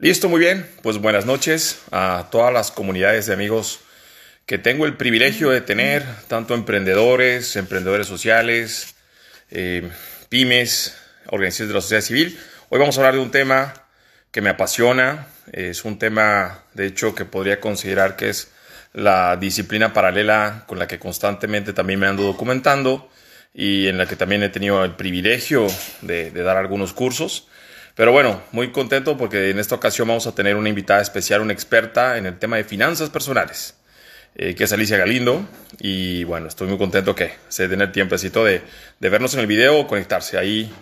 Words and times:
Listo, 0.00 0.28
muy 0.28 0.40
bien. 0.40 0.68
Pues 0.82 0.98
buenas 0.98 1.24
noches 1.24 1.82
a 1.92 2.26
todas 2.32 2.52
las 2.52 2.72
comunidades 2.72 3.26
de 3.26 3.32
amigos 3.32 3.78
que 4.44 4.58
tengo 4.58 4.86
el 4.86 4.96
privilegio 4.96 5.50
de 5.50 5.60
tener, 5.60 6.04
tanto 6.26 6.54
emprendedores, 6.54 7.54
emprendedores 7.54 8.08
sociales, 8.08 8.96
eh, 9.52 9.88
pymes, 10.28 10.96
organizaciones 11.28 11.68
de 11.68 11.74
la 11.74 11.80
sociedad 11.80 12.02
civil. 12.02 12.40
Hoy 12.70 12.80
vamos 12.80 12.98
a 12.98 13.02
hablar 13.02 13.14
de 13.14 13.20
un 13.20 13.30
tema 13.30 13.72
que 14.32 14.40
me 14.40 14.50
apasiona, 14.50 15.28
es 15.52 15.84
un 15.84 15.96
tema, 15.96 16.64
de 16.74 16.86
hecho, 16.86 17.14
que 17.14 17.24
podría 17.24 17.60
considerar 17.60 18.16
que 18.16 18.30
es 18.30 18.50
la 18.94 19.36
disciplina 19.36 19.92
paralela 19.92 20.64
con 20.66 20.80
la 20.80 20.88
que 20.88 20.98
constantemente 20.98 21.72
también 21.72 22.00
me 22.00 22.08
ando 22.08 22.24
documentando 22.24 23.08
y 23.54 23.86
en 23.86 23.96
la 23.96 24.06
que 24.06 24.16
también 24.16 24.42
he 24.42 24.48
tenido 24.48 24.84
el 24.84 24.96
privilegio 24.96 25.68
de 26.02 26.32
dar 26.32 26.56
algunos 26.56 26.92
cursos. 26.92 27.46
Pero 27.94 28.10
bueno, 28.10 28.42
muy 28.50 28.72
contento 28.72 29.16
porque 29.16 29.50
en 29.50 29.58
esta 29.58 29.76
ocasión 29.76 30.08
vamos 30.08 30.26
a 30.26 30.34
tener 30.34 30.56
una 30.56 30.68
invitada 30.68 31.00
especial, 31.00 31.40
una 31.40 31.52
experta 31.52 32.18
en 32.18 32.26
el 32.26 32.38
tema 32.38 32.56
de 32.56 32.64
finanzas 32.64 33.08
personales, 33.08 33.76
eh, 34.34 34.54
que 34.56 34.64
es 34.64 34.72
Alicia 34.72 34.96
Galindo. 34.96 35.46
Y 35.78 36.24
bueno, 36.24 36.48
estoy 36.48 36.66
muy 36.66 36.78
contento 36.78 37.14
que 37.14 37.32
se 37.48 37.68
den 37.68 37.82
el 37.82 37.92
tiempecito 37.92 38.44
de, 38.44 38.62
de 38.98 39.08
vernos 39.08 39.34
en 39.34 39.40
el 39.40 39.46
video 39.46 39.78
o 39.78 39.86
conectarse. 39.86 40.38
Ahí 40.38 40.72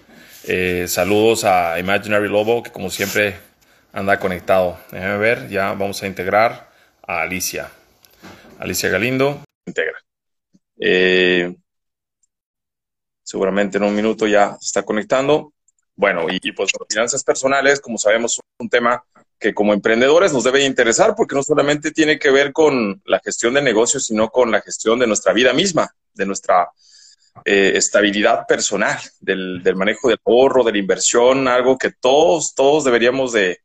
eh, 0.44 0.86
saludos 0.88 1.44
a 1.44 1.78
Imaginary 1.78 2.28
Lobo, 2.28 2.62
que 2.62 2.72
como 2.72 2.88
siempre 2.88 3.36
anda 3.92 4.18
conectado. 4.18 4.78
Déjenme 4.90 5.18
ver, 5.18 5.48
ya 5.48 5.74
vamos 5.74 6.02
a 6.02 6.06
integrar 6.06 6.70
a 7.06 7.20
Alicia. 7.20 7.68
Alicia 8.58 8.88
Galindo. 8.88 9.42
Integra. 9.66 9.98
Eh, 10.80 11.54
seguramente 13.22 13.76
en 13.76 13.84
un 13.84 13.94
minuto 13.94 14.26
ya 14.26 14.56
se 14.60 14.66
está 14.66 14.82
conectando. 14.82 15.52
Bueno, 16.02 16.26
y, 16.28 16.50
pues 16.50 16.72
las 16.76 16.88
finanzas 16.88 17.22
personales, 17.22 17.80
como 17.80 17.96
sabemos, 17.96 18.32
es 18.32 18.40
un 18.58 18.68
tema 18.68 19.04
que 19.38 19.54
como 19.54 19.72
emprendedores 19.72 20.32
nos 20.32 20.42
debe 20.42 20.64
interesar 20.64 21.14
porque 21.16 21.36
no 21.36 21.44
solamente 21.44 21.92
tiene 21.92 22.18
que 22.18 22.32
ver 22.32 22.52
con 22.52 23.00
la 23.04 23.20
gestión 23.20 23.54
de 23.54 23.62
negocios, 23.62 24.06
sino 24.06 24.28
con 24.28 24.50
la 24.50 24.60
gestión 24.62 24.98
de 24.98 25.06
nuestra 25.06 25.32
vida 25.32 25.52
misma, 25.52 25.94
de 26.12 26.26
nuestra 26.26 26.70
eh, 27.44 27.74
estabilidad 27.76 28.48
personal, 28.48 28.98
del, 29.20 29.62
manejo 29.76 30.08
del 30.08 30.18
ahorro, 30.26 30.64
de 30.64 30.72
la 30.72 30.78
inversión, 30.78 31.46
algo 31.46 31.78
que 31.78 31.92
todos, 31.92 32.52
todos 32.56 32.82
deberíamos 32.82 33.32
de, 33.32 33.60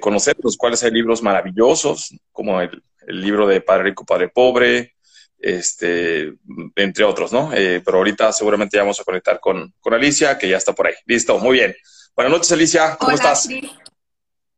conocer, 0.00 0.34
los 0.42 0.56
cuales 0.56 0.82
hay 0.82 0.92
libros 0.92 1.22
maravillosos, 1.22 2.16
como 2.32 2.62
el, 2.62 2.82
el 3.06 3.20
libro 3.20 3.46
de 3.46 3.60
Padre 3.60 3.90
Rico, 3.90 4.06
Padre 4.06 4.30
Pobre, 4.30 4.95
este, 5.38 6.34
entre 6.76 7.04
otros, 7.04 7.32
¿no? 7.32 7.52
Eh, 7.52 7.82
pero 7.84 7.98
ahorita 7.98 8.32
seguramente 8.32 8.76
ya 8.76 8.82
vamos 8.82 9.00
a 9.00 9.04
conectar 9.04 9.38
con, 9.40 9.72
con, 9.80 9.94
Alicia, 9.94 10.38
que 10.38 10.48
ya 10.48 10.56
está 10.56 10.72
por 10.72 10.86
ahí. 10.86 10.94
Listo, 11.06 11.38
muy 11.38 11.54
bien. 11.54 11.76
Buenas 12.14 12.32
noches, 12.32 12.52
Alicia, 12.52 12.96
¿cómo 12.98 13.12
estás? 13.12 13.48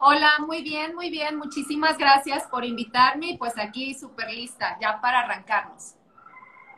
Hola, 0.01 0.31
muy 0.47 0.63
bien, 0.63 0.95
muy 0.95 1.11
bien. 1.11 1.37
Muchísimas 1.37 1.99
gracias 1.99 2.45
por 2.51 2.65
invitarme 2.65 3.37
pues 3.39 3.55
aquí 3.57 3.95
súper 3.99 4.31
lista 4.31 4.79
ya 4.81 5.01
para 5.01 5.21
arrancarnos. 5.21 5.95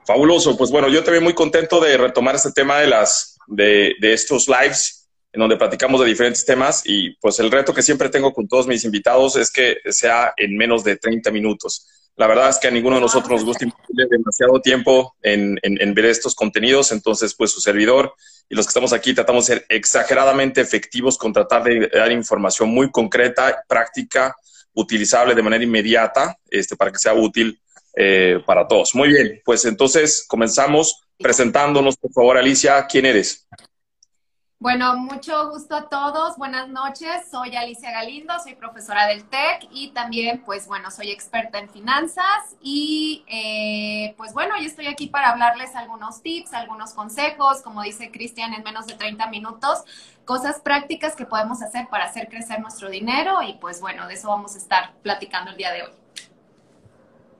Fabuloso, 0.06 0.56
pues 0.56 0.70
bueno, 0.70 0.88
yo 0.88 1.04
también 1.04 1.22
muy 1.22 1.34
contento 1.34 1.80
de 1.80 1.98
retomar 1.98 2.34
este 2.34 2.52
tema 2.52 2.78
de 2.78 2.86
las 2.86 3.38
de, 3.46 3.94
de 4.00 4.12
estos 4.14 4.48
lives 4.48 5.00
en 5.32 5.40
donde 5.40 5.56
platicamos 5.56 6.00
de 6.00 6.06
diferentes 6.06 6.44
temas 6.44 6.82
y 6.84 7.10
pues 7.16 7.38
el 7.38 7.50
reto 7.50 7.72
que 7.72 7.82
siempre 7.82 8.08
tengo 8.08 8.32
con 8.32 8.48
todos 8.48 8.66
mis 8.66 8.84
invitados 8.84 9.36
es 9.36 9.50
que 9.50 9.76
sea 9.90 10.32
en 10.36 10.56
menos 10.56 10.82
de 10.82 10.96
30 10.96 11.30
minutos. 11.30 11.86
La 12.20 12.26
verdad 12.26 12.50
es 12.50 12.58
que 12.58 12.68
a 12.68 12.70
ninguno 12.70 12.96
de 12.96 13.00
nosotros 13.00 13.30
nos 13.30 13.44
gusta 13.46 13.64
invertir 13.64 14.06
demasiado 14.10 14.60
tiempo 14.60 15.16
en, 15.22 15.58
ver 15.94 16.04
estos 16.04 16.34
contenidos, 16.34 16.92
entonces 16.92 17.34
pues 17.34 17.50
su 17.50 17.62
servidor 17.62 18.12
y 18.46 18.54
los 18.54 18.66
que 18.66 18.70
estamos 18.72 18.92
aquí 18.92 19.14
tratamos 19.14 19.46
de 19.46 19.54
ser 19.54 19.66
exageradamente 19.70 20.60
efectivos 20.60 21.16
con 21.16 21.32
tratar 21.32 21.64
de 21.64 21.88
dar 21.88 22.12
información 22.12 22.68
muy 22.68 22.90
concreta, 22.90 23.64
práctica, 23.66 24.36
utilizable 24.74 25.34
de 25.34 25.42
manera 25.42 25.64
inmediata, 25.64 26.36
este, 26.50 26.76
para 26.76 26.92
que 26.92 26.98
sea 26.98 27.14
útil 27.14 27.58
eh, 27.96 28.38
para 28.44 28.68
todos. 28.68 28.94
Muy 28.94 29.08
bien, 29.08 29.40
pues 29.42 29.64
entonces 29.64 30.26
comenzamos 30.28 31.00
presentándonos, 31.16 31.96
por 31.96 32.12
favor, 32.12 32.36
Alicia, 32.36 32.86
¿quién 32.86 33.06
eres? 33.06 33.48
Bueno, 34.62 34.94
mucho 34.98 35.48
gusto 35.48 35.74
a 35.74 35.88
todos. 35.88 36.36
Buenas 36.36 36.68
noches. 36.68 37.24
Soy 37.30 37.56
Alicia 37.56 37.92
Galindo, 37.92 38.34
soy 38.44 38.56
profesora 38.56 39.06
del 39.06 39.24
TEC 39.24 39.66
y 39.72 39.88
también, 39.92 40.42
pues 40.44 40.66
bueno, 40.66 40.90
soy 40.90 41.10
experta 41.10 41.58
en 41.58 41.70
finanzas 41.70 42.56
y 42.60 43.24
eh, 43.26 44.12
pues 44.18 44.34
bueno, 44.34 44.56
yo 44.60 44.66
estoy 44.66 44.86
aquí 44.86 45.06
para 45.06 45.30
hablarles 45.30 45.74
algunos 45.74 46.20
tips, 46.20 46.52
algunos 46.52 46.92
consejos, 46.92 47.62
como 47.62 47.80
dice 47.80 48.10
Cristian, 48.10 48.52
en 48.52 48.62
menos 48.62 48.86
de 48.86 48.96
30 48.96 49.28
minutos, 49.28 49.78
cosas 50.26 50.60
prácticas 50.60 51.16
que 51.16 51.24
podemos 51.24 51.62
hacer 51.62 51.88
para 51.90 52.04
hacer 52.04 52.28
crecer 52.28 52.60
nuestro 52.60 52.90
dinero 52.90 53.40
y 53.40 53.54
pues 53.54 53.80
bueno, 53.80 54.06
de 54.08 54.12
eso 54.12 54.28
vamos 54.28 54.56
a 54.56 54.58
estar 54.58 54.92
platicando 55.02 55.52
el 55.52 55.56
día 55.56 55.72
de 55.72 55.84
hoy. 55.84 55.92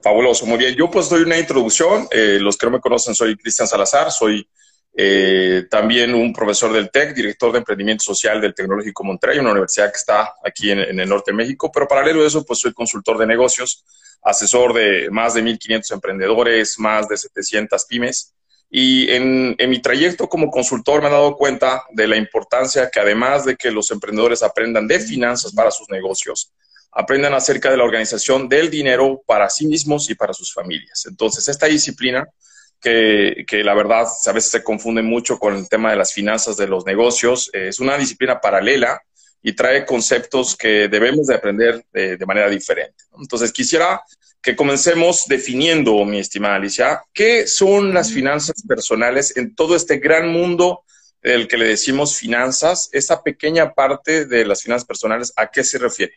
Fabuloso, 0.02 0.46
muy 0.46 0.56
bien. 0.56 0.74
Yo 0.74 0.90
pues 0.90 1.10
doy 1.10 1.20
una 1.20 1.36
introducción. 1.36 2.08
Eh, 2.12 2.38
los 2.40 2.56
que 2.56 2.64
no 2.64 2.72
me 2.72 2.80
conocen, 2.80 3.14
soy 3.14 3.36
Cristian 3.36 3.68
Salazar, 3.68 4.10
soy 4.10 4.48
eh, 4.92 5.66
también 5.70 6.14
un 6.14 6.32
profesor 6.32 6.72
del 6.72 6.90
TEC, 6.90 7.14
director 7.14 7.52
de 7.52 7.58
emprendimiento 7.58 8.02
social 8.02 8.40
del 8.40 8.54
Tecnológico 8.54 9.04
Monterrey, 9.04 9.38
una 9.38 9.52
universidad 9.52 9.90
que 9.90 9.98
está 9.98 10.34
aquí 10.44 10.70
en, 10.70 10.98
el 10.98 11.08
norte 11.08 11.30
de 11.30 11.36
México, 11.36 11.70
pero 11.72 11.86
paralelo 11.86 12.22
a 12.22 12.26
eso, 12.26 12.44
pues 12.44 12.58
soy 12.58 12.72
consultor 12.72 13.16
de 13.18 13.26
negocios, 13.26 13.84
asesor 14.22 14.74
de 14.74 15.08
más 15.10 15.34
de 15.34 15.42
1.500 15.42 15.92
emprendedores, 15.94 16.78
más 16.78 17.08
de 17.08 17.16
700 17.16 17.84
pymes. 17.86 18.34
Y 18.72 19.10
en, 19.10 19.56
en, 19.58 19.70
mi 19.70 19.80
trayecto 19.80 20.28
como 20.28 20.50
consultor 20.50 21.02
me 21.02 21.08
he 21.08 21.10
dado 21.10 21.36
cuenta 21.36 21.84
de 21.90 22.06
la 22.06 22.16
importancia 22.16 22.88
que 22.88 23.00
además 23.00 23.44
de 23.44 23.56
que 23.56 23.70
los 23.70 23.90
emprendedores 23.90 24.44
aprendan 24.44 24.86
de 24.86 25.00
finanzas 25.00 25.52
para 25.52 25.72
sus 25.72 25.88
negocios, 25.88 26.52
aprendan 26.92 27.34
acerca 27.34 27.70
de 27.70 27.76
la 27.76 27.84
organización 27.84 28.48
del 28.48 28.70
dinero 28.70 29.22
para 29.26 29.48
sí 29.48 29.66
mismos 29.66 30.08
y 30.10 30.14
para 30.14 30.32
sus 30.32 30.52
familias. 30.52 31.04
Entonces, 31.06 31.48
esta 31.48 31.66
disciplina 31.66 32.28
que, 32.80 33.62
la 33.64 33.74
verdad 33.74 34.06
a 34.26 34.32
veces 34.32 34.50
se 34.50 34.64
confunde 34.64 35.02
mucho 35.02 35.38
con 35.38 35.54
el 35.54 35.68
tema 35.68 35.90
de 35.90 35.96
las 35.96 36.12
finanzas 36.12 36.56
de 36.56 36.66
los 36.66 36.86
negocios. 36.86 37.50
Eh, 37.52 37.68
es 37.68 37.80
una 37.80 37.96
disciplina 37.98 38.40
paralela 38.40 39.02
y 39.42 39.54
trae 39.54 39.86
conceptos 39.86 40.56
que 40.56 40.88
debemos 40.88 41.26
de 41.26 41.34
aprender 41.34 41.84
de, 41.92 42.26
manera 42.26 42.48
diferente. 42.48 43.04
Entonces, 43.18 43.52
quisiera 43.52 44.02
que 44.42 44.56
comencemos 44.56 45.26
definiendo, 45.26 46.04
mi 46.04 46.18
estimada 46.18 46.56
Alicia, 46.56 47.02
qué 47.12 47.46
son 47.46 47.92
las 47.92 48.12
finanzas 48.12 48.62
personales 48.66 49.36
en 49.36 49.54
todo 49.54 49.76
este 49.76 49.98
gran 49.98 50.28
mundo 50.28 50.84
del 51.22 51.48
que 51.48 51.58
le 51.58 51.66
decimos 51.66 52.16
finanzas, 52.16 52.88
esa 52.92 53.22
pequeña 53.22 53.72
parte 53.74 54.24
de 54.24 54.46
las 54.46 54.62
finanzas 54.62 54.86
personales, 54.86 55.32
¿a 55.36 55.46
qué 55.50 55.62
se 55.62 55.78
refiere? 55.78 56.14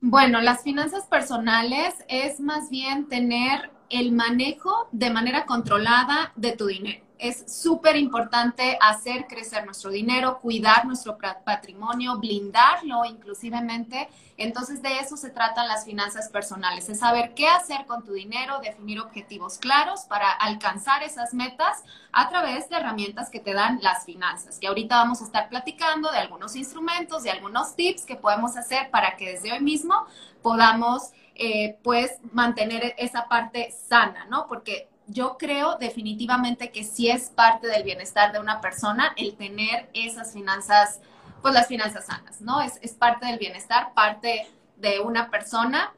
Bueno, 0.00 0.40
las 0.40 0.62
finanzas 0.62 1.06
personales 1.06 1.94
es 2.08 2.38
más 2.38 2.68
bien 2.70 3.08
tener 3.08 3.70
el 3.90 4.12
manejo 4.12 4.88
de 4.92 5.10
manera 5.10 5.46
controlada 5.46 6.32
de 6.36 6.52
tu 6.52 6.66
dinero. 6.66 7.04
Es 7.18 7.52
súper 7.52 7.96
importante 7.96 8.78
hacer 8.80 9.26
crecer 9.26 9.64
nuestro 9.64 9.90
dinero, 9.90 10.38
cuidar 10.38 10.86
nuestro 10.86 11.18
patrimonio, 11.44 12.16
blindarlo 12.18 13.04
inclusivemente. 13.04 14.08
Entonces 14.36 14.82
de 14.82 15.00
eso 15.00 15.16
se 15.16 15.30
tratan 15.30 15.66
las 15.66 15.84
finanzas 15.84 16.28
personales, 16.28 16.88
es 16.88 17.00
saber 17.00 17.34
qué 17.34 17.48
hacer 17.48 17.86
con 17.86 18.04
tu 18.04 18.12
dinero, 18.12 18.60
definir 18.62 19.00
objetivos 19.00 19.58
claros 19.58 20.02
para 20.02 20.30
alcanzar 20.30 21.02
esas 21.02 21.34
metas 21.34 21.82
a 22.12 22.28
través 22.28 22.68
de 22.68 22.76
herramientas 22.76 23.30
que 23.30 23.40
te 23.40 23.52
dan 23.52 23.80
las 23.82 24.04
finanzas. 24.04 24.60
Que 24.60 24.68
ahorita 24.68 24.96
vamos 24.98 25.20
a 25.20 25.24
estar 25.24 25.48
platicando 25.48 26.12
de 26.12 26.18
algunos 26.18 26.54
instrumentos, 26.54 27.24
de 27.24 27.32
algunos 27.32 27.74
tips 27.74 28.04
que 28.04 28.14
podemos 28.14 28.56
hacer 28.56 28.90
para 28.92 29.16
que 29.16 29.32
desde 29.32 29.52
hoy 29.52 29.60
mismo 29.60 30.06
podamos 30.40 31.10
eh, 31.38 31.78
pues 31.82 32.12
mantener 32.32 32.94
esa 32.98 33.28
parte 33.28 33.72
sana, 33.88 34.26
¿no? 34.26 34.46
Porque 34.48 34.88
yo 35.06 35.36
creo 35.38 35.76
definitivamente 35.78 36.70
que 36.70 36.84
sí 36.84 37.08
es 37.08 37.30
parte 37.30 37.66
del 37.66 37.82
bienestar 37.82 38.32
de 38.32 38.40
una 38.40 38.60
persona 38.60 39.14
el 39.16 39.36
tener 39.36 39.88
esas 39.94 40.32
finanzas, 40.32 41.00
pues 41.40 41.54
las 41.54 41.66
finanzas 41.66 42.06
sanas, 42.06 42.40
¿no? 42.40 42.60
Es, 42.60 42.74
es 42.82 42.92
parte 42.92 43.26
del 43.26 43.38
bienestar, 43.38 43.94
parte 43.94 44.46
de 44.76 45.00
una 45.00 45.30
persona 45.30 45.94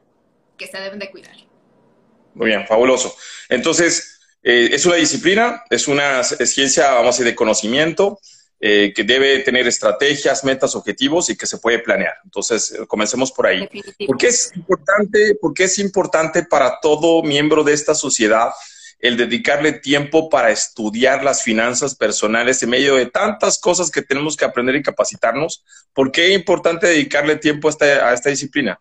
que 0.57 0.67
se 0.67 0.79
deben 0.79 0.99
de 0.99 1.11
cuidar. 1.11 1.35
Muy 2.33 2.47
bien, 2.47 2.65
fabuloso. 2.65 3.13
Entonces, 3.49 4.19
eh, 4.43 4.69
es 4.71 4.85
una 4.85 4.95
disciplina, 4.95 5.63
es 5.69 5.87
una 5.87 6.23
ciencia, 6.23 6.91
vamos 6.91 7.07
a 7.07 7.17
decir, 7.17 7.25
de 7.25 7.35
conocimiento. 7.35 8.19
Eh, 8.63 8.93
que 8.95 9.03
debe 9.03 9.39
tener 9.39 9.67
estrategias, 9.67 10.43
metas, 10.43 10.75
objetivos 10.75 11.31
y 11.31 11.35
que 11.35 11.47
se 11.47 11.57
puede 11.57 11.79
planear. 11.79 12.13
Entonces, 12.23 12.71
eh, 12.71 12.85
comencemos 12.85 13.31
por 13.31 13.47
ahí. 13.47 13.67
¿Por 14.05 14.17
qué 14.17 14.27
es 14.27 14.51
importante, 14.55 15.33
por 15.41 15.55
qué 15.55 15.63
es 15.63 15.79
importante 15.79 16.45
para 16.45 16.79
todo 16.79 17.23
miembro 17.23 17.63
de 17.63 17.73
esta 17.73 17.95
sociedad 17.95 18.51
el 18.99 19.17
dedicarle 19.17 19.71
tiempo 19.71 20.29
para 20.29 20.51
estudiar 20.51 21.23
las 21.23 21.41
finanzas 21.41 21.95
personales 21.95 22.61
en 22.61 22.69
medio 22.69 22.97
de 22.97 23.07
tantas 23.07 23.57
cosas 23.57 23.89
que 23.89 24.03
tenemos 24.03 24.37
que 24.37 24.45
aprender 24.45 24.75
y 24.75 24.83
capacitarnos? 24.83 25.65
¿Por 25.91 26.11
qué 26.11 26.27
es 26.27 26.35
importante 26.35 26.85
dedicarle 26.85 27.37
tiempo 27.37 27.67
a 27.67 27.71
esta, 27.71 27.85
a 28.09 28.13
esta 28.13 28.29
disciplina? 28.29 28.79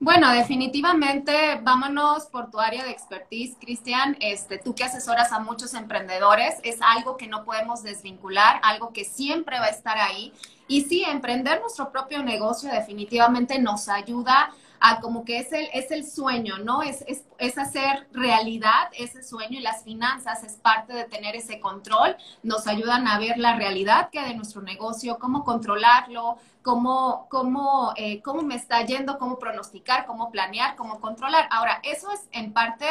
Bueno, 0.00 0.30
definitivamente 0.32 1.60
vámonos 1.62 2.26
por 2.26 2.50
tu 2.50 2.58
área 2.58 2.84
de 2.84 2.90
expertise, 2.90 3.56
Cristian. 3.60 4.16
Este, 4.20 4.58
tú 4.58 4.74
que 4.74 4.84
asesoras 4.84 5.32
a 5.32 5.38
muchos 5.38 5.72
emprendedores, 5.72 6.56
es 6.62 6.78
algo 6.82 7.16
que 7.16 7.28
no 7.28 7.44
podemos 7.44 7.82
desvincular, 7.82 8.60
algo 8.62 8.92
que 8.92 9.04
siempre 9.04 9.58
va 9.58 9.66
a 9.66 9.70
estar 9.70 9.96
ahí. 9.96 10.32
Y 10.66 10.82
sí, 10.82 11.04
emprender 11.04 11.60
nuestro 11.60 11.90
propio 11.92 12.22
negocio 12.22 12.70
definitivamente 12.70 13.58
nos 13.58 13.88
ayuda 13.88 14.52
a 14.80 15.00
como 15.00 15.24
que 15.24 15.38
es 15.38 15.52
el, 15.52 15.68
es 15.72 15.90
el 15.90 16.04
sueño, 16.04 16.58
¿no? 16.58 16.82
Es, 16.82 17.02
es, 17.06 17.24
es, 17.38 17.56
hacer 17.56 18.06
realidad 18.12 18.90
ese 18.98 19.22
sueño 19.22 19.58
y 19.58 19.62
las 19.62 19.82
finanzas 19.82 20.44
es 20.44 20.54
parte 20.54 20.92
de 20.92 21.04
tener 21.04 21.36
ese 21.36 21.60
control. 21.60 22.16
Nos 22.42 22.66
ayudan 22.66 23.08
a 23.08 23.18
ver 23.18 23.38
la 23.38 23.56
realidad 23.56 24.10
que 24.10 24.18
hay 24.18 24.30
de 24.30 24.36
nuestro 24.36 24.60
negocio, 24.60 25.18
cómo 25.18 25.44
controlarlo, 25.44 26.36
cómo, 26.64 27.28
cómo, 27.28 27.92
eh, 27.94 28.22
cómo 28.22 28.42
me 28.42 28.56
está 28.56 28.82
yendo, 28.86 29.18
cómo 29.18 29.38
pronosticar, 29.38 30.06
cómo 30.06 30.30
planear, 30.30 30.76
cómo 30.76 30.98
controlar. 30.98 31.46
Ahora, 31.50 31.78
eso 31.84 32.10
es 32.10 32.26
en 32.32 32.54
parte 32.54 32.86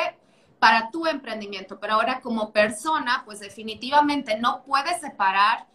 para 0.60 0.92
tu 0.92 1.08
emprendimiento, 1.08 1.80
pero 1.80 1.96
ahora 1.96 2.22
como 2.22 2.54
persona, 2.54 3.24
pues 3.26 3.40
definitivamente 3.40 4.40
no 4.40 4.64
puedes 4.64 5.02
separar 5.02 5.66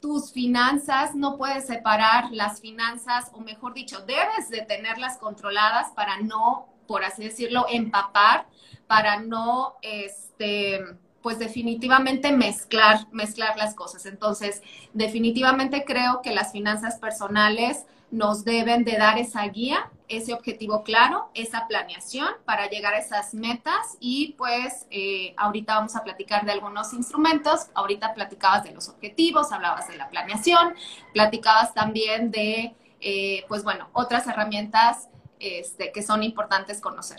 tus 0.00 0.32
finanzas, 0.32 1.14
no 1.14 1.36
puedes 1.36 1.66
separar 1.66 2.32
las 2.32 2.60
finanzas, 2.60 3.30
o 3.34 3.40
mejor 3.40 3.74
dicho, 3.74 4.00
debes 4.00 4.48
de 4.48 4.62
tenerlas 4.62 5.18
controladas 5.18 5.92
para 5.92 6.20
no, 6.20 6.66
por 6.88 7.04
así 7.04 7.22
decirlo, 7.22 7.66
empapar, 7.68 8.46
para 8.86 9.20
no, 9.20 9.76
este, 9.82 10.80
pues 11.22 11.38
definitivamente 11.38 12.32
mezclar, 12.32 13.06
mezclar 13.12 13.56
las 13.56 13.74
cosas. 13.74 14.06
Entonces, 14.06 14.62
definitivamente 14.92 15.84
creo 15.84 16.20
que 16.22 16.32
las 16.32 16.52
finanzas 16.52 16.98
personales 16.98 17.86
nos 18.10 18.44
deben 18.44 18.84
de 18.84 18.98
dar 18.98 19.18
esa 19.18 19.42
guía, 19.48 19.90
ese 20.06 20.34
objetivo 20.34 20.84
claro, 20.84 21.30
esa 21.32 21.66
planeación 21.66 22.28
para 22.44 22.68
llegar 22.68 22.92
a 22.92 22.98
esas 22.98 23.32
metas 23.32 23.96
y 24.00 24.34
pues 24.36 24.86
eh, 24.90 25.32
ahorita 25.38 25.76
vamos 25.76 25.96
a 25.96 26.04
platicar 26.04 26.44
de 26.44 26.52
algunos 26.52 26.92
instrumentos, 26.92 27.68
ahorita 27.74 28.12
platicabas 28.12 28.64
de 28.64 28.72
los 28.72 28.90
objetivos, 28.90 29.50
hablabas 29.50 29.88
de 29.88 29.96
la 29.96 30.10
planeación, 30.10 30.74
platicabas 31.14 31.72
también 31.72 32.30
de, 32.30 32.74
eh, 33.00 33.44
pues 33.48 33.64
bueno, 33.64 33.88
otras 33.94 34.26
herramientas 34.26 35.08
este, 35.40 35.90
que 35.90 36.02
son 36.02 36.22
importantes 36.22 36.82
conocer. 36.82 37.18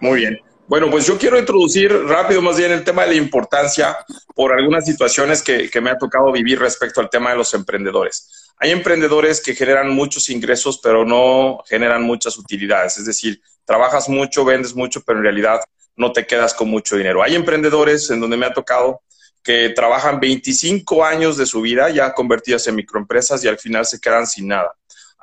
Muy 0.00 0.20
bien. 0.20 0.53
Bueno, 0.66 0.90
pues 0.90 1.06
yo 1.06 1.18
quiero 1.18 1.38
introducir 1.38 1.92
rápido 1.92 2.40
más 2.40 2.56
bien 2.56 2.72
el 2.72 2.84
tema 2.84 3.02
de 3.02 3.08
la 3.08 3.14
importancia 3.16 3.98
por 4.34 4.52
algunas 4.52 4.86
situaciones 4.86 5.42
que, 5.42 5.68
que 5.68 5.80
me 5.82 5.90
ha 5.90 5.98
tocado 5.98 6.32
vivir 6.32 6.58
respecto 6.58 7.02
al 7.02 7.10
tema 7.10 7.30
de 7.30 7.36
los 7.36 7.52
emprendedores. 7.52 8.52
Hay 8.58 8.70
emprendedores 8.70 9.42
que 9.42 9.54
generan 9.54 9.90
muchos 9.90 10.30
ingresos, 10.30 10.80
pero 10.82 11.04
no 11.04 11.62
generan 11.68 12.02
muchas 12.02 12.38
utilidades. 12.38 12.96
Es 12.96 13.04
decir, 13.04 13.42
trabajas 13.66 14.08
mucho, 14.08 14.44
vendes 14.44 14.74
mucho, 14.74 15.02
pero 15.02 15.18
en 15.18 15.24
realidad 15.24 15.60
no 15.96 16.12
te 16.12 16.26
quedas 16.26 16.54
con 16.54 16.68
mucho 16.68 16.96
dinero. 16.96 17.22
Hay 17.22 17.34
emprendedores 17.34 18.10
en 18.10 18.20
donde 18.20 18.38
me 18.38 18.46
ha 18.46 18.54
tocado 18.54 19.02
que 19.42 19.68
trabajan 19.68 20.18
25 20.18 21.04
años 21.04 21.36
de 21.36 21.44
su 21.44 21.60
vida 21.60 21.90
ya 21.90 22.14
convertidas 22.14 22.66
en 22.66 22.76
microempresas 22.76 23.44
y 23.44 23.48
al 23.48 23.58
final 23.58 23.84
se 23.84 24.00
quedan 24.00 24.26
sin 24.26 24.48
nada. 24.48 24.74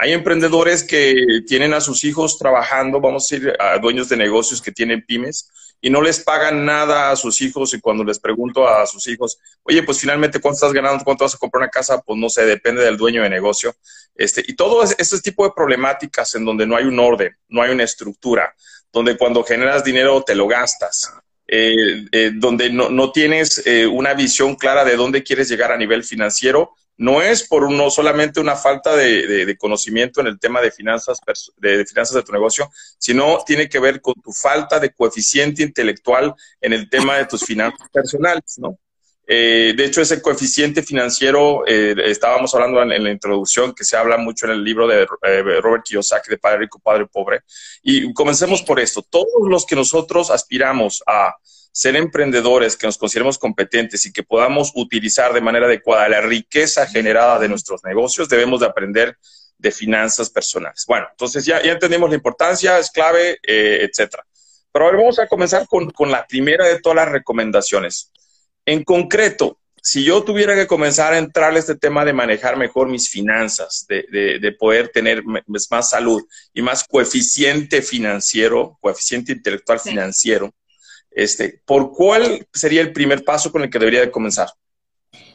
Hay 0.01 0.13
emprendedores 0.13 0.83
que 0.83 1.43
tienen 1.45 1.75
a 1.75 1.79
sus 1.79 2.03
hijos 2.05 2.39
trabajando, 2.39 2.99
vamos 2.99 3.31
a 3.31 3.35
decir, 3.35 3.53
a 3.59 3.77
dueños 3.77 4.09
de 4.09 4.17
negocios 4.17 4.59
que 4.59 4.71
tienen 4.71 5.05
pymes 5.05 5.51
y 5.79 5.91
no 5.91 6.01
les 6.01 6.19
pagan 6.21 6.65
nada 6.65 7.11
a 7.11 7.15
sus 7.15 7.39
hijos 7.39 7.75
y 7.75 7.79
cuando 7.79 8.03
les 8.03 8.17
pregunto 8.17 8.67
a 8.67 8.87
sus 8.87 9.07
hijos, 9.07 9.37
oye, 9.61 9.83
pues 9.83 9.99
finalmente 9.99 10.39
cuánto 10.39 10.55
estás 10.55 10.73
ganando, 10.73 11.03
cuánto 11.03 11.25
vas 11.25 11.35
a 11.35 11.37
comprar 11.37 11.61
una 11.61 11.69
casa, 11.69 12.01
pues 12.01 12.17
no 12.17 12.29
sé, 12.29 12.47
depende 12.47 12.83
del 12.83 12.97
dueño 12.97 13.21
de 13.21 13.29
negocio. 13.29 13.75
Este, 14.15 14.43
y 14.47 14.55
todo 14.55 14.81
ese 14.81 15.21
tipo 15.21 15.43
de 15.43 15.53
problemáticas 15.55 16.33
en 16.33 16.45
donde 16.45 16.65
no 16.65 16.75
hay 16.75 16.85
un 16.85 16.97
orden, 16.97 17.37
no 17.49 17.61
hay 17.61 17.69
una 17.69 17.83
estructura, 17.83 18.55
donde 18.91 19.15
cuando 19.15 19.43
generas 19.43 19.83
dinero 19.83 20.23
te 20.23 20.33
lo 20.33 20.47
gastas, 20.47 21.13
eh, 21.47 22.07
eh, 22.11 22.31
donde 22.33 22.71
no, 22.71 22.89
no 22.89 23.11
tienes 23.11 23.61
eh, 23.67 23.85
una 23.85 24.15
visión 24.15 24.55
clara 24.55 24.83
de 24.83 24.95
dónde 24.95 25.21
quieres 25.21 25.47
llegar 25.47 25.71
a 25.71 25.77
nivel 25.77 26.03
financiero, 26.03 26.73
no 27.01 27.19
es 27.19 27.47
por 27.47 27.71
no 27.71 27.89
solamente 27.89 28.39
una 28.39 28.55
falta 28.55 28.95
de, 28.95 29.57
conocimiento 29.57 30.21
en 30.21 30.27
el 30.27 30.39
tema 30.39 30.61
de 30.61 30.69
finanzas, 30.69 31.19
de, 31.57 31.83
finanzas 31.83 32.13
de 32.13 32.21
tu 32.21 32.31
negocio, 32.31 32.69
sino 32.99 33.39
tiene 33.43 33.67
que 33.67 33.79
ver 33.79 34.01
con 34.01 34.13
tu 34.21 34.31
falta 34.31 34.79
de 34.79 34.93
coeficiente 34.93 35.63
intelectual 35.63 36.35
en 36.61 36.73
el 36.73 36.87
tema 36.91 37.17
de 37.17 37.25
tus 37.25 37.43
finanzas 37.43 37.89
personales, 37.91 38.59
¿no? 38.59 38.77
Eh, 39.25 39.73
de 39.75 39.85
hecho, 39.85 40.01
ese 40.01 40.21
coeficiente 40.21 40.83
financiero, 40.83 41.63
eh, 41.65 41.95
estábamos 42.05 42.53
hablando 42.53 42.83
en, 42.83 43.03
la 43.03 43.09
introducción, 43.09 43.73
que 43.73 43.83
se 43.83 43.97
habla 43.97 44.17
mucho 44.17 44.45
en 44.45 44.51
el 44.51 44.63
libro 44.63 44.87
de 44.87 45.07
eh, 45.23 45.41
Robert 45.59 45.83
Kiyosaki, 45.83 46.29
de 46.29 46.37
Padre 46.37 46.59
Rico, 46.59 46.79
Padre 46.79 47.07
Pobre. 47.07 47.39
Y 47.81 48.13
comencemos 48.13 48.61
por 48.61 48.79
esto. 48.79 49.01
Todos 49.01 49.49
los 49.49 49.65
que 49.65 49.75
nosotros 49.75 50.29
aspiramos 50.29 51.01
a 51.07 51.33
ser 51.71 51.95
emprendedores, 51.95 52.75
que 52.75 52.87
nos 52.87 52.97
consideremos 52.97 53.37
competentes 53.37 54.05
y 54.05 54.11
que 54.11 54.23
podamos 54.23 54.71
utilizar 54.75 55.33
de 55.33 55.41
manera 55.41 55.65
adecuada 55.65 56.09
la 56.09 56.21
riqueza 56.21 56.85
generada 56.85 57.39
de 57.39 57.49
nuestros 57.49 57.83
negocios, 57.83 58.27
debemos 58.27 58.59
de 58.59 58.65
aprender 58.65 59.17
de 59.57 59.71
finanzas 59.71 60.29
personales. 60.29 60.85
Bueno, 60.87 61.07
entonces 61.11 61.45
ya, 61.45 61.61
ya 61.63 61.71
entendimos 61.71 62.09
la 62.09 62.15
importancia, 62.15 62.79
es 62.79 62.91
clave, 62.91 63.39
eh, 63.43 63.87
etcétera. 63.89 64.25
Pero 64.71 64.85
ahora 64.85 64.97
vamos 64.97 65.19
a 65.19 65.27
comenzar 65.27 65.67
con, 65.67 65.91
con 65.91 66.11
la 66.11 66.25
primera 66.25 66.65
de 66.67 66.79
todas 66.79 66.95
las 66.95 67.09
recomendaciones. 67.09 68.11
En 68.65 68.83
concreto, 68.83 69.59
si 69.83 70.03
yo 70.03 70.23
tuviera 70.23 70.55
que 70.55 70.67
comenzar 70.67 71.13
a 71.13 71.17
entrar 71.17 71.53
a 71.53 71.59
este 71.59 71.75
tema 71.75 72.05
de 72.05 72.13
manejar 72.13 72.57
mejor 72.57 72.87
mis 72.87 73.09
finanzas, 73.09 73.85
de, 73.89 74.05
de, 74.11 74.39
de, 74.39 74.51
poder 74.51 74.89
tener 74.89 75.23
más 75.23 75.89
salud 75.89 76.23
y 76.53 76.61
más 76.61 76.83
coeficiente 76.83 77.81
financiero, 77.81 78.77
coeficiente 78.79 79.31
intelectual 79.31 79.79
financiero, 79.79 80.53
este, 81.11 81.61
¿Por 81.65 81.91
cuál 81.91 82.47
sería 82.53 82.81
el 82.81 82.93
primer 82.93 83.23
paso 83.23 83.51
con 83.51 83.61
el 83.61 83.69
que 83.69 83.79
debería 83.79 84.01
de 84.01 84.11
comenzar? 84.11 84.49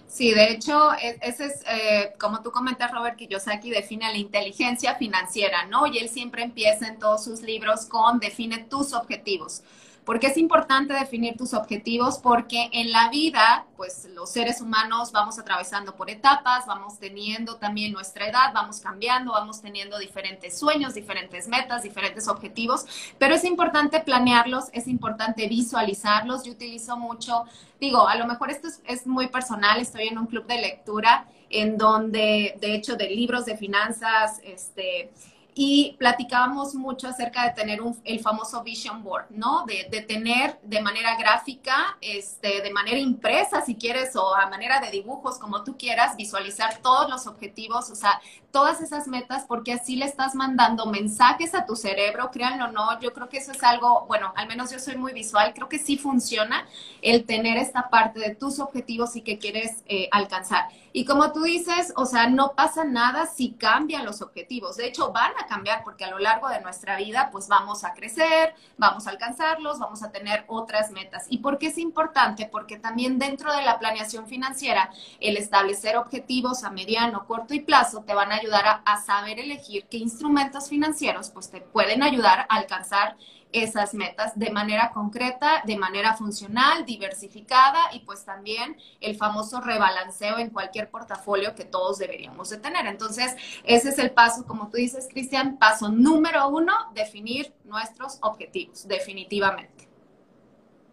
Sí, 0.09 0.33
de 0.33 0.51
hecho, 0.51 0.95
e, 0.95 1.19
ese 1.21 1.45
es, 1.45 1.63
eh, 1.69 2.15
como 2.19 2.41
tú 2.43 2.51
comentas, 2.51 2.91
Robert 2.91 3.17
Kiyosaki 3.17 3.69
define 3.69 4.11
la 4.11 4.17
inteligencia 4.17 4.95
financiera, 4.95 5.67
¿no? 5.67 5.87
Y 5.87 5.99
él 5.99 6.09
siempre 6.09 6.43
empieza 6.43 6.89
en 6.89 6.99
todos 6.99 7.23
sus 7.23 7.43
libros 7.43 7.85
con 7.85 8.19
define 8.19 8.65
tus 8.65 8.95
objetivos. 8.95 9.63
Porque 10.07 10.29
es 10.29 10.37
importante 10.37 10.95
definir 10.95 11.37
tus 11.37 11.53
objetivos? 11.53 12.19
Porque 12.19 12.71
en 12.73 12.93
la 12.93 13.11
vida, 13.11 13.67
pues 13.77 14.09
los 14.15 14.31
seres 14.31 14.61
humanos 14.61 15.11
vamos 15.11 15.37
atravesando 15.37 15.97
por 15.97 16.09
etapas, 16.11 16.65
vamos 16.65 17.01
teniendo 17.01 17.57
también 17.57 17.93
nuestra 17.93 18.29
edad, 18.29 18.53
vamos 18.55 18.79
cambiando, 18.79 19.33
vamos 19.33 19.61
teniendo 19.61 19.99
diferentes 19.99 20.57
sueños, 20.57 20.95
diferentes 20.95 21.49
metas, 21.49 21.83
diferentes 21.83 22.29
objetivos, 22.29 22.87
pero 23.19 23.35
es 23.35 23.43
importante 23.43 23.99
planearlos, 23.99 24.67
es 24.73 24.87
importante 24.87 25.49
visualizarlos. 25.49 26.45
Yo 26.45 26.53
utilizo 26.53 26.97
mucho, 26.97 27.43
digo, 27.81 28.07
a 28.07 28.15
lo 28.15 28.29
mejor 28.29 28.53
esto 28.53 28.69
es, 28.87 29.09
muy 29.09 29.27
personal, 29.27 29.81
estoy 29.81 30.07
en 30.07 30.19
un 30.19 30.27
club 30.27 30.47
de 30.47 30.61
lectura 30.61 31.27
en 31.51 31.79
donde, 31.79 32.57
de 32.61 32.77
hecho, 32.77 32.95
de 32.95 33.11
libros 33.11 33.45
de 33.45 33.57
finanzas, 33.57 34.41
este, 34.45 35.11
y 35.59 35.97
platicábamos 35.99 36.75
mucho 36.75 37.09
acerca 37.09 37.45
de 37.45 37.53
tener 37.53 37.81
un, 37.81 37.99
el 38.05 38.21
famoso 38.21 38.63
vision 38.63 39.03
board, 39.03 39.25
¿no? 39.31 39.65
De, 39.65 39.89
de, 39.91 40.03
tener 40.03 40.61
de 40.63 40.83
manera 40.83 41.17
gráfica, 41.17 41.97
este, 42.03 42.61
de 42.61 42.71
manera 42.71 42.99
impresa, 42.99 43.63
si 43.63 43.75
quieres, 43.75 44.15
o 44.17 44.37
a 44.37 44.51
manera 44.51 44.81
de 44.81 44.91
dibujos, 44.91 45.39
como 45.39 45.65
tú 45.65 45.79
quieras, 45.79 46.15
visualizar 46.15 46.77
todos 46.83 47.09
los 47.09 47.27
objetivos, 47.27 47.89
o 47.89 47.95
sea, 47.95 48.21
todas 48.51 48.83
esas 48.83 49.09
metas, 49.09 49.47
porque 49.49 49.73
así 49.73 49.97
le 49.97 50.05
estás 50.05 50.35
mandando 50.35 50.85
mensajes 50.85 51.55
a 51.55 51.65
tu 51.65 51.75
cerebro, 51.75 52.31
créanlo 52.31 52.67
o 52.67 52.73
no, 52.73 53.01
yo 53.01 53.15
creo 53.15 53.31
que 53.31 53.39
eso 53.39 53.53
es 53.53 53.63
algo, 53.63 54.05
bueno, 54.09 54.35
al 54.37 54.49
menos 54.49 54.71
yo 54.71 54.79
soy 54.79 54.97
muy 54.97 55.15
visual, 55.15 55.55
creo 55.55 55.71
que 55.71 55.79
sí 55.79 55.97
funciona 55.97 56.67
el 57.01 57.25
tener 57.25 57.57
esta 57.57 57.89
parte 57.89 58.21
de 58.21 58.35
tus 58.35 58.59
objetivos 58.59 59.17
y 59.17 59.23
que 59.23 59.39
quieres 59.39 59.83
eh, 59.87 60.11
alcanzar. 60.13 60.69
Y 60.99 61.05
como 61.05 61.31
tú 61.31 61.43
dices, 61.43 61.93
o 61.95 62.07
sea, 62.07 62.27
no 62.27 62.55
pasa 62.55 62.83
nada 62.83 63.27
si 63.27 63.53
cambian 63.53 64.07
los 64.07 64.23
objetivos. 64.23 64.79
De 64.79 64.87
hecho, 64.87 65.13
van 65.13 65.33
a 65.39 65.47
cambiar 65.47 65.85
porque 65.85 66.07
a 66.07 66.11
lo 66.11 66.19
largo 66.19 66.49
de 66.49 66.63
nuestra 66.63 66.97
vida, 66.97 67.29
pues 67.31 67.49
vamos 67.49 67.85
a 67.85 67.93
crecer, 67.93 68.55
vamos 68.79 69.07
a 69.07 69.11
alcanzarlos, 69.11 69.79
vamos 69.79 70.03
a 70.03 70.11
tener 70.11 70.45
otras 70.47 70.93
metas. 70.93 71.27
¿Y 71.29 71.41
por 71.41 71.59
qué 71.59 71.67
es 71.67 71.77
importante? 71.77 72.49
Porque 72.51 72.79
también 72.79 73.19
dentro 73.19 73.55
de 73.55 73.61
la 73.61 73.79
planeación 73.79 74.27
financiera, 74.27 74.89
el 75.21 75.37
establecer 75.37 75.99
objetivos 75.99 76.65
a 76.65 76.71
mediano, 76.71 77.27
corto 77.27 77.53
y 77.53 77.61
plazo 77.61 78.03
te 78.03 78.15
van 78.15 78.33
a 78.33 78.37
ayudar 78.37 78.81
a, 78.83 78.97
saber 79.03 79.39
elegir 79.39 79.85
qué 79.91 79.99
instrumentos 79.99 80.71
financieros 80.71 81.29
pues 81.29 81.51
te 81.51 81.61
pueden 81.61 82.03
ayudar 82.03 82.47
a 82.49 82.57
alcanzar 82.57 83.19
esas 83.63 83.95
metas 83.95 84.39
de 84.39 84.51
manera 84.51 84.91
concreta, 84.93 85.63
de 85.65 85.77
manera 85.77 86.15
funcional, 86.15 86.85
diversificada 86.85 87.81
y 87.93 88.01
pues 88.01 88.25
también 88.25 88.77
el 89.01 89.17
famoso 89.17 89.61
rebalanceo 89.61 90.39
en 90.39 90.51
cualquier 90.51 90.91
portafolio 90.91 91.55
que 91.55 91.65
todos 91.65 91.99
deberíamos 91.99 92.51
de 92.51 92.59
tener. 92.59 92.87
Entonces, 92.87 93.35
ese 93.65 93.89
es 93.91 93.99
el 93.99 94.11
paso, 94.11 94.47
como 94.47 94.69
tú 94.69 94.77
dices, 94.77 95.09
Cristian, 95.11 95.59
paso 95.59 95.89
número 95.89 96.49
uno, 96.49 96.73
definir 96.95 97.53
nuestros 97.65 98.19
objetivos, 98.23 98.87
definitivamente. 98.87 99.89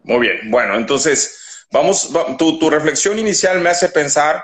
Muy 0.04 0.20
bien, 0.20 0.52
bueno, 0.52 0.76
entonces, 0.76 1.66
vamos, 1.72 2.12
tu 2.38 2.70
reflexión 2.70 3.18
inicial 3.20 3.60
me 3.62 3.70
hace 3.70 3.90
pensar 3.90 4.44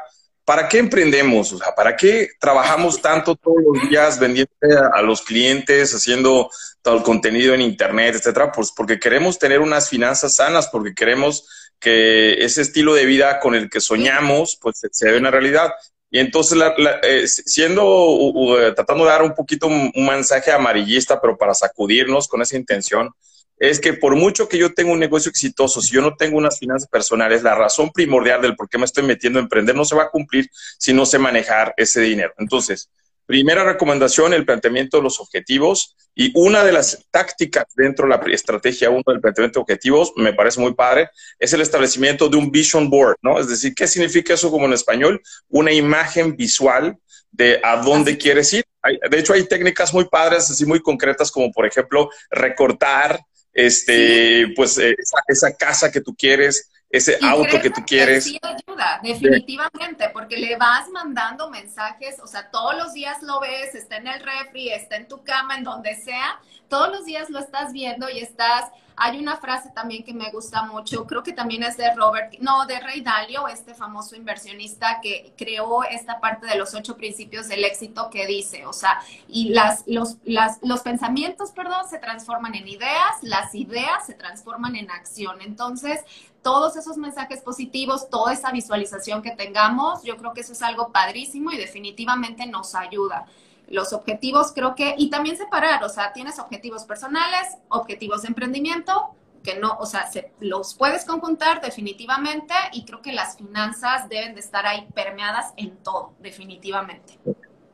¿para 0.50 0.68
qué 0.68 0.80
emprendemos? 0.80 1.54
O 1.54 1.60
sea, 1.60 1.76
¿para 1.76 1.96
qué 1.96 2.30
trabajamos 2.40 3.00
tanto 3.00 3.36
todos 3.36 3.58
los 3.64 3.88
días 3.88 4.20
vendiendo 4.20 4.52
a, 4.96 5.00
los 5.04 5.22
clientes, 5.22 5.94
haciendo 5.94 6.50
todo 6.82 6.98
el 6.98 7.04
contenido 7.04 7.54
en 7.54 7.62
internet, 7.62 8.16
etcétera? 8.16 8.52
Pues 8.52 8.72
porque 8.76 9.00
queremos 9.00 9.38
tener 9.38 9.60
unas 9.60 9.90
finanzas 9.90 10.38
sanas, 10.38 10.68
porque 10.68 10.96
queremos 10.96 11.48
que 11.80 12.44
ese 12.44 12.64
estilo 12.64 12.96
de 12.96 13.06
vida 13.06 13.40
con 13.40 13.54
el 13.54 13.70
que 13.70 13.80
soñamos, 13.80 14.58
pues 14.60 14.82
se 14.92 15.06
vea 15.12 15.20
una 15.20 15.30
realidad. 15.30 15.72
Y 16.10 16.18
entonces, 16.18 16.58
eh, 17.04 17.28
siendo, 17.28 18.74
tratando 18.76 19.04
de 19.04 19.12
dar 19.12 19.22
un 19.22 19.36
poquito 19.36 19.68
un, 19.68 19.92
mensaje 19.96 20.52
amarillista, 20.52 21.22
pero 21.22 21.38
para 21.38 21.54
sacudirnos 21.54 22.28
con 22.28 22.42
esa 22.42 22.58
intención, 22.58 23.12
es 23.60 23.80
que 23.80 23.94
por 23.94 24.16
mucho 24.16 24.48
que 24.48 24.58
yo 24.58 24.74
tenga 24.74 24.92
un 24.92 25.00
negocio 25.00 25.30
exitoso, 25.30 25.82
si 25.82 25.94
yo 25.94 26.02
no 26.02 26.16
tengo 26.16 26.38
unas 26.38 26.58
finanzas 26.58 26.90
personales, 26.90 27.44
la 27.44 27.56
razón 27.56 27.92
primordial 27.92 28.42
del 28.42 28.56
por 28.56 28.70
qué 28.70 28.78
me 28.78 28.86
estoy 28.86 29.04
metiendo 29.04 29.40
a 29.40 29.44
emprender 29.44 29.76
no 29.76 29.86
se 29.86 29.96
va 29.96 30.04
a 30.04 30.10
cumplir 30.10 30.50
si 30.78 30.94
no 30.94 31.06
sé 31.06 31.20
manejar 31.20 31.74
ese 31.78 32.02
dinero. 32.02 32.34
Entonces, 32.38 32.90
primera 33.30 33.64
recomendación, 33.64 34.34
el 34.34 34.44
planteamiento 34.44 34.98
de 34.98 35.04
los 35.04 35.20
objetivos. 35.20 35.96
Y 36.16 36.32
una 36.34 36.64
de 36.64 36.72
las 36.72 37.06
tácticas 37.12 37.66
dentro 37.76 38.08
de 38.08 38.10
la 38.10 38.34
estrategia 38.34 38.90
1 38.90 39.04
del 39.06 39.22
planteamiento 39.22 39.60
de 39.60 39.62
objetivos, 39.62 40.14
me 40.16 40.34
parece 40.34 40.60
muy 40.60 40.74
padre, 40.74 41.12
es 41.38 41.54
el 41.54 41.62
establecimiento 41.62 42.28
de 42.28 42.38
un 42.38 42.50
vision 42.50 42.90
board, 42.90 43.18
¿no? 43.22 43.40
Es 43.40 43.48
decir, 43.48 43.76
¿qué 43.76 43.88
significa 43.88 44.34
eso 44.34 44.50
como 44.50 44.66
en 44.66 44.74
español? 44.74 45.22
Una 45.48 45.72
imagen 45.72 46.36
visual 46.36 46.98
de 47.32 47.60
a 47.64 47.78
dónde 47.78 48.18
quieres 48.18 48.52
ir. 48.52 48.66
de 49.12 49.20
hecho, 49.20 49.34
hay 49.34 49.44
técnicas 49.44 49.94
muy 49.94 50.06
padres, 50.06 50.50
así 50.50 50.66
muy 50.66 50.80
concretas, 50.80 51.30
como 51.30 51.52
por 51.52 51.68
ejemplo 51.68 52.10
recortar 52.32 53.20
este, 53.54 54.54
pues 54.56 54.78
eh, 54.78 54.96
esa, 55.28 55.56
casa 55.56 55.92
que 55.92 56.02
tú 56.02 56.16
quieres, 56.16 56.70
ese 56.90 57.18
auto 57.22 57.62
que 57.62 57.70
tú 57.70 57.82
quieres. 57.86 58.24
Sí 58.24 58.40
ayuda, 58.42 59.00
definitivamente, 59.04 60.10
porque 60.10 60.38
le 60.38 60.56
vas 60.58 60.90
mandando 60.90 61.50
mensajes, 61.50 62.20
o 62.22 62.28
sea, 62.28 62.50
todos 62.50 62.76
los 62.76 62.94
días 62.94 63.22
lo 63.22 63.40
ves, 63.40 63.76
está 63.76 63.98
en 63.98 64.08
el 64.08 64.20
refri, 64.22 64.70
está 64.70 64.96
en 64.96 65.08
tu 65.08 65.24
cama, 65.24 65.58
en 65.58 65.64
donde 65.64 65.96
sea, 65.96 66.40
todos 66.68 66.90
los 66.90 67.06
días 67.06 67.30
lo 67.30 67.40
estás 67.40 67.74
viendo 67.74 68.10
y 68.10 68.20
estás 68.20 68.72
hay 69.02 69.18
una 69.18 69.38
frase 69.38 69.70
también 69.74 70.04
que 70.04 70.14
me 70.14 70.30
gusta 70.30 70.64
mucho, 70.64 71.08
creo 71.08 71.24
que 71.24 71.32
también 71.32 71.64
es 71.64 71.78
de 71.78 71.96
Robert, 71.96 72.34
no, 72.42 72.66
de 72.66 72.82
Ray 72.82 73.00
Dalio, 73.00 73.48
este 73.48 73.74
famoso 73.74 74.18
inversionista 74.18 75.00
que 75.02 75.34
creó 75.38 75.86
esta 75.86 76.20
parte 76.20 76.46
de 76.48 76.56
los 76.58 76.74
ocho 76.74 76.98
principios 76.98 77.48
del 77.48 77.64
éxito 77.64 78.10
que 78.10 78.28
dice, 78.28 78.66
o 78.66 78.74
sea, 78.74 79.02
y 79.30 79.50
las, 79.50 79.86
los, 79.88 80.18
las, 80.26 80.60
los 80.64 80.82
pensamientos, 80.82 81.52
perdón, 81.52 81.88
se 81.90 81.98
transforman 81.98 82.56
en 82.56 82.68
ideas, 82.68 83.16
las 83.22 83.56
ideas 83.56 84.06
se 84.06 84.16
transforman 84.16 84.76
en 84.76 84.92
acción. 84.92 85.42
Entonces, 85.42 86.02
todos 86.42 86.76
esos 86.76 86.98
mensajes 86.98 87.42
positivos, 87.42 88.10
toda 88.10 88.34
esa 88.34 88.52
visualización 88.52 89.22
que 89.22 89.32
tengamos, 89.32 90.04
yo 90.04 90.18
creo 90.18 90.34
que 90.34 90.42
eso 90.42 90.54
es 90.54 90.62
algo 90.62 90.92
padrísimo 90.92 91.52
y 91.52 91.58
definitivamente 91.58 92.46
nos 92.48 92.76
ayuda 92.76 93.26
los 93.70 93.94
objetivos 93.94 94.52
creo 94.54 94.76
que, 94.76 94.96
y 94.98 95.10
también 95.10 95.38
separar, 95.38 95.84
o 95.84 95.90
sea, 95.90 96.12
tienes 96.12 96.40
objetivos 96.40 96.84
personales, 96.86 97.58
objetivos 97.70 98.24
de 98.24 98.30
emprendimiento, 98.30 99.16
que 99.44 99.56
no, 99.56 99.78
o 99.80 99.86
sea, 99.86 100.12
se, 100.12 100.32
los 100.40 100.74
puedes 100.74 101.06
conjuntar 101.06 101.62
definitivamente 101.62 102.54
y 102.74 102.86
creo 102.86 103.02
que 103.02 103.14
las 103.14 103.38
finanzas 103.38 104.10
deben 104.10 104.34
de 104.34 104.42
estar 104.42 104.66
ahí 104.66 104.88
permeadas 104.94 105.54
en 105.56 105.78
todo, 105.78 106.14
definitivamente. 106.20 107.18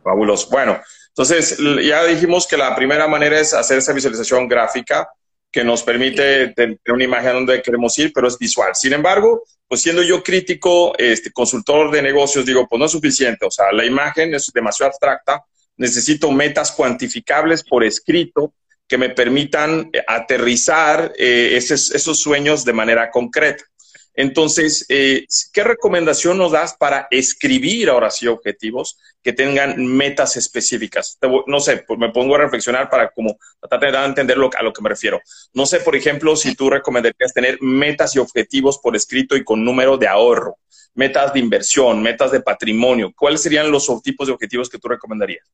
Fabuloso. 0.03 0.50
Bueno, 0.51 0.79
entonces 1.07 1.57
ya 1.84 2.03
dijimos 2.03 2.45
que 2.45 2.57
la 2.57 2.75
primera 2.75 3.07
manera 3.07 3.39
es 3.39 3.53
hacer 3.53 3.79
esa 3.79 3.93
visualización 3.93 4.48
gráfica 4.48 5.10
que 5.55 5.63
nos 5.63 5.83
permite 5.83 6.50
tener 6.50 6.77
una 6.89 7.05
imagen 7.05 7.31
donde 7.31 7.62
queremos 7.62 7.97
ir, 7.97 8.12
pero 8.13 8.27
es 8.27 8.38
visual. 8.38 8.75
Sin 8.75 8.91
embargo, 8.91 9.43
pues 9.65 9.81
siendo 9.81 10.03
yo 10.03 10.21
crítico, 10.21 10.93
este, 10.97 11.31
consultor 11.31 11.91
de 11.91 12.01
negocios, 12.01 12.45
digo, 12.45 12.67
pues 12.67 12.77
no 12.77 12.88
es 12.88 12.91
suficiente. 12.91 13.45
O 13.45 13.50
sea, 13.50 13.71
la 13.71 13.85
imagen 13.85 14.33
es 14.33 14.51
demasiado 14.53 14.89
abstracta 14.89 15.41
necesito 15.77 16.29
metas 16.29 16.74
cuantificables 16.74 17.63
por 17.63 17.85
escrito 17.85 18.53
que 18.85 18.97
me 18.97 19.09
permitan 19.09 19.89
eh, 19.93 20.03
aterrizar 20.05 21.13
eh, 21.17 21.55
esos, 21.55 22.19
sueños 22.19 22.65
de 22.65 22.74
manera 22.74 23.09
concreta. 23.09 23.63
Entonces, 24.15 24.86
eh, 24.89 25.25
¿qué 25.51 25.63
recomendación 25.63 26.38
nos 26.38 26.51
das 26.51 26.75
para 26.77 27.07
escribir 27.12 27.89
ahora 27.89 28.10
sí 28.10 28.27
objetivos 28.27 28.98
que 29.22 29.34
tengan 29.34 29.86
metas 29.86 30.38
específicas? 30.38 31.17
no 31.48 31.60
sé, 31.60 31.84
pues 31.88 32.00
me 32.00 32.12
pongo 32.12 32.36
a 32.36 32.39
reflexionar 32.39 32.89
para 32.89 33.10
como 33.12 33.38
tratar 33.60 33.91
de 33.91 34.05
entender 34.05 34.38
a 34.38 34.63
lo 34.63 34.74
que 34.74 34.81
me 34.81 34.89
refiero. 34.89 35.19
No 35.53 35.65
sé, 35.65 35.79
por 35.79 35.95
ejemplo, 35.95 36.36
si 36.36 36.55
tú 36.55 36.69
recomendarías 36.69 37.34
tener 37.34 37.57
metas 37.62 38.15
y 38.15 38.19
objetivos 38.19 38.79
por 38.79 38.95
escrito 38.95 39.36
y 39.36 39.43
con 39.43 39.63
número 39.63 39.98
de 39.98 40.07
ahorro, 40.07 40.57
metas 40.93 41.34
de 41.34 41.39
inversión, 41.39 42.01
metas 42.01 42.31
de 42.31 42.41
patrimonio. 42.41 43.12
¿Cuáles 43.15 43.41
serían 43.41 43.69
los 43.69 43.88
tipos 44.01 44.27
de 44.27 44.34
objetivos 44.34 44.69
que 44.69 44.79
tú 44.79 44.88
recomendarías? 44.88 45.45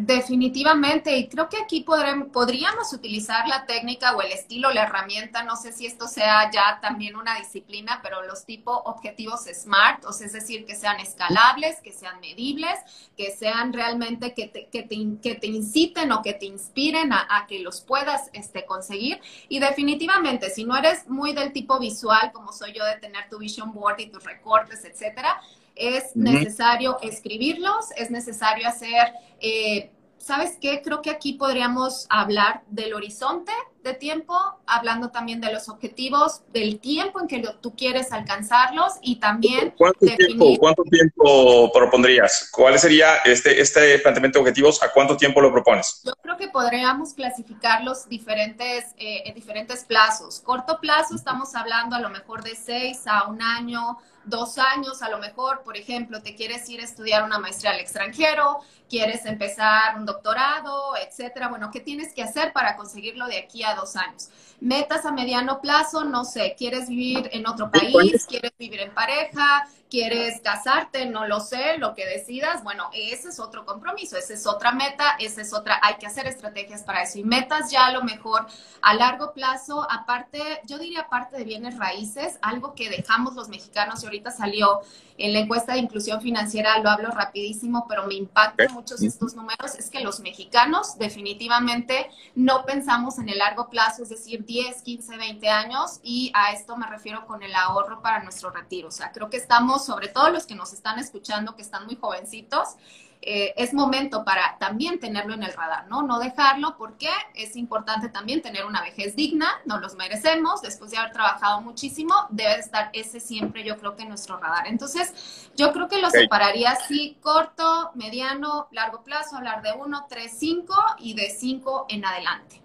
Definitivamente, 0.00 1.16
y 1.16 1.28
creo 1.28 1.48
que 1.48 1.56
aquí 1.56 1.80
podríamos 1.82 2.92
utilizar 2.92 3.48
la 3.48 3.66
técnica 3.66 4.14
o 4.14 4.22
el 4.22 4.30
estilo, 4.30 4.72
la 4.72 4.84
herramienta, 4.84 5.42
no 5.42 5.56
sé 5.56 5.72
si 5.72 5.86
esto 5.86 6.06
sea 6.06 6.52
ya 6.52 6.78
también 6.80 7.16
una 7.16 7.34
disciplina, 7.34 7.98
pero 8.00 8.22
los 8.22 8.44
tipos 8.44 8.80
objetivos 8.84 9.46
SMART, 9.52 10.04
o 10.04 10.12
sea, 10.12 10.28
es 10.28 10.34
decir, 10.34 10.66
que 10.66 10.76
sean 10.76 11.00
escalables, 11.00 11.80
que 11.80 11.90
sean 11.92 12.20
medibles, 12.20 12.78
que 13.16 13.32
sean 13.32 13.72
realmente 13.72 14.34
que 14.34 14.46
te, 14.46 14.68
que 14.68 14.84
te, 14.84 15.46
inciten 15.48 16.12
o 16.12 16.22
que 16.22 16.34
te 16.34 16.46
inspiren 16.46 17.12
a, 17.12 17.46
que 17.48 17.58
los 17.58 17.80
puedas 17.80 18.30
este, 18.34 18.64
conseguir. 18.66 19.20
Y 19.48 19.58
definitivamente, 19.58 20.50
si 20.50 20.62
no 20.62 20.76
eres 20.76 21.08
muy 21.08 21.32
del 21.32 21.52
tipo 21.52 21.80
visual, 21.80 22.30
como 22.32 22.52
soy 22.52 22.72
yo 22.72 22.84
de 22.84 22.98
tener 22.98 23.28
tu 23.28 23.38
vision 23.38 23.72
board 23.72 23.98
y 23.98 24.06
tus 24.06 24.22
recortes, 24.22 24.84
etcétera, 24.84 25.40
es 25.78 26.14
necesario 26.16 26.98
escribirlos, 27.02 27.90
es 27.96 28.10
necesario 28.10 28.68
hacer, 28.68 29.12
eh, 29.40 29.90
¿sabes 30.18 30.58
qué? 30.60 30.82
Creo 30.82 31.00
que 31.02 31.10
aquí 31.10 31.34
podríamos 31.34 32.06
hablar 32.10 32.62
del 32.68 32.94
horizonte 32.94 33.52
tiempo, 33.94 34.34
hablando 34.66 35.10
también 35.10 35.40
de 35.40 35.52
los 35.52 35.68
objetivos, 35.68 36.42
del 36.52 36.80
tiempo 36.80 37.20
en 37.20 37.28
que 37.28 37.42
tú 37.60 37.74
quieres 37.76 38.12
alcanzarlos 38.12 38.94
y 39.02 39.16
también... 39.16 39.74
¿Cuánto, 39.76 40.06
tiempo, 40.06 40.56
¿cuánto 40.58 40.82
tiempo 40.84 41.72
propondrías? 41.72 42.48
¿Cuál 42.52 42.78
sería 42.78 43.16
este, 43.24 43.60
este 43.60 43.98
planteamiento 43.98 44.38
de 44.38 44.42
objetivos? 44.42 44.82
¿A 44.82 44.92
cuánto 44.92 45.16
tiempo 45.16 45.40
lo 45.40 45.52
propones? 45.52 46.02
Yo 46.04 46.12
creo 46.22 46.36
que 46.36 46.48
podríamos 46.48 47.14
clasificarlos 47.14 48.08
diferentes, 48.08 48.94
eh, 48.98 49.22
en 49.26 49.34
diferentes 49.34 49.84
plazos. 49.84 50.40
Corto 50.40 50.80
plazo 50.80 51.14
estamos 51.14 51.54
hablando 51.54 51.96
a 51.96 52.00
lo 52.00 52.10
mejor 52.10 52.42
de 52.42 52.54
seis 52.54 53.06
a 53.06 53.28
un 53.28 53.42
año, 53.42 53.98
dos 54.24 54.58
años, 54.58 55.02
a 55.02 55.08
lo 55.08 55.18
mejor, 55.18 55.62
por 55.62 55.76
ejemplo, 55.76 56.22
te 56.22 56.34
quieres 56.34 56.68
ir 56.68 56.80
a 56.80 56.84
estudiar 56.84 57.24
una 57.24 57.38
maestría 57.38 57.72
al 57.72 57.80
extranjero, 57.80 58.58
quieres 58.88 59.26
empezar 59.26 59.96
un 59.96 60.06
doctorado, 60.06 60.96
etcétera. 60.96 61.48
Bueno, 61.48 61.70
¿qué 61.70 61.80
tienes 61.80 62.12
que 62.12 62.22
hacer 62.22 62.52
para 62.52 62.76
conseguirlo 62.76 63.26
de 63.26 63.38
aquí 63.38 63.62
a 63.62 63.74
dos 63.78 63.96
años? 63.96 64.28
Metas 64.60 65.06
a 65.06 65.12
mediano 65.12 65.60
plazo, 65.60 66.04
no 66.04 66.24
sé, 66.24 66.56
quieres 66.58 66.88
vivir 66.88 67.30
en 67.32 67.46
otro 67.46 67.70
país, 67.70 68.26
quieres 68.26 68.52
vivir 68.58 68.80
en 68.80 68.92
pareja, 68.92 69.68
quieres 69.88 70.40
casarte, 70.40 71.06
no 71.06 71.26
lo 71.26 71.40
sé, 71.40 71.78
lo 71.78 71.94
que 71.94 72.06
decidas, 72.06 72.62
bueno, 72.62 72.90
ese 72.92 73.28
es 73.28 73.40
otro 73.40 73.64
compromiso, 73.64 74.16
esa 74.16 74.34
es 74.34 74.46
otra 74.46 74.72
meta, 74.72 75.16
esa 75.18 75.42
es 75.42 75.52
otra, 75.52 75.78
hay 75.82 75.94
que 75.96 76.06
hacer 76.06 76.26
estrategias 76.26 76.82
para 76.82 77.02
eso. 77.02 77.18
Y 77.18 77.24
metas 77.24 77.70
ya 77.70 77.86
a 77.86 77.92
lo 77.92 78.02
mejor 78.02 78.46
a 78.82 78.94
largo 78.94 79.32
plazo, 79.32 79.86
aparte, 79.90 80.60
yo 80.66 80.78
diría 80.78 81.02
aparte 81.02 81.36
de 81.36 81.44
bienes 81.44 81.78
raíces, 81.78 82.38
algo 82.42 82.74
que 82.74 82.90
dejamos 82.90 83.34
los 83.34 83.48
mexicanos 83.48 84.02
y 84.02 84.06
ahorita 84.06 84.30
salió 84.30 84.80
en 85.18 85.32
la 85.32 85.40
encuesta 85.40 85.72
de 85.72 85.80
inclusión 85.80 86.20
financiera, 86.20 86.78
lo 86.78 86.88
hablo 86.88 87.10
rapidísimo, 87.10 87.86
pero 87.88 88.06
me 88.06 88.14
impactan 88.14 88.72
muchos 88.72 89.02
estos 89.02 89.34
números, 89.34 89.74
es 89.76 89.90
que 89.90 90.00
los 90.00 90.20
mexicanos 90.20 90.96
definitivamente 90.96 92.08
no 92.36 92.64
pensamos 92.64 93.18
en 93.18 93.28
el 93.28 93.38
largo 93.38 93.68
plazo, 93.68 94.04
es 94.04 94.08
decir, 94.08 94.44
10, 94.44 94.82
15, 94.82 95.16
20 95.16 95.48
años 95.48 96.00
y 96.02 96.30
a 96.34 96.52
esto 96.52 96.76
me 96.76 96.86
refiero 96.86 97.26
con 97.26 97.42
el 97.42 97.54
ahorro 97.54 98.00
para 98.00 98.22
nuestro 98.22 98.50
retiro, 98.50 98.88
o 98.88 98.92
sea, 98.92 99.10
creo 99.12 99.28
que 99.28 99.36
estamos 99.36 99.84
sobre 99.84 100.08
todo 100.08 100.30
los 100.30 100.46
que 100.46 100.54
nos 100.54 100.72
están 100.72 100.98
escuchando, 100.98 101.56
que 101.56 101.62
están 101.62 101.86
muy 101.86 101.96
jovencitos, 101.96 102.76
eh, 103.20 103.52
es 103.56 103.74
momento 103.74 104.24
para 104.24 104.56
también 104.60 105.00
tenerlo 105.00 105.34
en 105.34 105.42
el 105.42 105.52
radar, 105.52 105.88
¿no? 105.88 106.02
No 106.02 106.20
dejarlo 106.20 106.76
porque 106.78 107.08
es 107.34 107.56
importante 107.56 108.08
también 108.08 108.42
tener 108.42 108.64
una 108.64 108.80
vejez 108.80 109.16
digna, 109.16 109.48
nos 109.64 109.80
los 109.80 109.96
merecemos, 109.96 110.62
después 110.62 110.92
de 110.92 110.98
haber 110.98 111.12
trabajado 111.12 111.60
muchísimo, 111.60 112.14
debe 112.30 112.58
estar 112.60 112.90
ese 112.92 113.18
siempre 113.18 113.64
yo 113.64 113.76
creo 113.76 113.96
que 113.96 114.02
en 114.02 114.10
nuestro 114.10 114.38
radar. 114.38 114.68
Entonces, 114.68 115.50
yo 115.56 115.72
creo 115.72 115.88
que 115.88 115.98
lo 115.98 116.10
separaría 116.10 116.70
así, 116.70 117.18
corto, 117.20 117.90
mediano, 117.94 118.68
largo 118.70 119.02
plazo, 119.02 119.36
hablar 119.36 119.62
de 119.62 119.72
uno, 119.72 120.06
tres, 120.08 120.32
cinco 120.38 120.76
y 120.98 121.14
de 121.14 121.30
cinco 121.30 121.86
en 121.88 122.04
adelante. 122.04 122.62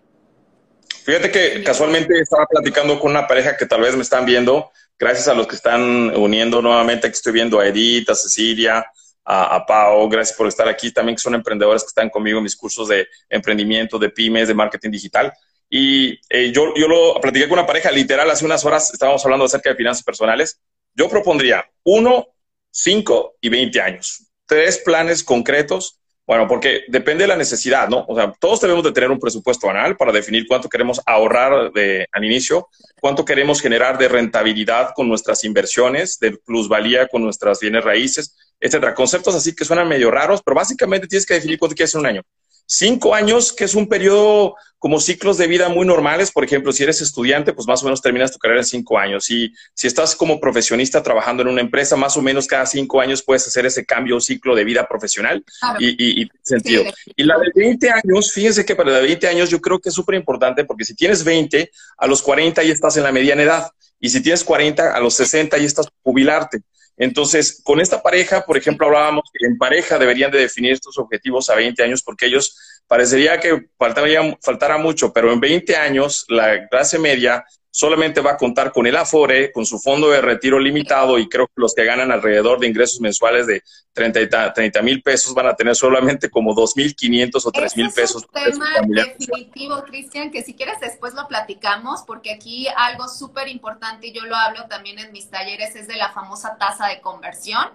Fíjate 1.03 1.31
que 1.31 1.63
casualmente 1.63 2.17
estaba 2.19 2.45
platicando 2.45 3.00
con 3.00 3.12
una 3.12 3.27
pareja 3.27 3.57
que 3.57 3.65
tal 3.65 3.81
vez 3.81 3.95
me 3.95 4.03
están 4.03 4.25
viendo, 4.25 4.72
gracias 4.98 5.27
a 5.27 5.33
los 5.33 5.48
que 5.48 5.55
están 5.55 6.15
uniendo 6.15 6.62
nuevamente, 6.62 7.07
que 7.07 7.15
estoy 7.15 7.33
viendo 7.33 7.60
a 7.60 7.67
Edith, 7.67 8.10
a 8.10 8.15
Cecilia, 8.15 8.86
a, 9.25 9.65
Pau, 9.65 10.09
gracias 10.09 10.37
por 10.37 10.47
estar 10.47 10.67
aquí, 10.67 10.91
también 10.91 11.15
que 11.15 11.21
son 11.21 11.35
emprendedores 11.35 11.83
que 11.83 11.87
están 11.87 12.09
conmigo 12.09 12.39
en 12.39 12.43
mis 12.43 12.55
cursos 12.55 12.87
de 12.87 13.07
emprendimiento, 13.29 13.97
de 13.97 14.09
pymes, 14.09 14.47
de 14.47 14.53
marketing 14.53 14.91
digital. 14.91 15.33
Y 15.69 16.19
eh, 16.29 16.51
yo, 16.51 16.73
yo 16.75 16.87
lo 16.87 17.19
platiqué 17.21 17.47
con 17.47 17.57
una 17.57 17.67
pareja, 17.67 17.89
literal, 17.91 18.29
hace 18.29 18.45
unas 18.45 18.63
horas 18.65 18.93
estábamos 18.93 19.23
hablando 19.23 19.45
acerca 19.45 19.69
de 19.69 19.75
finanzas 19.75 20.03
personales. 20.03 20.59
Yo 20.93 21.09
propondría, 21.09 21.65
uno, 21.83 22.27
5 22.71 23.35
y 23.41 23.49
20 23.49 23.81
años. 23.81 24.27
Tres 24.45 24.79
planes 24.79 25.23
concretos 25.23 25.99
bueno, 26.25 26.47
porque 26.47 26.85
depende 26.87 27.25
de 27.25 27.27
la 27.27 27.35
necesidad, 27.35 27.89
¿no? 27.89 28.05
O 28.07 28.15
sea, 28.15 28.33
todos 28.39 28.61
debemos 28.61 28.83
de 28.83 28.93
tener 28.93 29.11
un 29.11 29.19
presupuesto 29.19 29.69
anual 29.69 29.97
para 29.97 30.13
definir 30.13 30.47
cuánto 30.47 30.69
queremos 30.69 31.01
ahorrar 31.05 31.73
de, 31.73 32.07
al 32.13 32.23
inicio, 32.23 32.69
cuánto 33.01 33.25
queremos 33.25 33.59
generar 33.59 33.97
de 33.97 34.07
rentabilidad 34.07 34.91
con 34.95 35.09
nuestras 35.09 35.43
inversiones, 35.43 36.19
de 36.19 36.37
plusvalía 36.37 37.07
con 37.07 37.23
nuestras 37.23 37.59
bienes 37.59 37.83
raíces, 37.83 38.37
etcétera. 38.63 38.96
Conceptos 38.96 39.36
así 39.36 39.53
que 39.53 39.65
suenan 39.65 39.89
medio 39.89 40.10
raros, 40.10 40.41
pero 40.43 40.55
básicamente 40.55 41.05
tienes 41.05 41.25
que 41.25 41.34
definir 41.34 41.60
cuánto 41.60 41.75
quieres 41.75 41.93
en 41.96 42.00
un 42.00 42.08
año. 42.08 42.22
Cinco 42.65 43.13
años, 43.13 43.51
que 43.51 43.65
es 43.65 43.75
un 43.75 43.89
periodo 43.89 44.55
como 44.79 45.01
ciclos 45.01 45.38
de 45.38 45.48
vida 45.48 45.67
muy 45.67 45.86
normales. 45.86 46.32
Por 46.32 46.46
ejemplo, 46.46 46.72
si 46.72 46.84
eres 46.84 47.01
estudiante, 47.01 47.51
pues 47.51 47.67
más 47.67 47.82
o 47.84 47.86
menos 47.86 48.01
terminas 48.01 48.32
tu 48.32 48.39
carrera 48.39 48.62
en 48.62 48.65
cinco 48.65 48.98
años. 48.98 49.29
Y 49.29 49.53
si 49.74 49.88
estás 49.88 50.15
como 50.15 50.39
profesionista 50.39 51.03
trabajando 51.03 51.43
en 51.43 51.50
una 51.50 51.60
empresa, 51.60 51.98
más 51.98 52.15
o 52.15 52.22
menos 52.22 52.48
cada 52.48 52.65
cinco 52.65 53.01
años 53.01 53.22
puedes 53.22 53.46
hacer 53.46 53.65
ese 53.65 53.86
cambio, 53.86 54.22
ciclo 54.22 54.55
de 54.55 54.63
vida 54.63 54.88
profesional 54.88 55.43
y, 55.77 56.22
y, 56.22 56.29
sentido. 56.41 56.86
y 57.17 57.24
la 57.24 57.38
de 57.38 57.51
20 57.53 57.89
años, 57.89 58.32
fíjense 58.32 58.63
que 58.63 58.77
para 58.77 58.91
la 58.91 58.98
de 59.00 59.08
20 59.08 59.27
años 59.27 59.50
yo 59.50 59.60
creo 59.60 59.79
que 59.79 59.89
es 59.89 59.96
súper 59.96 60.15
importante 60.15 60.63
porque 60.63 60.86
si 60.86 60.96
tienes 60.96 61.25
20, 61.25 61.70
a 61.98 62.08
los 62.08 62.22
40 62.22 62.63
ya 62.63 62.74
estás 62.74 62.96
en 62.96 63.03
la 63.03 63.12
mediana 63.12 63.43
edad. 63.43 63.72
Y 64.00 64.10
si 64.10 64.22
tienes 64.22 64.43
40, 64.43 64.96
a 64.96 65.00
los 65.01 65.15
60 65.15 65.58
ya 65.58 65.65
estás 65.65 65.88
jubilarte. 66.01 66.62
Entonces, 66.97 67.62
con 67.63 67.81
esta 67.81 68.01
pareja, 68.01 68.45
por 68.45 68.57
ejemplo, 68.57 68.85
hablábamos 68.88 69.23
que 69.33 69.45
en 69.45 69.57
pareja 69.57 69.97
deberían 69.97 70.31
de 70.31 70.39
definir 70.39 70.73
estos 70.73 70.97
objetivos 70.97 71.50
a 71.50 71.55
20 71.55 71.81
años 71.83 72.03
porque 72.03 72.27
ellos 72.27 72.57
parecería 72.88 73.39
que 73.39 73.67
faltaría, 73.77 74.38
faltara 74.41 74.77
mucho, 74.77 75.12
pero 75.12 75.31
en 75.31 75.39
20 75.39 75.75
años 75.75 76.25
la 76.27 76.67
clase 76.67 77.00
media 77.00 77.43
solamente 77.75 78.21
va 78.21 78.33
a 78.33 78.37
contar 78.37 78.71
con 78.71 78.85
el 78.85 78.95
Afore, 78.95 79.51
con 79.51 79.65
su 79.65 79.79
fondo 79.79 80.11
de 80.11 80.21
retiro 80.21 80.59
limitado 80.59 81.17
y 81.17 81.27
creo 81.27 81.47
que 81.47 81.53
los 81.55 81.73
que 81.73 81.83
ganan 81.83 82.11
alrededor 82.11 82.59
de 82.59 82.67
ingresos 82.67 83.01
mensuales 83.01 83.47
de 83.47 83.63
30 83.93 84.81
mil 84.83 85.01
pesos 85.01 85.33
van 85.33 85.47
a 85.47 85.55
tener 85.55 85.75
solamente 85.75 86.29
como 86.29 86.53
2.500 86.53 87.41
o 87.43 87.51
3 87.51 87.77
mil 87.77 87.91
pesos. 87.91 88.27
Es 88.31 88.55
un 88.57 88.63
tema 88.63 89.03
definitivo, 89.03 89.83
Cristian, 89.85 90.29
que 90.29 90.43
si 90.43 90.53
quieres 90.53 90.79
después 90.81 91.15
lo 91.15 91.27
platicamos, 91.27 92.03
porque 92.05 92.31
aquí 92.31 92.67
algo 92.77 93.07
súper 93.07 93.47
importante, 93.47 94.07
y 94.07 94.13
yo 94.13 94.23
lo 94.25 94.35
hablo 94.35 94.67
también 94.67 94.99
en 94.99 95.11
mis 95.11 95.31
talleres, 95.31 95.75
es 95.75 95.87
de 95.87 95.95
la 95.95 96.11
famosa 96.11 96.57
tasa 96.59 96.87
de 96.89 97.01
conversión. 97.01 97.69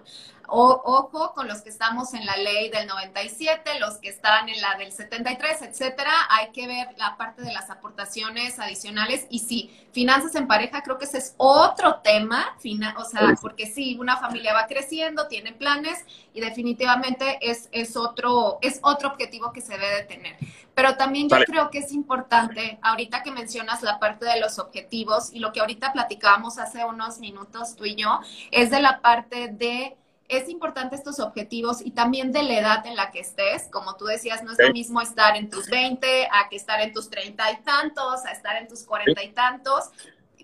O, 0.51 0.81
ojo 0.83 1.33
con 1.33 1.47
los 1.47 1.61
que 1.61 1.69
estamos 1.69 2.13
en 2.13 2.25
la 2.25 2.37
ley 2.37 2.69
del 2.69 2.87
97, 2.87 3.79
los 3.79 3.97
que 3.97 4.09
están 4.09 4.49
en 4.49 4.59
la 4.61 4.75
del 4.75 4.91
73, 4.91 5.61
etcétera. 5.61 6.11
Hay 6.29 6.51
que 6.51 6.67
ver 6.67 6.87
la 6.97 7.17
parte 7.17 7.41
de 7.41 7.53
las 7.53 7.69
aportaciones 7.69 8.59
adicionales. 8.59 9.25
Y 9.29 9.39
sí, 9.39 9.71
finanzas 9.91 10.35
en 10.35 10.47
pareja, 10.47 10.81
creo 10.83 10.97
que 10.97 11.05
ese 11.05 11.17
es 11.17 11.35
otro 11.37 12.01
tema. 12.03 12.55
o 12.97 13.05
sea, 13.05 13.35
porque 13.41 13.67
sí, 13.67 13.97
una 13.99 14.17
familia 14.17 14.53
va 14.53 14.67
creciendo, 14.67 15.27
tiene 15.27 15.53
planes 15.53 16.05
y 16.33 16.41
definitivamente 16.41 17.39
es, 17.41 17.69
es, 17.71 17.95
otro, 17.95 18.59
es 18.61 18.79
otro 18.83 19.09
objetivo 19.09 19.51
que 19.51 19.61
se 19.61 19.73
debe 19.73 19.95
de 19.95 20.03
tener. 20.03 20.37
Pero 20.73 20.95
también 20.95 21.27
yo 21.27 21.37
creo 21.45 21.69
que 21.69 21.79
es 21.79 21.91
importante, 21.91 22.79
ahorita 22.81 23.21
que 23.21 23.31
mencionas 23.31 23.81
la 23.81 23.99
parte 23.99 24.25
de 24.25 24.39
los 24.39 24.59
objetivos 24.59 25.33
y 25.33 25.39
lo 25.39 25.51
que 25.51 25.59
ahorita 25.59 25.91
platicábamos 25.91 26.57
hace 26.57 26.85
unos 26.85 27.19
minutos 27.19 27.75
tú 27.75 27.85
y 27.85 27.95
yo, 27.95 28.19
es 28.51 28.69
de 28.69 28.81
la 28.81 29.01
parte 29.01 29.49
de 29.49 29.97
es 30.29 30.47
importante 30.47 30.95
estos 30.95 31.19
objetivos 31.19 31.81
y 31.83 31.91
también 31.91 32.31
de 32.31 32.43
la 32.43 32.59
edad 32.59 32.85
en 32.85 32.95
la 32.95 33.11
que 33.11 33.19
estés. 33.19 33.67
Como 33.71 33.95
tú 33.95 34.05
decías, 34.05 34.43
no 34.43 34.51
es 34.51 34.59
lo 34.59 34.71
mismo 34.71 35.01
estar 35.01 35.35
en 35.35 35.49
tus 35.49 35.67
20 35.67 36.27
a 36.31 36.47
que 36.49 36.55
estar 36.55 36.79
en 36.81 36.93
tus 36.93 37.09
30 37.09 37.51
y 37.51 37.57
tantos, 37.63 38.25
a 38.25 38.31
estar 38.31 38.55
en 38.55 38.67
tus 38.67 38.83
40 38.83 39.23
y 39.23 39.31
tantos, 39.31 39.89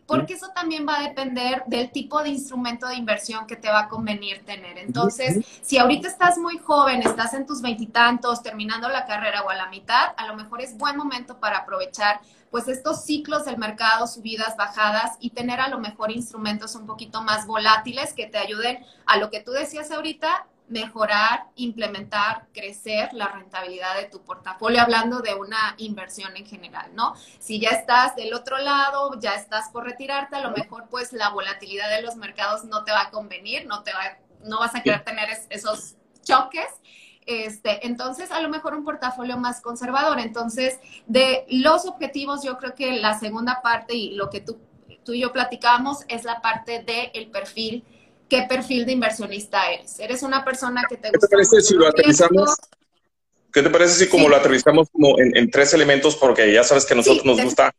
porque 0.08 0.34
eso 0.34 0.50
también 0.50 0.88
va 0.88 1.00
a 1.00 1.04
depender 1.04 1.64
del 1.68 1.92
tipo 1.92 2.22
de 2.22 2.30
instrumento 2.30 2.88
de 2.88 2.96
inversión 2.96 3.48
que 3.48 3.56
te 3.56 3.70
va 3.70 3.82
a 3.82 3.88
convenir 3.88 4.44
tener. 4.44 4.78
Entonces, 4.78 5.46
si 5.62 5.78
ahorita 5.78 6.08
estás 6.08 6.38
muy 6.38 6.58
joven, 6.58 7.02
estás 7.02 7.34
en 7.34 7.46
tus 7.46 7.62
veintitantos, 7.62 8.42
terminando 8.42 8.90
la 8.90 9.06
carrera 9.06 9.44
o 9.44 9.50
a 9.50 9.56
la 9.56 9.68
mitad, 9.68 10.14
a 10.18 10.28
lo 10.28 10.36
mejor 10.36 10.62
es 10.62 10.78
buen 10.78 10.98
momento 10.98 11.40
para 11.40 11.60
aprovechar 11.60 12.22
pues 12.52 12.68
estos 12.68 13.04
ciclos 13.04 13.46
del 13.46 13.58
mercado, 13.58 14.08
subidas, 14.08 14.56
bajadas 14.58 15.18
y 15.20 15.32
tener 15.32 15.60
a 15.60 15.70
lo 15.70 15.80
mejor 15.80 16.12
instrumentos 16.12 16.76
un 16.76 16.86
poquito 16.86 17.22
más 17.22 17.46
volátiles 17.48 18.14
que 18.14 18.28
te 18.28 18.38
ayuden 18.38 18.86
a 19.06 19.18
lo 19.18 19.30
que 19.30 19.42
tú 19.42 19.52
decías 19.52 19.92
ahorita, 19.92 20.48
mejorar, 20.68 21.46
implementar, 21.56 22.48
crecer 22.54 23.14
la 23.14 23.28
rentabilidad 23.28 23.96
de 23.98 24.06
tu 24.06 24.24
portafolio, 24.24 24.82
hablando 24.82 25.20
de 25.20 25.36
una 25.36 25.76
inversión 25.78 26.36
en 26.38 26.46
general, 26.46 26.96
¿no? 26.96 27.14
Si 27.40 27.60
ya 27.60 27.70
estás 27.70 28.16
del 28.16 28.34
otro 28.34 28.58
lado, 28.58 29.20
ya 29.20 29.36
estás 29.36 29.70
por 29.70 29.84
retirarte, 29.84 30.36
a 30.36 30.42
lo 30.42 30.52
mejor 30.52 30.88
pues 30.90 31.14
la 31.14 31.30
volatilidad 31.30 31.90
de 31.90 32.02
los 32.02 32.16
mercados 32.16 32.64
no 32.66 32.84
te 32.84 32.92
va 32.92 33.04
a 33.04 33.10
convenir, 33.12 33.68
no 33.68 33.84
te 33.84 33.94
va, 33.94 34.18
no 34.44 34.60
vas 34.60 34.74
a 34.76 34.82
querer 34.82 35.04
tener 35.04 35.30
esos 35.50 35.96
choques 36.24 36.68
este, 37.26 37.86
entonces, 37.88 38.32
a 38.32 38.40
lo 38.40 38.50
mejor 38.50 38.76
un 38.76 38.84
portafolio 38.84 39.38
más 39.38 39.62
conservador. 39.62 40.20
Entonces, 40.20 40.80
de 41.08 41.46
los 41.50 41.86
objetivos, 41.86 42.44
yo 42.44 42.58
creo 42.58 42.76
que 42.76 42.94
la 42.94 43.18
segunda 43.20 43.62
parte 43.64 43.96
y 43.96 44.12
lo 44.12 44.30
que 44.30 44.42
tú, 44.42 44.58
tú 45.04 45.14
y 45.14 45.22
yo 45.22 45.32
platicábamos 45.32 46.00
es 46.08 46.24
la 46.24 46.42
parte 46.42 46.84
del 46.84 47.10
el 47.14 47.32
perfil. 47.32 47.84
¿Qué 48.30 48.44
perfil 48.50 48.86
de 48.86 48.92
inversionista 48.94 49.72
eres? 49.72 50.00
¿Eres 50.00 50.24
una 50.24 50.44
persona 50.44 50.84
que 50.90 50.98
te 50.98 51.10
gusta? 51.10 51.20
¿Qué 51.20 51.28
te 51.28 51.36
parece 51.36 51.62
si 51.62 51.76
lo 51.76 51.88
aterrizamos? 51.88 52.56
¿Qué 53.54 53.62
te 53.62 53.70
parece 53.70 53.94
si 54.06 54.10
como 54.10 54.28
lo 54.28 54.36
aterrizamos 54.36 54.90
como 54.92 55.16
en, 55.20 55.50
tres 55.50 55.74
elementos? 55.74 56.16
Porque 56.16 56.52
ya 56.52 56.64
sabes 56.64 56.86
que 56.86 56.94
a 56.94 56.98
nosotros 56.98 57.26
nos 57.26 57.42
gusta 57.42 57.74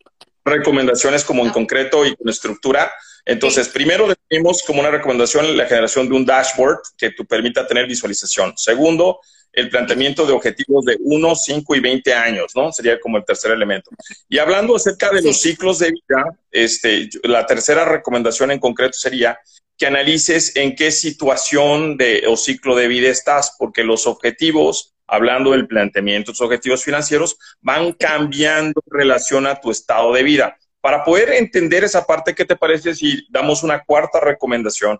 recomendaciones 0.44 1.24
como 1.24 1.44
en 1.44 1.50
concreto 1.50 2.06
y 2.06 2.14
con 2.16 2.28
estructura. 2.28 2.92
Entonces, 3.24 3.68
primero 3.68 4.06
definimos 4.08 4.62
como 4.62 4.80
una 4.80 4.90
recomendación 4.90 5.56
la 5.56 5.66
generación 5.66 6.08
de 6.08 6.14
un 6.14 6.24
dashboard 6.24 6.78
que 6.96 7.10
te 7.10 7.24
permita 7.24 7.66
tener 7.66 7.86
visualización. 7.86 8.54
Segundo, 8.56 9.20
el 9.52 9.70
planteamiento 9.70 10.26
de 10.26 10.32
objetivos 10.32 10.84
de 10.84 10.96
1, 11.00 11.34
5 11.34 11.74
y 11.74 11.80
20 11.80 12.14
años, 12.14 12.52
¿no? 12.54 12.70
Sería 12.72 13.00
como 13.00 13.16
el 13.16 13.24
tercer 13.24 13.52
elemento. 13.52 13.90
Y 14.28 14.38
hablando 14.38 14.76
acerca 14.76 15.10
de 15.10 15.22
los 15.22 15.40
ciclos 15.40 15.78
de 15.78 15.92
vida, 15.92 16.38
este, 16.50 17.08
la 17.22 17.46
tercera 17.46 17.84
recomendación 17.84 18.50
en 18.50 18.58
concreto 18.58 18.92
sería 18.92 19.38
que 19.78 19.86
analices 19.86 20.56
en 20.56 20.74
qué 20.74 20.90
situación 20.90 21.96
de, 21.96 22.24
o 22.28 22.36
ciclo 22.36 22.76
de 22.76 22.88
vida 22.88 23.08
estás, 23.08 23.54
porque 23.58 23.84
los 23.84 24.06
objetivos, 24.06 24.94
hablando 25.06 25.52
del 25.52 25.66
planteamiento, 25.66 26.32
los 26.32 26.40
objetivos 26.40 26.84
financieros, 26.84 27.38
van 27.60 27.92
cambiando 27.92 28.80
en 28.86 28.98
relación 28.98 29.46
a 29.46 29.60
tu 29.60 29.70
estado 29.70 30.12
de 30.12 30.22
vida. 30.22 30.56
Para 30.80 31.04
poder 31.04 31.30
entender 31.32 31.84
esa 31.84 32.06
parte, 32.06 32.34
¿qué 32.34 32.44
te 32.44 32.56
parece 32.56 32.94
si 32.94 33.26
damos 33.30 33.62
una 33.62 33.82
cuarta 33.82 34.20
recomendación? 34.20 34.98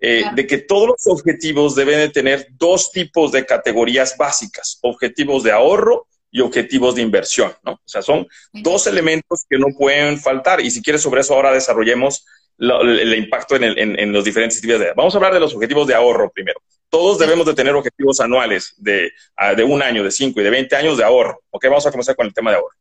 Eh, 0.00 0.24
de 0.34 0.46
que 0.46 0.58
todos 0.58 0.88
los 0.88 1.06
objetivos 1.06 1.74
deben 1.74 1.98
de 1.98 2.08
tener 2.10 2.48
dos 2.58 2.90
tipos 2.90 3.32
de 3.32 3.46
categorías 3.46 4.16
básicas, 4.18 4.78
objetivos 4.82 5.42
de 5.42 5.52
ahorro 5.52 6.06
y 6.30 6.40
objetivos 6.40 6.94
de 6.96 7.02
inversión, 7.02 7.54
¿no? 7.62 7.72
O 7.72 7.80
sea, 7.86 8.02
son 8.02 8.26
dos 8.52 8.86
elementos 8.86 9.44
que 9.48 9.56
no 9.56 9.68
pueden 9.78 10.18
faltar 10.18 10.60
y 10.60 10.70
si 10.70 10.82
quieres 10.82 11.00
sobre 11.00 11.20
eso 11.20 11.34
ahora 11.34 11.52
desarrollemos 11.52 12.26
el, 12.58 13.14
impacto 13.14 13.56
en, 13.56 14.12
los 14.12 14.24
diferentes 14.24 14.60
tipos 14.60 14.78
de... 14.78 14.92
Vamos 14.94 15.14
a 15.14 15.18
hablar 15.18 15.34
de 15.34 15.40
los 15.40 15.54
objetivos 15.54 15.86
de 15.86 15.94
ahorro 15.94 16.30
primero. 16.30 16.60
Todos 16.88 17.18
debemos 17.18 17.46
de 17.46 17.54
tener 17.54 17.74
objetivos 17.74 18.20
anuales 18.20 18.74
de, 18.76 19.12
ah, 19.36 19.54
de 19.54 19.64
un 19.64 19.82
año, 19.82 20.04
de 20.04 20.10
cinco 20.10 20.40
y 20.40 20.44
de 20.44 20.50
20 20.50 20.76
años 20.76 20.98
de 20.98 21.04
ahorro. 21.04 21.40
Ok, 21.50 21.64
vamos 21.64 21.86
a 21.86 21.90
comenzar 21.90 22.14
con 22.14 22.26
el 22.26 22.34
tema 22.34 22.50
de 22.50 22.56
ahorro. 22.58 22.76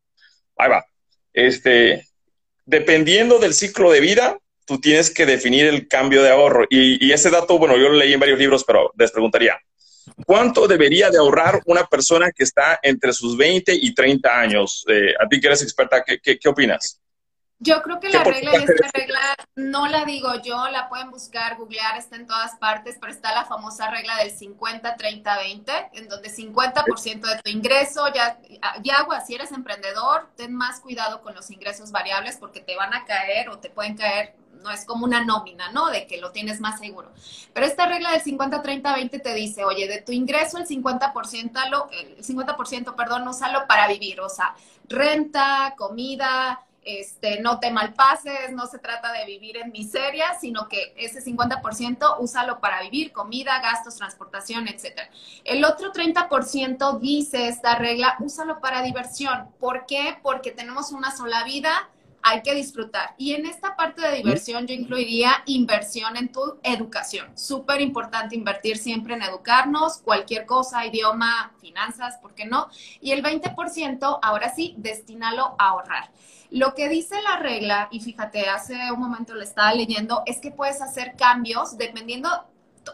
Ahí 0.57 0.69
va. 0.69 0.85
Este, 1.31 2.07
dependiendo 2.65 3.39
del 3.39 3.53
ciclo 3.53 3.91
de 3.91 3.99
vida, 3.99 4.37
tú 4.65 4.79
tienes 4.79 5.11
que 5.11 5.25
definir 5.25 5.65
el 5.65 5.87
cambio 5.87 6.23
de 6.23 6.31
ahorro. 6.31 6.65
Y, 6.69 7.11
ese 7.11 7.29
dato, 7.29 7.57
bueno, 7.57 7.77
yo 7.77 7.89
lo 7.89 7.95
leí 7.95 8.13
en 8.13 8.19
varios 8.19 8.39
libros, 8.39 8.63
pero 8.63 8.91
les 8.97 9.11
preguntaría, 9.11 9.59
¿cuánto 10.25 10.67
debería 10.67 11.09
de 11.09 11.17
ahorrar 11.17 11.61
una 11.65 11.85
persona 11.85 12.31
que 12.31 12.43
está 12.43 12.79
entre 12.81 13.13
sus 13.13 13.37
20 13.37 13.73
y 13.73 13.93
30 13.93 14.39
años? 14.39 14.85
Eh, 14.87 15.13
a 15.19 15.27
ti 15.27 15.39
que 15.39 15.47
eres 15.47 15.61
experta, 15.61 16.03
¿qué, 16.03 16.19
qué, 16.39 16.49
opinas? 16.49 16.99
Yo 17.59 17.81
creo 17.81 17.97
que 17.97 18.09
la 18.09 18.25
regla, 18.25 18.51
esta 18.55 18.89
regla 18.93 19.35
no 19.55 19.87
la 19.87 20.03
digo 20.03 20.33
yo, 20.43 20.67
la 20.67 20.89
pueden 20.89 21.11
buscar, 21.11 21.55
googlear, 21.55 21.97
está 21.97 22.17
en 22.17 22.27
todas 22.27 22.57
partes, 22.57 22.97
pero 22.99 23.13
está 23.13 23.33
la 23.33 23.45
famosa 23.45 23.89
regla 23.89 24.17
del 24.17 24.37
50-30-20, 24.37 25.89
en 25.93 26.09
donde 26.09 26.29
50% 26.29 27.21
de 27.21 27.41
tu 27.41 27.49
ingreso, 27.49 28.11
ya, 28.13 28.37
ya 28.81 29.07
si 29.25 29.35
eres 29.35 29.53
emprendedor, 29.53 30.27
ten 30.35 30.53
más 30.53 30.81
cuidado 30.81 31.21
con 31.21 31.35
los 31.35 31.51
ingresos 31.51 31.93
variables 31.93 32.35
porque 32.35 32.59
te 32.59 32.75
van 32.75 32.93
a 32.93 33.05
caer 33.05 33.47
o 33.47 33.59
te 33.59 33.69
pueden 33.69 33.95
caer 33.95 34.35
no 34.63 34.71
es 34.71 34.85
como 34.85 35.05
una 35.05 35.23
nómina, 35.23 35.71
¿no? 35.71 35.89
De 35.89 36.07
que 36.07 36.17
lo 36.17 36.31
tienes 36.31 36.59
más 36.59 36.79
seguro. 36.79 37.11
Pero 37.53 37.65
esta 37.65 37.85
regla 37.85 38.11
del 38.11 38.23
50-30-20 38.23 39.21
te 39.21 39.33
dice, 39.33 39.65
oye, 39.65 39.87
de 39.87 40.01
tu 40.01 40.11
ingreso 40.11 40.57
el 40.57 40.65
50%, 40.67 41.89
el 41.91 42.23
50%, 42.23 42.95
perdón, 42.95 43.27
úsalo 43.27 43.67
para 43.67 43.87
vivir, 43.87 44.21
o 44.21 44.29
sea, 44.29 44.55
renta, 44.87 45.75
comida, 45.77 46.63
este, 46.85 47.39
no 47.39 47.59
te 47.59 47.71
malpases, 47.71 48.51
no 48.51 48.67
se 48.67 48.79
trata 48.79 49.11
de 49.13 49.25
vivir 49.25 49.57
en 49.57 49.71
miseria, 49.71 50.37
sino 50.39 50.67
que 50.67 50.93
ese 50.97 51.23
50% 51.23 52.17
úsalo 52.19 52.59
para 52.59 52.81
vivir, 52.81 53.11
comida, 53.11 53.59
gastos, 53.61 53.95
transportación, 53.95 54.67
etc. 54.67 55.01
El 55.43 55.63
otro 55.63 55.93
30% 55.93 56.99
dice 56.99 57.47
esta 57.47 57.75
regla, 57.75 58.17
úsalo 58.19 58.59
para 58.59 58.81
diversión. 58.81 59.49
¿Por 59.59 59.85
qué? 59.85 60.17
Porque 60.21 60.51
tenemos 60.51 60.91
una 60.91 61.15
sola 61.15 61.43
vida, 61.43 61.89
hay 62.23 62.41
que 62.41 62.55
disfrutar. 62.55 63.13
Y 63.17 63.33
en 63.33 63.45
esta 63.45 63.75
parte 63.75 64.01
de 64.01 64.15
diversión 64.15 64.65
yo 64.65 64.73
incluiría 64.73 65.43
inversión 65.45 66.15
en 66.17 66.31
tu 66.31 66.57
educación. 66.63 67.37
Súper 67.37 67.81
importante 67.81 68.35
invertir 68.35 68.77
siempre 68.77 69.13
en 69.13 69.21
educarnos, 69.21 69.97
cualquier 69.97 70.45
cosa, 70.45 70.85
idioma, 70.85 71.51
finanzas, 71.59 72.17
¿por 72.17 72.33
qué 72.33 72.45
no? 72.45 72.69
Y 73.01 73.11
el 73.11 73.21
20%, 73.21 74.19
ahora 74.21 74.53
sí, 74.53 74.73
destínalo 74.77 75.55
a 75.59 75.69
ahorrar. 75.69 76.09
Lo 76.49 76.75
que 76.75 76.87
dice 76.87 77.21
la 77.21 77.37
regla, 77.39 77.89
y 77.91 77.99
fíjate, 77.99 78.47
hace 78.47 78.91
un 78.91 78.99
momento 78.99 79.33
lo 79.33 79.41
estaba 79.41 79.73
leyendo, 79.73 80.23
es 80.25 80.39
que 80.39 80.51
puedes 80.51 80.81
hacer 80.81 81.15
cambios 81.17 81.77
dependiendo 81.77 82.29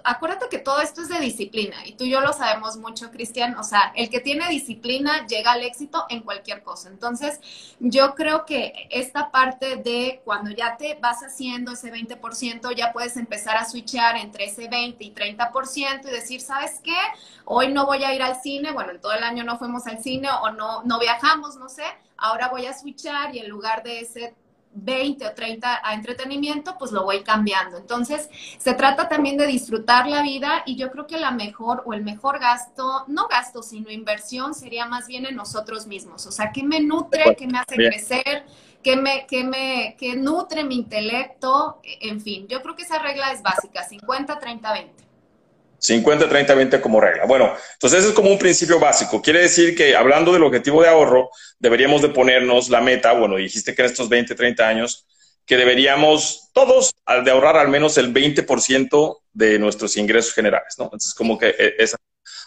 acuérdate 0.04 0.47
que 0.49 0.60
todo 0.60 0.82
esto 0.82 1.02
es 1.02 1.10
de 1.10 1.19
disciplina 1.19 1.86
y 1.86 1.93
tú 1.93 2.04
y 2.04 2.12
yo 2.12 2.21
lo 2.21 2.34
sabemos 2.34 2.78
mucho, 2.78 3.12
Cristian. 3.12 3.58
O 3.58 3.63
sea, 3.63 3.91
el 3.95 4.10
que 4.10 4.19
tiene 4.19 4.47
disciplina 4.49 5.25
llega 5.28 5.54
al 5.54 5.63
éxito 5.63 6.06
en 6.10 6.21
cualquier 6.21 6.63
cosa. 6.63 6.89
Entonces, 6.89 7.39
yo 7.80 8.15
creo 8.15 8.45
que 8.45 8.88
esta 8.89 9.32
parte 9.32 9.78
de 9.78 10.21
cuando 10.23 10.52
ya 10.52 10.78
te 10.78 10.95
vas 10.95 11.23
haciendo 11.23 11.73
ese 11.73 11.91
20%, 11.91 12.75
ya 12.75 12.91
puedes 12.93 13.17
empezar 13.17 13.58
a 13.58 13.65
switchear 13.65 14.17
entre 14.17 14.45
ese 14.45 14.67
20 14.67 15.04
y 15.04 15.13
30% 15.13 16.08
y 16.08 16.12
decir, 16.12 16.41
¿sabes 16.41 16.80
qué? 16.84 16.97
Hoy 17.45 17.71
no 17.73 17.86
voy 17.86 18.04
a 18.04 18.13
ir 18.13 18.21
al 18.21 18.41
cine. 18.41 18.71
Bueno, 18.71 18.91
en 18.91 19.02
todo 19.02 19.13
el 19.13 19.23
año 19.23 19.43
no 19.43 19.58
fuimos 19.58 19.88
al 19.88 20.02
cine 20.04 20.30
o 20.41 20.52
no, 20.52 20.84
no 20.84 20.99
viajamos, 20.99 21.56
no 21.56 21.69
sé. 21.69 21.84
Ahora 22.17 22.49
voy 22.49 22.65
a 22.65 22.78
switchar 22.78 23.36
y 23.36 23.39
en 23.39 23.49
lugar 23.49 23.84
de 23.84 24.02
ese 24.02 24.36
20 24.73 25.25
o 25.25 25.34
30 25.34 25.82
a 25.84 25.93
entretenimiento, 25.93 26.75
pues 26.77 26.91
lo 26.91 27.03
voy 27.03 27.23
cambiando. 27.23 27.77
Entonces, 27.77 28.29
se 28.58 28.73
trata 28.73 29.08
también 29.10 29.38
de 29.38 29.47
disfrutar 29.47 30.08
la 30.08 30.21
vida 30.21 30.63
y 30.65 30.75
yo 30.75 30.91
creo 30.91 31.08
que 31.08 31.17
la 31.17 31.32
mejor 31.32 31.84
o 31.86 31.93
el 31.93 32.03
mejor 32.03 32.39
gasto, 32.39 33.05
no 33.08 33.27
gasto, 33.27 33.63
sino 33.63 33.89
inversión 33.89 34.53
sería 34.53 34.86
más 34.86 35.08
bien 35.08 35.25
en 35.25 35.36
nosotros 35.36 35.88
mismos. 35.88 36.25
O 36.25 36.32
sea, 36.32 36.51
¿qué 36.51 36.63
me 36.63 36.79
nutre, 36.79 37.36
qué 37.36 37.47
me 37.47 37.60
hace 37.60 37.75
crecer, 37.75 38.45
qué 38.84 38.95
me, 38.95 39.25
qué 39.27 39.43
me, 39.43 39.95
qué 39.97 40.15
nutre 40.15 40.63
mi 40.63 40.75
intelecto? 40.75 41.79
En 41.84 42.21
fin, 42.21 42.47
yo 42.47 42.62
creo 42.62 42.75
que 42.75 42.84
esa 42.84 42.99
regla 42.99 43.32
es 43.32 43.41
básica, 43.41 43.84
50, 43.84 44.39
30, 44.39 44.73
20. 44.73 45.09
50, 45.79 46.29
30, 46.29 46.53
20 46.53 46.81
como 46.81 46.99
regla. 47.01 47.25
Bueno, 47.25 47.53
entonces 47.73 47.99
ese 47.99 48.09
es 48.09 48.13
como 48.13 48.29
un 48.29 48.37
principio 48.37 48.79
básico. 48.79 49.21
Quiere 49.21 49.39
decir 49.39 49.75
que 49.75 49.95
hablando 49.95 50.33
del 50.33 50.43
objetivo 50.43 50.81
de 50.81 50.89
ahorro, 50.89 51.29
deberíamos 51.57 52.01
de 52.01 52.09
ponernos 52.09 52.69
la 52.69 52.81
meta, 52.81 53.13
bueno, 53.13 53.37
dijiste 53.37 53.73
que 53.73 53.81
en 53.81 53.87
estos 53.87 54.09
20, 54.09 54.35
30 54.35 54.67
años, 54.67 55.05
que 55.45 55.57
deberíamos 55.57 56.49
todos 56.53 56.93
ahorrar 57.05 57.57
al 57.57 57.69
menos 57.69 57.97
el 57.97 58.13
20% 58.13 59.17
de 59.33 59.57
nuestros 59.57 59.97
ingresos 59.97 60.33
generales, 60.33 60.75
¿no? 60.77 60.85
Entonces, 60.85 61.13
como 61.15 61.39
que 61.39 61.49
eh, 61.57 61.75
esa. 61.79 61.97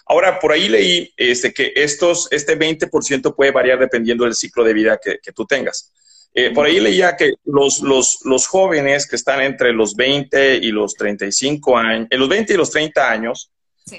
Ahora, 0.06 0.38
por 0.38 0.52
ahí 0.52 0.68
leí 0.68 1.12
este, 1.16 1.52
que 1.52 1.72
estos, 1.74 2.28
este 2.30 2.56
20% 2.56 3.34
puede 3.34 3.50
variar 3.50 3.80
dependiendo 3.80 4.24
del 4.24 4.34
ciclo 4.34 4.62
de 4.62 4.72
vida 4.72 5.00
que, 5.02 5.18
que 5.20 5.32
tú 5.32 5.46
tengas. 5.46 5.92
Eh, 6.34 6.50
por 6.50 6.66
ahí 6.66 6.80
leía 6.80 7.14
que 7.16 7.34
los, 7.44 7.80
los, 7.80 8.20
los, 8.24 8.46
jóvenes 8.46 9.06
que 9.06 9.16
están 9.16 9.42
entre 9.42 9.72
los 9.72 9.94
20 9.94 10.56
y 10.56 10.72
los 10.72 10.94
35 10.94 11.76
años, 11.76 12.06
en 12.10 12.20
los 12.20 12.28
20 12.28 12.54
y 12.54 12.56
los 12.56 12.70
30 12.70 13.10
años, 13.10 13.50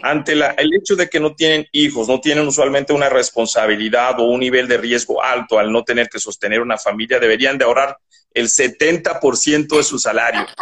ante 0.02 0.36
la, 0.36 0.52
el 0.52 0.74
hecho 0.74 0.96
de 0.96 1.10
que 1.10 1.20
no 1.20 1.36
tienen 1.36 1.68
hijos, 1.74 2.08
no 2.08 2.20
tienen 2.20 2.48
usualmente 2.48 2.94
una 2.94 3.10
responsabilidad 3.10 4.20
o 4.20 4.24
un 4.24 4.40
nivel 4.40 4.68
de 4.68 4.78
riesgo 4.78 5.24
alto 5.24 5.60
al 5.60 5.72
no 5.72 5.84
tener 5.84 6.10
que 6.10 6.20
sostener 6.20 6.62
una 6.62 6.78
familia, 6.78 7.20
deberían 7.20 7.58
de 7.58 7.66
ahorrar 7.66 7.98
el 8.34 8.48
70% 8.48 9.78
de 9.78 9.84
su 9.84 10.00
salario. 10.00 10.46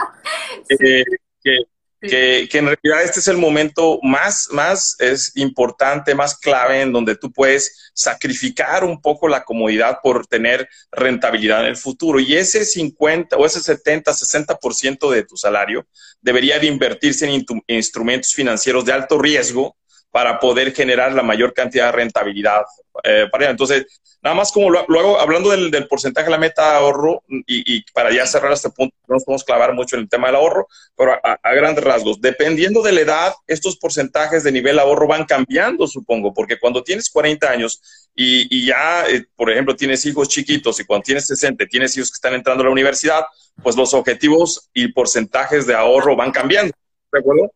Eh, 0.70 1.04
que, 1.44 1.58
que, 2.02 2.50
en 2.54 2.66
realidad 2.66 3.04
este 3.04 3.20
es 3.20 3.28
el 3.28 3.38
momento 3.38 4.00
más, 4.02 4.48
más 4.52 4.96
es 5.00 5.32
importante, 5.36 6.16
más 6.16 6.38
clave 6.38 6.82
en 6.82 6.92
donde 6.92 7.16
tú 7.16 7.32
puedes 7.32 7.92
sacrificar 7.94 8.84
un 8.84 9.02
poco 9.02 9.28
la 9.28 9.44
comodidad 9.44 10.00
por 10.02 10.26
tener 10.26 10.68
rentabilidad 10.92 11.62
en 11.62 11.68
el 11.68 11.78
futuro. 11.78 12.20
Y 12.20 12.36
ese 12.36 12.66
50 12.66 13.38
o 13.38 13.46
ese 13.46 13.62
70, 13.62 14.12
60% 14.12 15.12
de 15.12 15.24
tu 15.24 15.38
salario 15.38 15.86
debería 16.22 16.58
de 16.58 16.68
invertirse 16.68 17.28
en 17.28 17.46
instrumentos 17.68 18.34
financieros 18.34 18.84
de 18.86 18.94
alto 18.94 19.20
riesgo 19.20 19.78
para 20.12 20.40
poder 20.40 20.74
generar 20.74 21.14
la 21.14 21.24
mayor 21.24 21.54
cantidad 21.54 21.86
de 21.88 21.92
rentabilidad 21.94 22.64
eh, 23.04 23.28
para 23.32 23.50
Entonces, 23.50 24.02
nada 24.22 24.36
más 24.36 24.52
como 24.52 24.70
luego, 24.70 25.20
hablando 25.20 25.50
del, 25.50 25.88
porcentaje 25.88 26.26
de 26.26 26.32
la 26.32 26.38
meta 26.38 26.72
de 26.72 26.78
ahorro, 26.78 27.24
y, 27.48 27.82
para 27.94 28.14
ya 28.14 28.26
cerrar 28.26 28.52
este 28.52 28.70
punto, 28.70 28.94
no 29.08 29.16
nos 29.16 29.24
podemos 29.24 29.44
clavar 29.44 29.74
mucho 29.74 29.96
en 29.96 30.04
el 30.04 30.10
tema 30.10 30.28
del 30.28 30.36
ahorro, 30.36 30.68
pero 30.96 31.14
a, 31.14 31.54
grandes 31.54 31.84
rasgos, 31.84 32.20
dependiendo 32.20 32.82
de 32.82 32.92
la 32.92 33.02
edad, 33.02 33.34
estos 33.48 33.78
porcentajes 33.78 34.44
de 34.44 34.52
nivel 34.52 34.78
ahorro 34.78 35.08
van 35.08 35.26
cambiando, 35.26 35.88
supongo, 35.88 36.34
porque 36.34 36.60
cuando 36.60 36.84
tienes 36.84 37.10
40 37.10 37.50
años 37.50 37.82
y, 38.14 38.66
ya, 38.66 39.08
eh, 39.08 39.26
por 39.36 39.50
ejemplo, 39.50 39.76
tienes 39.76 40.06
hijos 40.06 40.28
chiquitos 40.28 40.80
y 40.82 40.86
cuando 40.86 41.04
tienes 41.04 41.26
60, 41.28 41.66
tienes 41.68 41.96
hijos 41.96 42.12
que 42.12 42.16
están 42.16 42.34
entrando 42.34 42.62
a 42.64 42.66
la 42.66 42.72
universidad, 42.72 43.24
pues 43.64 43.78
los 43.78 43.94
objetivos 43.94 44.70
y 44.74 44.90
porcentajes 44.90 45.66
de 45.66 45.76
ahorro 45.76 46.16
van 46.16 46.32
cambiando. 46.32 46.74
¿De 47.12 47.20
acuerdo? 47.20 47.52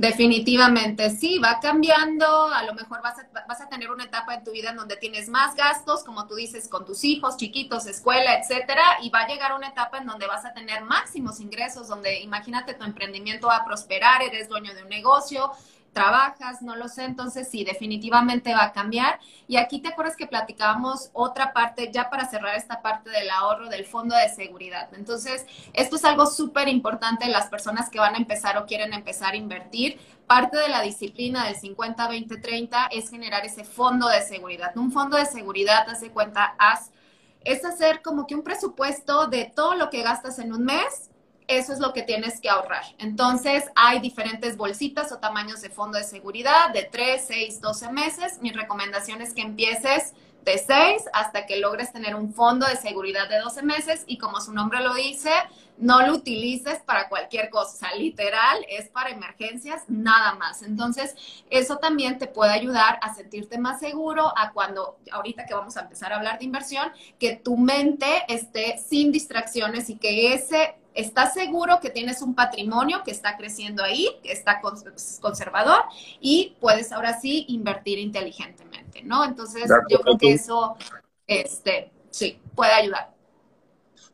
Definitivamente, 0.00 1.10
sí, 1.10 1.38
va 1.38 1.60
cambiando, 1.60 2.46
a 2.46 2.62
lo 2.62 2.72
mejor 2.72 3.02
vas 3.02 3.18
a, 3.18 3.46
vas 3.46 3.60
a 3.60 3.68
tener 3.68 3.90
una 3.90 4.04
etapa 4.04 4.32
en 4.32 4.42
tu 4.42 4.50
vida 4.50 4.70
en 4.70 4.76
donde 4.76 4.96
tienes 4.96 5.28
más 5.28 5.54
gastos, 5.54 6.04
como 6.04 6.26
tú 6.26 6.36
dices, 6.36 6.68
con 6.68 6.86
tus 6.86 7.04
hijos 7.04 7.36
chiquitos, 7.36 7.84
escuela, 7.84 8.38
etcétera, 8.38 8.82
y 9.02 9.10
va 9.10 9.20
a 9.20 9.28
llegar 9.28 9.52
una 9.52 9.68
etapa 9.68 9.98
en 9.98 10.06
donde 10.06 10.26
vas 10.26 10.46
a 10.46 10.54
tener 10.54 10.84
máximos 10.84 11.38
ingresos, 11.38 11.86
donde 11.86 12.18
imagínate 12.20 12.72
tu 12.72 12.84
emprendimiento 12.84 13.48
va 13.48 13.56
a 13.56 13.64
prosperar, 13.66 14.22
eres 14.22 14.48
dueño 14.48 14.74
de 14.74 14.84
un 14.84 14.88
negocio, 14.88 15.52
trabajas, 15.92 16.62
no 16.62 16.76
lo 16.76 16.88
sé, 16.88 17.04
entonces 17.04 17.48
sí, 17.48 17.64
definitivamente 17.64 18.54
va 18.54 18.64
a 18.64 18.72
cambiar. 18.72 19.18
Y 19.48 19.56
aquí 19.56 19.80
te 19.80 19.88
acuerdas 19.88 20.16
que 20.16 20.26
platicábamos 20.26 21.10
otra 21.12 21.52
parte, 21.52 21.90
ya 21.92 22.10
para 22.10 22.28
cerrar 22.28 22.56
esta 22.56 22.82
parte 22.82 23.10
del 23.10 23.30
ahorro 23.30 23.68
del 23.68 23.84
fondo 23.84 24.14
de 24.16 24.28
seguridad. 24.28 24.88
Entonces, 24.94 25.46
esto 25.72 25.96
es 25.96 26.04
algo 26.04 26.26
súper 26.26 26.68
importante 26.68 27.26
las 27.28 27.48
personas 27.48 27.90
que 27.90 27.98
van 27.98 28.14
a 28.14 28.18
empezar 28.18 28.56
o 28.58 28.66
quieren 28.66 28.92
empezar 28.92 29.34
a 29.34 29.36
invertir. 29.36 29.98
Parte 30.26 30.58
de 30.58 30.68
la 30.68 30.82
disciplina 30.82 31.44
del 31.44 31.56
50, 31.56 32.08
20, 32.08 32.36
30 32.36 32.86
es 32.92 33.10
generar 33.10 33.44
ese 33.44 33.64
fondo 33.64 34.08
de 34.08 34.22
seguridad. 34.22 34.76
Un 34.76 34.92
fondo 34.92 35.16
de 35.16 35.26
seguridad, 35.26 35.88
hace 35.88 36.10
cuenta, 36.10 36.54
haz, 36.58 36.92
es 37.44 37.64
hacer 37.64 38.02
como 38.02 38.26
que 38.26 38.34
un 38.34 38.42
presupuesto 38.42 39.26
de 39.26 39.46
todo 39.54 39.74
lo 39.74 39.90
que 39.90 40.02
gastas 40.02 40.38
en 40.38 40.52
un 40.52 40.64
mes 40.64 41.09
eso 41.50 41.72
es 41.72 41.80
lo 41.80 41.92
que 41.92 42.02
tienes 42.02 42.40
que 42.40 42.48
ahorrar. 42.48 42.84
Entonces, 42.98 43.64
hay 43.74 44.00
diferentes 44.00 44.56
bolsitas 44.56 45.10
o 45.12 45.18
tamaños 45.18 45.60
de 45.60 45.70
fondo 45.70 45.98
de 45.98 46.04
seguridad 46.04 46.72
de 46.72 46.84
3, 46.84 47.24
6, 47.26 47.60
12 47.60 47.92
meses. 47.92 48.38
Mi 48.40 48.52
recomendación 48.52 49.20
es 49.20 49.34
que 49.34 49.42
empieces 49.42 50.14
de 50.44 50.58
6 50.58 51.04
hasta 51.12 51.46
que 51.46 51.58
logres 51.58 51.92
tener 51.92 52.14
un 52.14 52.32
fondo 52.32 52.66
de 52.66 52.76
seguridad 52.76 53.28
de 53.28 53.38
12 53.38 53.62
meses 53.62 54.04
y 54.06 54.18
como 54.18 54.40
su 54.40 54.52
nombre 54.52 54.80
lo 54.80 54.94
dice, 54.94 55.30
no 55.76 56.06
lo 56.06 56.14
utilices 56.14 56.78
para 56.80 57.08
cualquier 57.08 57.50
cosa, 57.50 57.92
literal 57.94 58.64
es 58.68 58.88
para 58.88 59.10
emergencias, 59.10 59.84
nada 59.88 60.34
más. 60.34 60.62
Entonces, 60.62 61.14
eso 61.48 61.78
también 61.78 62.18
te 62.18 62.26
puede 62.26 62.52
ayudar 62.52 62.98
a 63.02 63.14
sentirte 63.14 63.58
más 63.58 63.80
seguro 63.80 64.32
a 64.36 64.52
cuando, 64.52 64.98
ahorita 65.10 65.46
que 65.46 65.54
vamos 65.54 65.76
a 65.76 65.80
empezar 65.80 66.12
a 66.12 66.16
hablar 66.16 66.38
de 66.38 66.44
inversión, 66.44 66.92
que 67.18 67.36
tu 67.36 67.56
mente 67.56 68.24
esté 68.28 68.78
sin 68.78 69.10
distracciones 69.10 69.90
y 69.90 69.96
que 69.96 70.34
ese 70.34 70.76
estás 70.94 71.34
seguro 71.34 71.80
que 71.80 71.90
tienes 71.90 72.22
un 72.22 72.34
patrimonio 72.34 73.02
que 73.04 73.10
está 73.10 73.36
creciendo 73.36 73.82
ahí, 73.82 74.08
que 74.22 74.32
está 74.32 74.60
conservador 75.20 75.84
y 76.20 76.56
puedes 76.60 76.92
ahora 76.92 77.20
sí 77.20 77.44
invertir 77.48 77.98
inteligentemente, 77.98 79.02
¿no? 79.02 79.24
Entonces, 79.24 79.70
yo 79.88 80.00
creo 80.00 80.18
que 80.18 80.32
eso, 80.32 80.76
este, 81.26 81.90
sí, 82.10 82.40
puede 82.54 82.72
ayudar. 82.72 83.10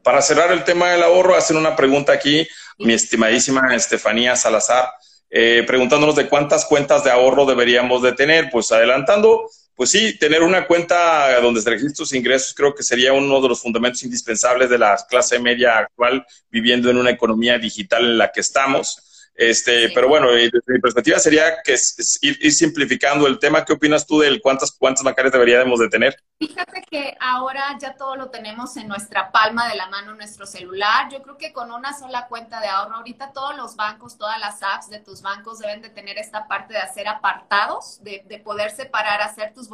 Para 0.02 0.22
cerrar 0.22 0.52
el 0.52 0.64
tema 0.64 0.90
del 0.90 1.02
ahorro, 1.02 1.34
hacen 1.34 1.56
una 1.56 1.74
pregunta 1.74 2.12
aquí, 2.12 2.46
mi 2.78 2.92
estimadísima 2.92 3.74
Estefanía 3.74 4.36
Salazar, 4.36 4.88
eh, 5.30 5.64
preguntándonos 5.66 6.14
de 6.14 6.28
cuántas 6.28 6.64
cuentas 6.64 7.02
de 7.02 7.10
ahorro 7.10 7.44
deberíamos 7.44 8.02
de 8.02 8.12
tener. 8.12 8.48
Pues 8.50 8.70
adelantando, 8.70 9.50
pues 9.76 9.90
sí, 9.90 10.18
tener 10.18 10.42
una 10.42 10.66
cuenta 10.66 11.38
donde 11.40 11.60
se 11.60 11.68
registren 11.68 11.94
tus 11.94 12.14
ingresos 12.14 12.54
creo 12.54 12.74
que 12.74 12.82
sería 12.82 13.12
uno 13.12 13.40
de 13.42 13.48
los 13.50 13.60
fundamentos 13.60 14.02
indispensables 14.02 14.70
de 14.70 14.78
la 14.78 14.98
clase 15.08 15.38
media 15.38 15.78
actual 15.78 16.26
viviendo 16.50 16.90
en 16.90 16.96
una 16.96 17.10
economía 17.10 17.58
digital 17.58 18.04
en 18.04 18.18
la 18.18 18.32
que 18.32 18.40
estamos. 18.40 19.05
Este, 19.36 19.90
Pero 19.94 20.08
bueno, 20.08 20.30
desde 20.32 20.60
mi 20.66 20.78
perspectiva 20.78 21.18
sería 21.18 21.62
que 21.62 21.74
es, 21.74 22.18
ir, 22.22 22.52
simplificando 22.52 23.26
el 23.26 23.38
tema. 23.38 23.64
¿Qué 23.64 23.74
opinas 23.74 24.06
tú 24.06 24.20
de 24.20 24.40
cuántas 24.40 24.72
cuentas 24.72 25.04
bancarias 25.04 25.32
deberíamos 25.32 25.78
de 25.78 25.88
tener? 25.88 26.16
Fíjate 26.38 26.82
que 26.90 27.16
ahora 27.20 27.76
ya 27.78 27.96
todo 27.96 28.16
lo 28.16 28.30
tenemos 28.30 28.76
en 28.78 28.88
nuestra 28.88 29.30
palma 29.32 29.68
de 29.68 29.76
la 29.76 29.88
mano, 29.88 30.12
en 30.12 30.18
nuestro 30.18 30.46
celular. 30.46 31.10
Yo 31.10 31.22
creo 31.22 31.36
que 31.36 31.52
con 31.52 31.70
una 31.70 31.96
sola 31.98 32.28
cuenta 32.28 32.60
de 32.60 32.68
ahorro, 32.68 32.96
ahorita 32.96 33.32
todos 33.32 33.56
los 33.56 33.76
bancos, 33.76 34.16
todas 34.16 34.40
las 34.40 34.62
apps 34.62 34.88
de 34.88 35.00
tus 35.00 35.20
bancos 35.20 35.58
deben 35.58 35.82
de 35.82 35.90
tener 35.90 36.16
esta 36.16 36.48
parte 36.48 36.72
de 36.72 36.80
hacer 36.80 37.06
apartados, 37.06 38.02
de, 38.02 38.24
de 38.26 38.38
poder 38.38 38.70
separar, 38.70 39.20
hacer 39.20 39.52
tus 39.52 39.68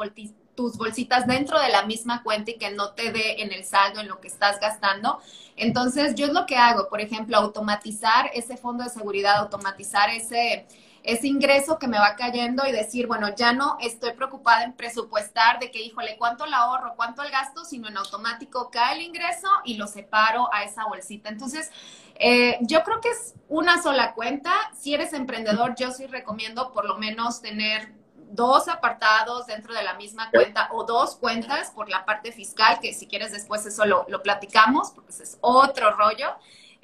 tus 0.55 0.77
bolsitas 0.77 1.27
dentro 1.27 1.59
de 1.61 1.71
la 1.71 1.87
misma 1.87 2.23
cuenta 2.23 2.51
y 2.51 2.59
que 2.59 2.71
no 2.71 2.93
te 2.93 3.11
dé 3.11 3.43
en 3.43 3.53
el 3.53 3.65
saldo 3.65 4.01
en 4.01 4.09
lo 4.09 4.21
que 4.21 4.29
estás 4.29 4.61
gastando. 4.61 5.21
Entonces, 5.57 6.15
yo 6.15 6.27
es 6.27 6.33
lo 6.33 6.47
que 6.47 6.57
hago, 6.57 6.89
por 6.89 7.01
ejemplo, 7.01 7.37
automatizar 7.37 8.31
ese 8.35 8.57
fondo 8.57 8.85
de 8.85 8.91
seguridad, 8.91 9.37
automatizar 9.37 10.11
ese, 10.11 10.67
ese 11.03 11.27
ingreso 11.27 11.79
que 11.79 11.89
me 11.89 11.99
va 11.99 12.17
cayendo 12.17 12.67
y 12.67 12.73
decir, 12.73 13.07
bueno, 13.07 13.35
ya 13.35 13.53
no 13.53 13.77
estoy 13.81 14.13
preocupada 14.13 14.65
en 14.65 14.75
presupuestar 14.75 15.59
de 15.59 15.71
que, 15.71 15.81
híjole, 15.81 16.17
¿cuánto 16.19 16.45
el 16.45 16.55
ahorro, 16.55 16.95
cuánto 16.97 17.23
el 17.23 17.31
gasto? 17.31 17.65
Sino 17.65 17.89
en 17.89 17.97
automático 17.97 18.71
cae 18.71 18.97
el 18.97 19.03
ingreso 19.03 19.49
y 19.65 19.75
lo 19.77 19.87
separo 19.87 20.53
a 20.53 20.65
esa 20.65 20.85
bolsita. 20.85 21.29
Entonces, 21.29 21.71
eh, 22.17 22.59
yo 22.63 22.83
creo 22.85 23.01
que 23.01 23.11
es 23.11 23.35
una 23.49 23.83
sola 23.83 24.15
cuenta. 24.15 24.53
Si 24.79 24.95
eres 24.95 25.13
emprendedor, 25.13 25.75
yo 25.77 25.91
sí 25.91 26.07
recomiendo 26.07 26.73
por 26.73 26.85
lo 26.85 26.99
menos 26.99 27.41
tener 27.41 28.02
dos 28.33 28.69
apartados 28.69 29.47
dentro 29.47 29.75
de 29.75 29.83
la 29.83 29.95
misma 29.95 30.31
cuenta 30.31 30.69
o 30.73 30.85
dos 30.85 31.17
cuentas 31.17 31.71
por 31.71 31.89
la 31.89 32.05
parte 32.05 32.33
fiscal, 32.33 32.79
que 32.81 32.93
si 32.93 33.07
quieres 33.07 33.33
después 33.33 33.65
eso 33.67 33.85
lo, 33.85 34.05
lo 34.09 34.23
platicamos, 34.23 34.91
porque 34.91 35.11
ese 35.11 35.23
es 35.25 35.39
otro 35.41 35.93
rollo. 35.93 36.29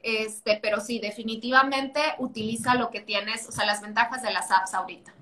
Este, 0.03 0.59
pero 0.63 0.81
sí, 0.81 1.01
definitivamente 1.01 2.01
utiliza 2.19 2.75
lo 2.75 2.91
que 2.91 3.01
tienes, 3.01 3.49
o 3.49 3.53
sea, 3.53 3.67
las 3.67 3.83
ventajas 3.83 4.23
de 4.23 4.31
las 4.31 4.51
apps 4.51 4.75
ahorita. 4.75 5.13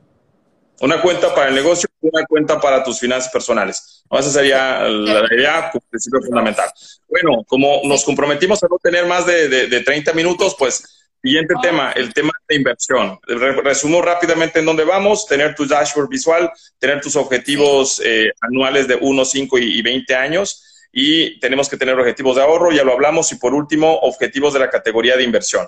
Una 0.80 1.00
cuenta 1.00 1.34
para 1.34 1.48
el 1.48 1.54
negocio, 1.54 1.88
una 2.02 2.26
cuenta 2.26 2.60
para 2.60 2.84
tus 2.84 3.00
finanzas 3.00 3.32
personales. 3.32 4.04
Esa 4.10 4.30
sería 4.30 4.80
la 4.80 5.34
idea, 5.34 5.70
como 5.70 5.82
principio 5.88 6.20
fundamental. 6.20 6.70
Bueno, 7.08 7.42
como 7.46 7.80
nos 7.84 8.04
comprometimos 8.04 8.62
a 8.62 8.66
no 8.68 8.76
tener 8.78 9.06
más 9.06 9.24
de, 9.24 9.48
de, 9.48 9.80
30 9.80 10.12
minutos, 10.12 10.54
pues 10.58 11.05
siguiente 11.26 11.54
oh. 11.56 11.60
tema, 11.60 11.92
el 11.92 12.14
tema 12.14 12.32
de 12.48 12.54
inversión. 12.54 13.18
Resumo 13.26 14.00
rápidamente 14.00 14.60
en 14.60 14.66
dónde 14.66 14.84
vamos, 14.84 15.26
tener 15.26 15.54
tu 15.54 15.66
dashboard 15.66 16.08
visual, 16.08 16.50
tener 16.78 17.00
tus 17.00 17.16
objetivos 17.16 18.00
eh, 18.04 18.32
anuales 18.40 18.86
de 18.86 18.96
1, 19.00 19.24
5 19.24 19.58
y 19.58 19.82
20 19.82 20.14
años 20.14 20.88
y 20.92 21.38
tenemos 21.40 21.68
que 21.68 21.76
tener 21.76 21.98
objetivos 21.98 22.36
de 22.36 22.42
ahorro, 22.42 22.72
ya 22.72 22.82
lo 22.82 22.92
hablamos, 22.92 23.30
y 23.30 23.34
por 23.34 23.52
último, 23.52 23.98
objetivos 23.98 24.54
de 24.54 24.60
la 24.60 24.70
categoría 24.70 25.14
de 25.14 25.24
inversión. 25.24 25.66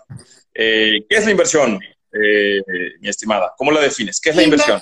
Eh, 0.54 1.04
¿Qué 1.06 1.16
es 1.16 1.24
la 1.26 1.32
inversión, 1.32 1.78
eh, 2.12 2.62
mi 3.00 3.10
estimada? 3.10 3.52
¿Cómo 3.58 3.70
la 3.70 3.80
defines? 3.80 4.20
¿Qué 4.22 4.30
es 4.30 4.36
la 4.36 4.44
inversión? 4.44 4.80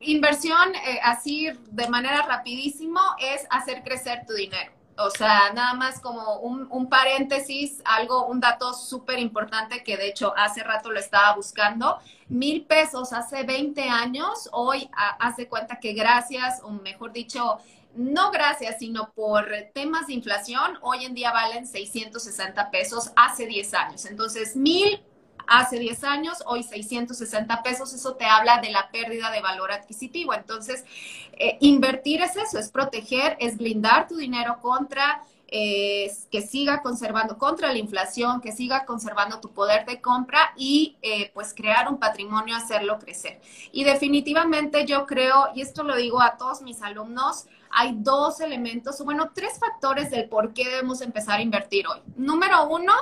Inversión, 0.00 0.74
eh, 0.74 0.98
así 1.04 1.48
de 1.70 1.88
manera 1.88 2.22
rapidísimo, 2.22 2.98
es 3.20 3.46
hacer 3.50 3.82
crecer 3.84 4.22
tu 4.26 4.34
dinero. 4.34 4.72
O 4.96 5.10
sea, 5.10 5.52
nada 5.54 5.74
más 5.74 6.00
como 6.00 6.36
un, 6.40 6.66
un 6.70 6.88
paréntesis, 6.88 7.80
algo, 7.84 8.26
un 8.26 8.40
dato 8.40 8.74
súper 8.74 9.18
importante 9.18 9.82
que 9.82 9.96
de 9.96 10.08
hecho 10.08 10.34
hace 10.36 10.62
rato 10.62 10.90
lo 10.90 11.00
estaba 11.00 11.34
buscando. 11.34 11.98
Mil 12.28 12.66
pesos 12.66 13.12
hace 13.12 13.44
20 13.44 13.82
años, 13.88 14.48
hoy 14.52 14.90
hace 15.18 15.48
cuenta 15.48 15.80
que 15.80 15.94
gracias, 15.94 16.60
o 16.62 16.70
mejor 16.70 17.12
dicho, 17.12 17.58
no 17.94 18.30
gracias, 18.30 18.78
sino 18.78 19.10
por 19.12 19.46
temas 19.74 20.06
de 20.06 20.14
inflación, 20.14 20.78
hoy 20.82 21.04
en 21.04 21.14
día 21.14 21.32
valen 21.32 21.66
660 21.66 22.70
pesos 22.70 23.10
hace 23.16 23.46
10 23.46 23.74
años. 23.74 24.04
Entonces, 24.04 24.54
mil 24.54 25.02
hace 25.50 25.80
10 25.80 26.04
años, 26.04 26.38
hoy 26.46 26.62
660 26.62 27.62
pesos, 27.62 27.92
eso 27.92 28.14
te 28.14 28.24
habla 28.24 28.60
de 28.60 28.70
la 28.70 28.88
pérdida 28.90 29.30
de 29.32 29.42
valor 29.42 29.72
adquisitivo. 29.72 30.32
Entonces, 30.32 30.84
eh, 31.32 31.58
invertir 31.60 32.22
es 32.22 32.36
eso, 32.36 32.58
es 32.58 32.70
proteger, 32.70 33.36
es 33.40 33.58
blindar 33.58 34.06
tu 34.06 34.16
dinero 34.16 34.60
contra 34.62 35.24
que 35.50 36.46
siga 36.48 36.80
conservando 36.80 37.36
contra 37.36 37.72
la 37.72 37.78
inflación, 37.78 38.40
que 38.40 38.52
siga 38.52 38.84
conservando 38.84 39.40
tu 39.40 39.50
poder 39.50 39.84
de 39.84 40.00
compra 40.00 40.52
y 40.56 40.96
eh, 41.02 41.32
pues 41.34 41.54
crear 41.54 41.88
un 41.88 41.98
patrimonio, 41.98 42.54
hacerlo 42.54 43.00
crecer. 43.00 43.40
Y 43.72 43.82
definitivamente 43.82 44.86
yo 44.86 45.06
creo, 45.06 45.48
y 45.52 45.62
esto 45.62 45.82
lo 45.82 45.96
digo 45.96 46.22
a 46.22 46.36
todos 46.36 46.62
mis 46.62 46.82
alumnos, 46.82 47.46
hay 47.68 47.96
dos 47.96 48.40
elementos, 48.40 49.02
bueno, 49.04 49.32
tres 49.34 49.58
factores 49.58 50.10
del 50.10 50.28
por 50.28 50.54
qué 50.54 50.68
debemos 50.68 51.00
empezar 51.00 51.40
a 51.40 51.42
invertir 51.42 51.84
hoy. 51.88 52.00
Número 52.14 52.68
uno, 52.68 52.92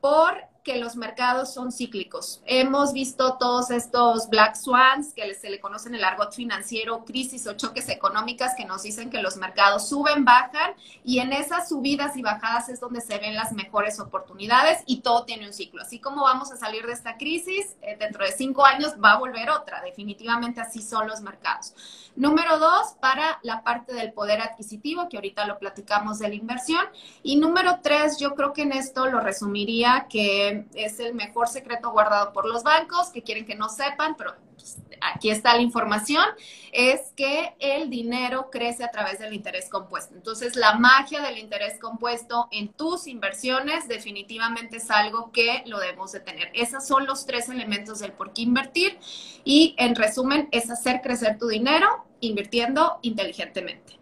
por 0.00 0.51
que 0.62 0.76
los 0.78 0.94
mercados 0.96 1.52
son 1.52 1.72
cíclicos. 1.72 2.40
Hemos 2.46 2.92
visto 2.92 3.36
todos 3.38 3.70
estos 3.70 4.28
black 4.28 4.54
swans 4.54 5.12
que 5.12 5.34
se 5.34 5.50
le 5.50 5.60
conocen 5.60 5.94
el 5.94 6.04
argot 6.04 6.32
financiero, 6.32 7.04
crisis 7.04 7.46
o 7.48 7.54
choques 7.54 7.88
económicas 7.88 8.54
que 8.56 8.64
nos 8.64 8.82
dicen 8.82 9.10
que 9.10 9.20
los 9.20 9.36
mercados 9.36 9.88
suben, 9.88 10.24
bajan 10.24 10.74
y 11.04 11.18
en 11.18 11.32
esas 11.32 11.68
subidas 11.68 12.16
y 12.16 12.22
bajadas 12.22 12.68
es 12.68 12.78
donde 12.78 13.00
se 13.00 13.18
ven 13.18 13.34
las 13.34 13.52
mejores 13.52 13.98
oportunidades 13.98 14.78
y 14.86 15.00
todo 15.00 15.24
tiene 15.24 15.46
un 15.46 15.52
ciclo. 15.52 15.82
Así 15.82 15.98
como 15.98 16.22
vamos 16.22 16.52
a 16.52 16.56
salir 16.56 16.86
de 16.86 16.92
esta 16.92 17.16
crisis, 17.16 17.76
eh, 17.82 17.96
dentro 17.98 18.24
de 18.24 18.32
cinco 18.32 18.64
años 18.64 18.92
va 19.02 19.14
a 19.14 19.18
volver 19.18 19.50
otra. 19.50 19.80
Definitivamente 19.82 20.60
así 20.60 20.80
son 20.80 21.08
los 21.08 21.22
mercados. 21.22 21.74
Número 22.14 22.58
dos, 22.58 22.94
para 23.00 23.40
la 23.42 23.62
parte 23.62 23.94
del 23.94 24.12
poder 24.12 24.42
adquisitivo, 24.42 25.08
que 25.08 25.16
ahorita 25.16 25.46
lo 25.46 25.58
platicamos 25.58 26.18
de 26.18 26.28
la 26.28 26.34
inversión. 26.34 26.84
Y 27.22 27.36
número 27.36 27.80
tres, 27.82 28.18
yo 28.18 28.34
creo 28.34 28.52
que 28.52 28.62
en 28.62 28.72
esto 28.72 29.06
lo 29.06 29.20
resumiría 29.20 30.06
que 30.10 30.51
es 30.74 31.00
el 31.00 31.14
mejor 31.14 31.48
secreto 31.48 31.90
guardado 31.90 32.32
por 32.32 32.46
los 32.46 32.62
bancos, 32.62 33.10
que 33.10 33.22
quieren 33.22 33.46
que 33.46 33.54
no 33.54 33.68
sepan, 33.68 34.16
pero 34.16 34.34
pues, 34.54 34.78
aquí 35.00 35.30
está 35.30 35.54
la 35.54 35.62
información, 35.62 36.24
es 36.72 37.12
que 37.16 37.54
el 37.58 37.90
dinero 37.90 38.50
crece 38.50 38.84
a 38.84 38.90
través 38.90 39.18
del 39.18 39.32
interés 39.32 39.68
compuesto. 39.68 40.14
Entonces, 40.14 40.56
la 40.56 40.74
magia 40.74 41.20
del 41.20 41.38
interés 41.38 41.78
compuesto 41.78 42.48
en 42.50 42.72
tus 42.72 43.06
inversiones 43.06 43.88
definitivamente 43.88 44.76
es 44.76 44.90
algo 44.90 45.32
que 45.32 45.62
lo 45.66 45.80
debemos 45.80 46.12
de 46.12 46.20
tener. 46.20 46.50
Esos 46.54 46.86
son 46.86 47.06
los 47.06 47.26
tres 47.26 47.48
elementos 47.48 47.98
del 47.98 48.12
por 48.12 48.32
qué 48.32 48.42
invertir 48.42 48.98
y, 49.44 49.74
en 49.78 49.94
resumen, 49.94 50.48
es 50.52 50.70
hacer 50.70 51.00
crecer 51.02 51.38
tu 51.38 51.48
dinero 51.48 52.04
invirtiendo 52.20 52.98
inteligentemente. 53.02 54.01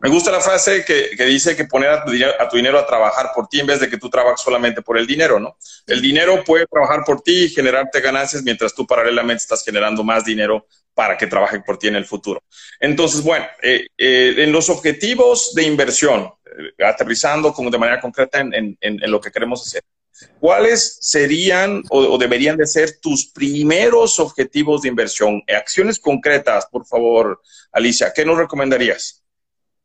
Me 0.00 0.08
gusta 0.08 0.30
la 0.30 0.40
frase 0.40 0.84
que, 0.84 1.24
dice 1.24 1.56
que 1.56 1.64
poner 1.64 1.90
a 1.90 2.04
tu, 2.04 2.12
dinero, 2.12 2.78
a 2.78 2.86
trabajar 2.86 3.32
por 3.34 3.48
ti 3.48 3.58
en 3.58 3.66
vez 3.66 3.80
de 3.80 3.88
que 3.88 3.98
tú 3.98 4.08
trabajes 4.08 4.40
solamente 4.40 4.80
por 4.80 4.96
el 4.96 5.08
dinero, 5.08 5.40
¿no? 5.40 5.56
El 5.88 6.00
dinero 6.00 6.44
puede 6.44 6.66
trabajar 6.66 7.02
por 7.04 7.20
ti 7.20 7.44
y 7.44 7.48
generarte 7.48 8.00
ganancias 8.00 8.44
mientras 8.44 8.72
tú 8.74 8.86
paralelamente 8.86 9.42
estás 9.42 9.64
generando 9.64 10.04
más 10.04 10.24
dinero 10.24 10.66
para 10.94 11.16
que 11.16 11.26
trabaje 11.26 11.60
por 11.60 11.78
ti 11.78 11.88
en 11.88 11.96
el 11.96 12.04
futuro. 12.04 12.42
Entonces, 12.78 13.22
bueno, 13.22 13.46
eh, 13.60 13.86
eh, 13.96 14.34
en 14.38 14.52
los 14.52 14.70
objetivos 14.70 15.52
de 15.54 15.64
inversión, 15.64 16.30
eh, 16.46 16.84
aterrizando 16.84 17.52
como 17.52 17.68
de 17.68 17.78
manera 17.78 18.00
concreta 18.00 18.38
en, 18.38 18.78
lo 19.10 19.20
que 19.20 19.32
queremos 19.32 19.66
hacer, 19.66 19.82
¿cuáles 20.38 20.98
serían 21.00 21.82
o, 21.90 21.98
o, 21.98 22.18
deberían 22.18 22.56
de 22.56 22.66
ser 22.68 23.00
tus 23.00 23.26
primeros 23.26 24.20
objetivos 24.20 24.82
de 24.82 24.88
inversión? 24.90 25.42
Acciones 25.48 25.98
concretas, 25.98 26.66
por 26.66 26.86
favor, 26.86 27.40
Alicia, 27.72 28.12
¿qué 28.14 28.24
nos 28.24 28.38
recomendarías? 28.38 29.24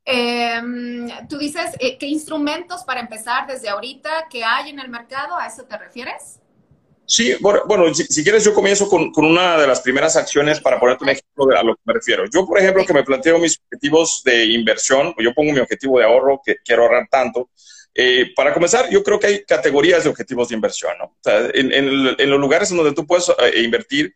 Em, 0.05 1.09
tú 1.29 1.37
dices, 1.37 1.71
eh, 1.79 1.97
¿qué 1.97 2.07
instrumentos 2.07 2.83
para 2.83 2.99
empezar 2.99 3.47
desde 3.47 3.69
ahorita 3.69 4.27
que 4.29 4.43
hay 4.43 4.69
en 4.69 4.79
el 4.79 4.89
mercado? 4.89 5.37
¿A 5.37 5.47
eso 5.47 5.63
te 5.63 5.77
refieres? 5.77 6.39
Sí, 7.05 7.35
bueno, 7.41 7.93
si, 7.93 8.23
quieres 8.23 8.45
yo 8.45 8.53
comienzo 8.53 8.89
con, 8.89 9.11
una 9.15 9.57
de 9.57 9.67
las 9.67 9.81
primeras 9.81 10.15
acciones 10.15 10.59
para 10.61 10.79
ponerte 10.79 11.03
un 11.03 11.09
ejemplo 11.09 11.45
de 11.45 11.57
a 11.57 11.63
lo 11.63 11.75
que 11.75 11.81
me 11.85 11.93
refiero. 11.93 12.23
Yo, 12.33 12.45
por 12.45 12.57
ejemplo, 12.57 12.85
que 12.85 12.93
me 12.93 13.03
planteo 13.03 13.39
mis 13.39 13.59
objetivos 13.59 14.21
de 14.23 14.45
inversión, 14.45 15.13
yo 15.17 15.33
pongo 15.33 15.51
mi 15.51 15.59
objetivo 15.59 15.99
de 15.99 16.05
ahorro, 16.05 16.41
que 16.43 16.57
quiero 16.63 16.83
ahorrar 16.83 17.07
tanto. 17.09 17.49
Eh, 17.93 18.31
para 18.35 18.53
comenzar, 18.53 18.89
yo 18.89 19.03
creo 19.03 19.19
que 19.19 19.27
hay 19.27 19.43
categorías 19.43 20.03
de 20.03 20.09
objetivos 20.09 20.49
de 20.49 20.55
inversión. 20.55 20.93
¿no? 20.97 21.15
en, 21.53 22.29
los 22.29 22.39
lugares 22.39 22.71
en 22.71 22.77
donde 22.77 22.93
tú 22.93 23.05
puedes 23.05 23.29
eh, 23.29 23.61
invertir, 23.61 24.13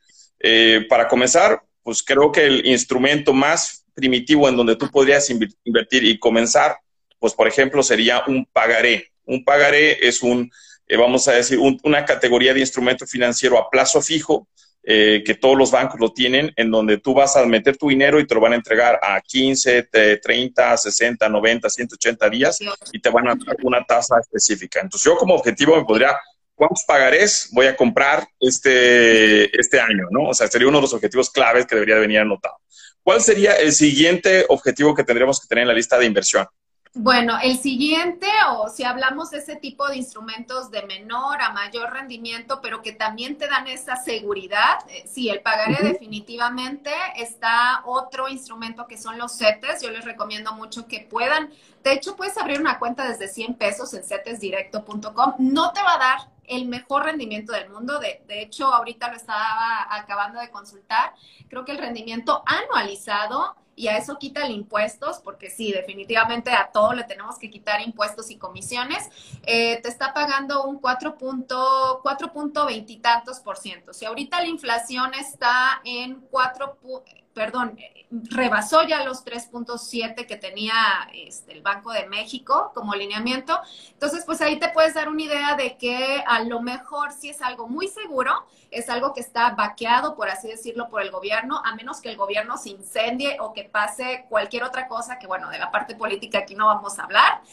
para 0.90 1.08
comenzar, 1.08 1.62
pues 1.84 2.04
creo 2.04 2.32
que 2.32 2.46
el 2.46 2.66
instrumento 2.66 3.34
más 3.34 3.87
primitivo 3.98 4.48
en 4.48 4.56
donde 4.56 4.76
tú 4.76 4.90
podrías 4.92 5.28
invertir 5.30 6.04
y 6.04 6.20
comenzar, 6.20 6.78
pues 7.18 7.34
por 7.34 7.48
ejemplo 7.48 7.82
sería 7.82 8.22
un 8.28 8.46
pagaré. 8.46 9.12
Un 9.26 9.44
pagaré 9.44 10.08
es 10.08 10.22
un, 10.22 10.52
eh, 10.88 10.96
vamos 10.96 11.28
a 11.28 11.34
decir, 11.34 11.58
una 11.60 12.06
categoría 12.06 12.54
de 12.54 12.60
instrumento 12.60 13.08
financiero 13.08 13.58
a 13.58 13.72
plazo 13.72 14.00
fijo 14.02 14.48
eh, 14.84 15.24
que 15.26 15.34
todos 15.34 15.58
los 15.58 15.72
bancos 15.72 16.00
lo 16.00 16.14
tienen, 16.14 16.54
en 16.56 16.70
donde 16.70 17.00
tú 17.00 17.16
vas 17.16 17.36
a 17.36 17.46
meter 17.46 17.76
tu 17.76 17.90
dinero 17.90 18.20
y 18.20 18.28
te 18.28 18.36
lo 18.36 18.40
van 18.40 18.54
a 18.54 18.58
entregar 18.58 19.00
a 19.02 19.20
15, 19.20 19.90
30, 20.22 20.78
60, 20.78 21.28
90, 21.28 21.70
180 21.70 22.30
días 22.30 22.60
y 22.94 23.02
te 23.02 23.10
van 23.10 23.28
a 23.28 23.36
dar 23.36 23.58
una 23.64 23.84
tasa 23.84 24.20
específica. 24.20 24.80
Entonces 24.80 25.06
yo 25.06 25.18
como 25.18 25.34
objetivo 25.34 25.76
me 25.76 25.84
podría 25.84 26.18
¿cuántos 26.58 26.84
pagarés 26.86 27.50
voy 27.54 27.68
a 27.68 27.76
comprar 27.78 28.28
este, 28.40 29.58
este 29.58 29.80
año? 29.80 30.08
¿no? 30.10 30.30
O 30.30 30.34
sea, 30.34 30.48
sería 30.48 30.68
uno 30.68 30.80
de 30.80 30.82
los 30.82 30.94
objetivos 30.94 31.30
claves 31.30 31.66
que 31.68 31.76
debería 31.76 31.96
venir 31.96 32.20
anotado. 32.20 32.56
¿Cuál 33.04 33.22
sería 33.22 33.54
el 33.54 33.72
siguiente 33.72 34.46
objetivo 34.50 34.94
que 34.94 35.04
tendríamos 35.04 35.40
que 35.40 35.48
tener 35.48 35.62
en 35.62 35.68
la 35.70 35.74
lista 35.74 35.98
de 35.98 36.06
inversión? 36.06 36.48
Bueno, 37.00 37.38
el 37.44 37.60
siguiente, 37.60 38.28
o 38.50 38.70
si 38.70 38.84
hablamos 38.84 39.30
de 39.30 39.38
ese 39.38 39.56
tipo 39.56 39.88
de 39.88 39.98
instrumentos 39.98 40.72
de 40.72 40.82
menor 40.82 41.40
a 41.42 41.52
mayor 41.52 41.94
rendimiento, 41.94 42.60
pero 42.60 42.82
que 42.82 42.92
también 42.92 43.38
te 43.38 43.48
dan 43.48 43.68
esa 43.68 43.98
seguridad, 43.98 44.80
eh, 44.90 45.06
sí, 45.08 45.30
el 45.30 45.42
pagaré 45.42 45.78
definitivamente. 45.88 46.90
Está 47.16 47.84
otro 47.86 48.28
instrumento 48.30 48.88
que 48.88 48.98
son 48.98 49.20
los 49.20 49.38
CETES. 49.38 49.84
Yo 49.84 49.92
les 49.92 50.06
recomiendo 50.06 50.54
mucho 50.54 50.88
que 50.88 51.02
puedan. 51.02 51.52
De 51.84 51.94
hecho, 51.94 52.16
puedes 52.16 52.36
abrir 52.38 52.60
una 52.60 52.80
cuenta 52.80 53.08
desde 53.08 53.28
100 53.28 53.54
pesos 53.54 53.94
en 53.94 54.04
cetesdirecto.com. 54.04 55.36
No 55.38 55.72
te 55.74 55.82
va 55.84 55.94
a 55.94 56.00
dar 56.00 56.37
el 56.48 56.68
mejor 56.68 57.04
rendimiento 57.04 57.54
del 57.54 57.70
mundo. 57.70 58.00
De, 58.00 58.24
de, 58.28 58.42
hecho, 58.42 58.74
ahorita 58.74 59.10
lo 59.10 59.18
estaba 59.18 59.88
acabando 59.90 60.40
de 60.40 60.50
consultar. 60.50 61.14
Creo 61.50 61.66
que 61.66 61.74
el 61.74 61.78
rendimiento 61.78 62.44
anualizado 62.46 63.56
y 63.78 63.88
a 63.90 63.96
eso 63.96 64.18
quita 64.18 64.44
el 64.44 64.54
impuestos, 64.54 65.20
porque 65.20 65.52
sí, 65.52 65.72
definitivamente 65.72 66.52
a 66.52 66.72
todo 66.74 66.94
le 66.94 67.04
tenemos 67.04 67.38
que 67.38 67.52
quitar 67.52 67.80
impuestos 67.80 68.32
y 68.32 68.38
comisiones, 68.38 69.08
eh, 69.44 69.80
te 69.84 69.88
está 69.88 70.16
pagando 70.16 70.64
un 70.64 70.82
4.20 70.82 72.86
y 72.88 72.98
tantos 72.98 73.40
por 73.40 73.58
ciento. 73.58 73.94
Si 73.94 74.06
ahorita 74.06 74.42
la 74.42 74.48
inflación 74.48 75.14
está 75.14 75.80
en 75.86 76.22
4 76.32 76.80
perdón, 77.38 77.78
rebasó 78.10 78.82
ya 78.88 79.04
los 79.04 79.24
3.7 79.24 80.26
que 80.26 80.38
tenía 80.38 80.74
este, 81.14 81.54
el 81.54 81.62
Banco 81.62 81.92
de 81.92 82.08
México 82.08 82.72
como 82.74 82.96
lineamiento. 82.96 83.60
Entonces, 83.92 84.24
pues 84.26 84.42
ahí 84.42 84.58
te 84.58 84.70
puedes 84.70 84.96
dar 84.96 85.08
una 85.08 85.22
idea 85.22 85.56
de 85.56 85.78
que 85.78 86.24
a 86.26 86.42
lo 86.42 86.62
mejor 86.62 87.12
si 87.12 87.30
es 87.30 87.44
algo 87.44 87.68
muy 87.68 87.90
seguro, 87.90 88.48
es 88.72 88.90
algo 88.90 89.14
que 89.14 89.20
está 89.20 89.52
vaqueado, 89.52 90.16
por 90.16 90.30
así 90.30 90.48
decirlo, 90.48 90.90
por 90.90 91.04
el 91.04 91.12
gobierno, 91.12 91.62
a 91.64 91.76
menos 91.76 92.02
que 92.02 92.10
el 92.10 92.18
gobierno 92.18 92.58
se 92.58 92.70
incendie 92.70 93.38
o 93.40 93.54
que 93.54 93.66
pase 93.66 94.26
cualquier 94.30 94.64
otra 94.64 94.88
cosa, 94.88 95.20
que 95.20 95.28
bueno, 95.28 95.52
de 95.52 95.60
la 95.60 95.70
parte 95.70 95.94
política 95.94 96.40
aquí 96.40 96.56
no 96.56 96.66
vamos 96.66 96.98
a 96.98 97.04
hablar. 97.04 97.44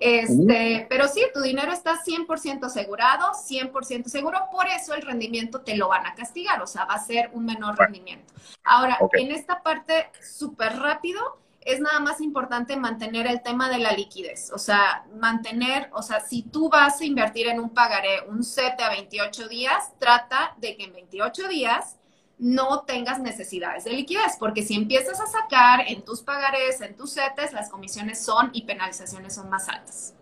Este, 0.00 0.86
pero 0.88 1.06
sí, 1.08 1.22
tu 1.34 1.42
dinero 1.42 1.72
está 1.72 2.02
100% 2.02 2.64
asegurado, 2.64 3.32
100% 3.34 4.06
seguro, 4.06 4.38
por 4.50 4.66
eso 4.66 4.94
el 4.94 5.02
rendimiento 5.02 5.60
te 5.60 5.76
lo 5.76 5.88
van 5.88 6.06
a 6.06 6.14
castigar, 6.14 6.62
o 6.62 6.66
sea, 6.66 6.86
va 6.86 6.94
a 6.94 7.04
ser 7.04 7.30
un 7.34 7.44
menor 7.44 7.78
rendimiento. 7.78 8.32
Ahora, 8.64 8.98
en 9.12 9.30
esta 9.30 9.62
parte 9.62 10.10
súper 10.22 10.78
rápido, 10.78 11.38
es 11.60 11.80
nada 11.80 12.00
más 12.00 12.22
importante 12.22 12.76
mantener 12.76 13.26
el 13.26 13.42
tema 13.42 13.68
de 13.68 13.78
la 13.78 13.92
liquidez, 13.92 14.50
o 14.54 14.58
sea, 14.58 15.04
mantener, 15.14 15.90
o 15.92 16.02
sea, 16.02 16.20
si 16.20 16.42
tú 16.42 16.70
vas 16.70 17.02
a 17.02 17.04
invertir 17.04 17.48
en 17.48 17.60
un 17.60 17.68
pagaré, 17.68 18.22
un 18.26 18.42
7 18.42 18.82
a 18.82 18.88
28 18.88 19.48
días, 19.48 19.92
trata 19.98 20.54
de 20.56 20.78
que 20.78 20.84
en 20.84 20.94
28 20.94 21.48
días 21.48 21.99
no 22.40 22.84
tengas 22.86 23.20
necesidades 23.20 23.84
de 23.84 23.92
liquidez, 23.92 24.36
porque 24.38 24.62
si 24.62 24.74
empiezas 24.74 25.20
a 25.20 25.26
sacar 25.26 25.84
en 25.86 26.02
tus 26.02 26.22
pagarés, 26.22 26.80
en 26.80 26.96
tus 26.96 27.12
CETES, 27.12 27.52
las 27.52 27.68
comisiones 27.68 28.24
son 28.24 28.50
y 28.54 28.62
penalizaciones 28.62 29.34
son 29.34 29.50
más 29.50 29.68
altas. 29.68 30.14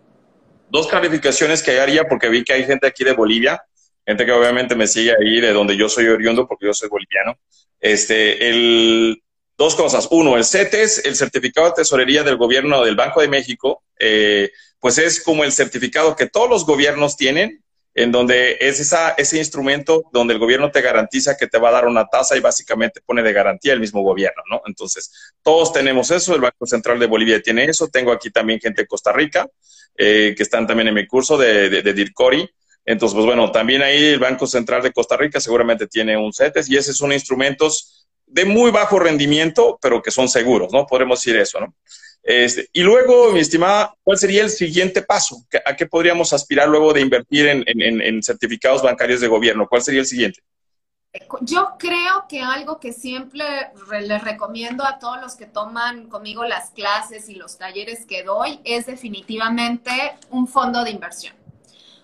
Dos 0.69 0.87
clarificaciones 0.87 1.63
que 1.63 1.79
haría, 1.79 2.03
porque 2.07 2.27
vi 2.29 2.43
que 2.43 2.53
hay 2.53 2.65
gente 2.65 2.85
aquí 2.85 3.03
de 3.05 3.13
Bolivia, 3.13 3.63
gente 4.05 4.25
que 4.25 4.31
obviamente 4.33 4.75
me 4.75 4.85
sigue 4.85 5.11
ahí 5.11 5.39
de 5.39 5.53
donde 5.53 5.77
yo 5.77 5.87
soy 5.87 6.07
oriundo, 6.07 6.45
porque 6.45 6.65
yo 6.65 6.73
soy 6.73 6.89
boliviano. 6.89 7.39
Este, 7.79 8.49
el, 8.49 9.23
dos 9.57 9.75
cosas. 9.75 10.09
Uno, 10.11 10.35
el 10.35 10.43
CETES, 10.43 11.05
el 11.05 11.15
certificado 11.15 11.67
de 11.67 11.73
tesorería 11.73 12.23
del 12.23 12.35
gobierno 12.35 12.83
del 12.83 12.95
Banco 12.97 13.21
de 13.21 13.29
México, 13.29 13.83
eh, 13.97 14.51
pues 14.79 14.97
es 14.97 15.23
como 15.23 15.45
el 15.45 15.53
certificado 15.53 16.15
que 16.15 16.27
todos 16.27 16.49
los 16.49 16.65
gobiernos 16.65 17.15
tienen 17.15 17.63
en 17.99 18.13
donde 18.13 18.55
es 18.61 18.79
esa, 18.79 19.09
ese 19.17 19.37
instrumento 19.37 20.05
donde 20.13 20.33
el 20.33 20.39
gobierno 20.39 20.71
te 20.71 20.79
garantiza 20.79 21.35
que 21.35 21.47
te 21.47 21.57
va 21.57 21.67
a 21.67 21.73
dar 21.73 21.85
una 21.85 22.05
tasa 22.05 22.37
y 22.37 22.39
básicamente 22.39 23.01
pone 23.05 23.21
de 23.21 23.33
garantía 23.33 23.73
el 23.73 23.81
mismo 23.81 24.01
gobierno, 24.03 24.41
¿no? 24.49 24.61
Entonces, 24.65 25.11
todos 25.43 25.73
tenemos 25.73 26.09
eso, 26.09 26.33
el 26.33 26.39
Banco 26.39 26.65
Central 26.65 26.97
de 26.97 27.07
Bolivia 27.07 27.41
tiene 27.41 27.65
eso, 27.65 27.89
tengo 27.89 28.13
aquí 28.13 28.29
también 28.31 28.61
gente 28.61 28.83
de 28.83 28.87
Costa 28.87 29.11
Rica, 29.11 29.49
eh, 29.97 30.33
que 30.37 30.43
están 30.43 30.65
también 30.65 30.87
en 30.87 30.93
mi 30.93 31.05
curso 31.05 31.37
de, 31.37 31.69
de, 31.69 31.93
DIRCORI, 31.93 32.49
entonces, 32.85 33.15
pues 33.15 33.25
bueno, 33.25 33.51
también 33.51 33.81
ahí 33.81 34.05
el 34.05 34.19
Banco 34.19 34.47
Central 34.47 34.81
de 34.81 34.93
Costa 34.93 35.17
Rica 35.17 35.41
seguramente 35.41 35.85
tiene 35.85 36.15
un 36.15 36.31
CETES 36.31 36.69
y 36.69 36.77
esos 36.77 36.95
son 36.95 37.11
instrumentos 37.11 38.07
de 38.25 38.45
muy 38.45 38.71
bajo 38.71 38.97
rendimiento, 38.97 39.77
pero 39.81 40.01
que 40.01 40.11
son 40.11 40.29
seguros, 40.29 40.71
¿no? 40.71 40.87
Podemos 40.87 41.19
decir 41.19 41.35
eso, 41.35 41.59
¿no? 41.59 41.75
Este, 42.23 42.69
y 42.73 42.81
luego, 42.81 43.31
mi 43.31 43.39
estimada, 43.39 43.95
¿cuál 44.03 44.17
sería 44.17 44.43
el 44.43 44.49
siguiente 44.49 45.01
paso? 45.01 45.45
¿A 45.65 45.75
qué 45.75 45.85
podríamos 45.85 46.33
aspirar 46.33 46.67
luego 46.67 46.93
de 46.93 47.01
invertir 47.01 47.47
en, 47.47 48.23
certificados 48.23 48.83
bancarios 48.83 49.21
de 49.21 49.27
gobierno? 49.27 49.67
¿Cuál 49.67 49.81
sería 49.81 50.01
el 50.01 50.05
siguiente? 50.05 50.41
Yo 51.41 51.73
creo 51.79 52.25
que 52.29 52.41
algo 52.41 52.79
que 52.79 52.93
siempre 52.93 53.43
les 54.01 54.23
recomiendo 54.23 54.85
a 54.85 54.99
todos 54.99 55.19
los 55.19 55.35
que 55.35 55.47
toman 55.47 56.07
conmigo 56.07 56.43
las 56.43 56.69
clases 56.69 57.29
y 57.29 57.35
los 57.35 57.57
talleres 57.57 58.05
que 58.05 58.21
doy 58.21 58.59
es 58.63 58.85
definitivamente 58.85 59.91
un 60.29 60.47
fondo 60.47 60.83
de 60.83 60.91
inversión. 60.91 61.35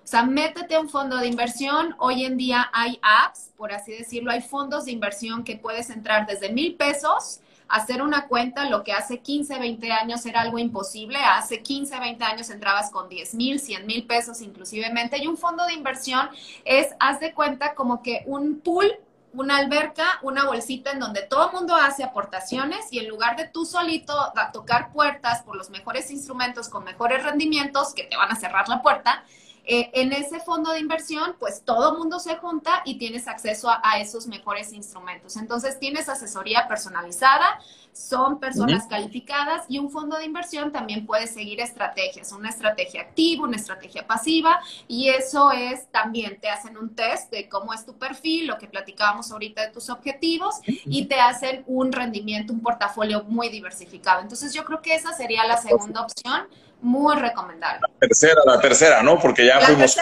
O 0.04 0.08
sea, 0.08 0.24
métete 0.24 0.76
a 0.76 0.80
un 0.80 0.90
fondo 0.90 1.18
de 1.18 1.28
inversión. 1.28 1.96
Hoy 2.00 2.26
en 2.26 2.38
día 2.38 2.70
hay 2.74 3.00
apps, 3.02 3.52
por 3.58 3.74
así 3.74 3.92
decirlo, 3.92 4.32
hay 4.32 4.42
fondos 4.42 4.86
de 4.86 4.92
inversión 4.92 5.44
que 5.44 5.58
puedes 5.58 5.90
entrar 5.92 6.26
desde 6.26 6.52
mil 6.52 6.76
pesos 6.76 7.42
hacer 7.68 8.02
una 8.02 8.28
cuenta, 8.28 8.70
lo 8.70 8.84
que 8.84 8.94
hace 8.94 9.20
15, 9.20 9.60
20 9.60 9.92
años 9.92 10.26
era 10.26 10.42
algo 10.42 10.60
imposible. 10.60 11.18
Hace 11.20 11.62
15, 11.62 12.00
20 12.00 12.24
años 12.24 12.50
entrabas 12.50 12.92
con 12.92 13.10
10 13.10 13.36
mil, 13.36 13.60
100 13.60 13.86
mil 13.86 14.06
pesos 14.06 14.42
inclusivemente. 14.42 15.18
Y 15.18 15.28
un 15.28 15.38
fondo 15.38 15.66
de 15.66 15.74
inversión 15.74 16.30
es, 16.64 16.90
haz 17.00 17.20
de 17.20 17.34
cuenta, 17.34 17.76
como 17.76 18.02
que 18.02 18.24
un 18.28 18.60
pool 18.60 18.98
una 19.36 19.58
alberca, 19.58 20.20
una 20.22 20.46
bolsita 20.46 20.92
en 20.92 21.00
donde 21.00 21.22
todo 21.22 21.48
el 21.48 21.54
mundo 21.54 21.76
hace 21.76 22.04
aportaciones 22.04 22.88
y 22.92 23.00
en 23.00 23.10
lugar 23.10 23.36
de 23.36 23.48
tú 23.48 23.66
solito 23.66 24.14
tocar 24.54 24.92
puertas 24.92 25.44
por 25.44 25.56
los 25.56 25.70
mejores 25.70 26.10
instrumentos 26.10 26.70
con 26.70 26.84
mejores 26.84 27.24
rendimientos 27.24 27.94
que 27.94 28.04
te 28.04 28.16
van 28.16 28.32
a 28.32 28.36
cerrar 28.36 28.70
la 28.70 28.82
puerta, 28.82 29.24
eh, 29.68 29.90
en 29.94 30.14
ese 30.14 30.40
fondo 30.40 30.72
de 30.72 30.80
inversión, 30.80 31.36
pues 31.40 31.64
todo 31.64 31.98
mundo 31.98 32.20
se 32.20 32.36
junta 32.38 32.84
y 32.86 32.98
tienes 32.98 33.28
acceso 33.28 33.70
a, 33.70 34.00
esos 34.00 34.28
mejores 34.28 34.74
instrumentos. 34.74 35.38
Entonces, 35.38 35.80
tienes 35.80 36.08
asesoría 36.10 36.68
personalizada, 36.68 37.60
son 37.92 38.40
personas 38.40 38.88
calificadas 38.88 39.66
y 39.70 39.80
un 39.80 39.90
fondo 39.90 40.18
de 40.18 40.26
inversión 40.26 40.72
también 40.72 41.06
puede 41.06 41.28
seguir 41.28 41.62
estrategias, 41.62 42.32
una 42.34 42.50
estrategia 42.50 43.02
activa, 43.02 43.46
una 43.46 43.56
estrategia 43.56 44.06
pasiva 44.06 44.60
y 44.88 45.10
eso 45.10 45.52
es 45.52 45.88
también, 45.92 46.40
te 46.42 46.50
hacen 46.50 46.78
un 46.78 46.94
test 46.94 47.32
de 47.32 47.48
cómo 47.48 47.74
es 47.74 47.86
tu 47.86 47.98
perfil, 47.98 48.48
lo 48.48 48.58
que 48.58 48.68
platicábamos 48.68 49.32
ahorita 49.32 49.62
de 49.62 49.72
tus 49.72 49.90
objetivos 49.90 50.56
y 50.66 51.06
te 51.06 51.16
hacen 51.22 51.64
un 51.68 51.94
rendimiento, 51.94 52.52
un 52.52 52.62
portafolio 52.62 53.24
muy 53.24 53.50
diversificado. 53.50 54.22
Entonces, 54.22 54.54
yo 54.54 54.66
creo 54.66 54.82
que 54.82 54.94
esa 54.94 55.14
sería 55.14 55.46
la 55.48 55.58
segunda 55.58 56.02
opción 56.02 56.48
muy 56.86 57.16
recomendable. 57.16 57.82
La 57.82 58.08
tercera, 58.08 58.42
la 58.46 58.62
tercera, 58.62 59.04
¿no? 59.04 59.20
Porque 59.20 59.46
ya 59.46 59.60
fuimos 59.60 59.96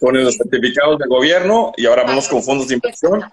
con, 0.00 0.22
los 0.22 0.36
certificados 0.36 0.98
de 0.98 1.06
gobierno 1.08 1.72
y 1.76 1.86
ahora 1.86 2.04
vamos 2.04 2.28
con 2.28 2.42
fondos 2.42 2.68
de 2.68 2.74
inversión. 2.74 3.24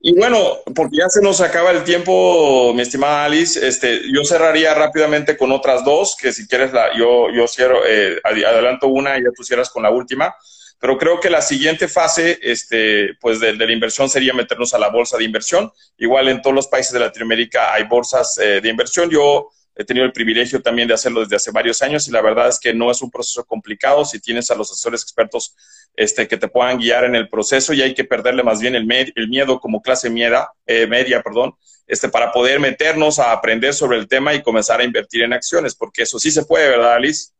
Y 0.00 0.16
bueno, 0.16 0.38
porque 0.74 0.96
ya 0.96 1.08
se 1.08 1.20
nos 1.20 1.40
acaba 1.40 1.70
el 1.70 1.84
tiempo, 1.84 2.72
mi 2.74 2.82
estimada 2.82 3.24
Alice, 3.24 3.64
este, 3.66 4.00
yo 4.12 4.24
cerraría 4.24 4.74
rápidamente 4.74 5.36
con 5.36 5.52
otras 5.52 5.84
dos, 5.84 6.16
que 6.20 6.32
si 6.32 6.48
quieres, 6.48 6.72
la, 6.72 6.96
yo, 6.96 7.30
yo 7.30 7.46
cierro, 7.46 7.86
eh, 7.86 8.20
adelanto 8.24 8.88
una 8.88 9.16
y 9.18 9.22
ya 9.22 9.30
tú 9.36 9.44
cierras 9.44 9.70
con 9.70 9.84
la 9.84 9.90
última. 9.90 10.34
Pero 10.80 10.98
creo 10.98 11.20
que 11.20 11.30
la 11.30 11.42
siguiente 11.42 11.86
fase, 11.86 12.40
este, 12.42 13.14
pues 13.20 13.38
de, 13.38 13.54
la 13.54 13.70
inversión 13.70 14.08
sería 14.08 14.32
meternos 14.32 14.74
a 14.74 14.80
la 14.80 14.88
bolsa 14.88 15.16
de 15.16 15.24
inversión. 15.24 15.70
Igual 15.98 16.28
en 16.28 16.42
todos 16.42 16.56
los 16.56 16.66
países 16.66 16.92
de 16.92 16.98
Latinoamérica 16.98 17.72
hay 17.72 17.84
bolsas 17.84 18.36
eh, 18.38 18.60
de 18.60 18.68
inversión. 18.68 19.08
Yo 19.08 19.50
He 19.74 19.84
tenido 19.84 20.04
el 20.04 20.12
privilegio 20.12 20.60
también 20.60 20.86
de 20.86 20.94
hacerlo 20.94 21.20
desde 21.20 21.36
hace 21.36 21.50
varios 21.50 21.80
años 21.82 22.06
y 22.06 22.10
la 22.10 22.20
verdad 22.20 22.48
es 22.48 22.58
que 22.60 22.74
no 22.74 22.90
es 22.90 23.00
un 23.00 23.10
proceso 23.10 23.44
complicado 23.44 24.04
si 24.04 24.20
tienes 24.20 24.50
a 24.50 24.54
los 24.54 24.70
asesores 24.70 25.02
expertos 25.02 25.56
este, 25.96 26.28
que 26.28 26.36
te 26.36 26.48
puedan 26.48 26.78
guiar 26.78 27.04
en 27.04 27.14
el 27.14 27.28
proceso 27.28 27.72
y 27.72 27.82
hay 27.82 27.94
que 27.94 28.04
perderle 28.04 28.42
más 28.42 28.60
bien 28.60 28.74
el, 28.74 28.86
el 29.14 29.28
miedo 29.28 29.60
como 29.60 29.80
clase 29.80 30.10
media, 30.10 30.48
eh, 30.66 30.86
media 30.86 31.22
perdón, 31.22 31.54
este, 31.86 32.08
para 32.08 32.32
poder 32.32 32.60
meternos 32.60 33.18
a 33.18 33.32
aprender 33.32 33.74
sobre 33.74 33.98
el 33.98 34.08
tema 34.08 34.34
y 34.34 34.42
comenzar 34.42 34.80
a 34.80 34.84
invertir 34.84 35.22
en 35.22 35.32
acciones, 35.32 35.74
porque 35.74 36.02
eso 36.02 36.18
sí 36.18 36.30
se 36.30 36.44
puede, 36.44 36.68
¿verdad, 36.68 36.94
Alice? 36.94 37.32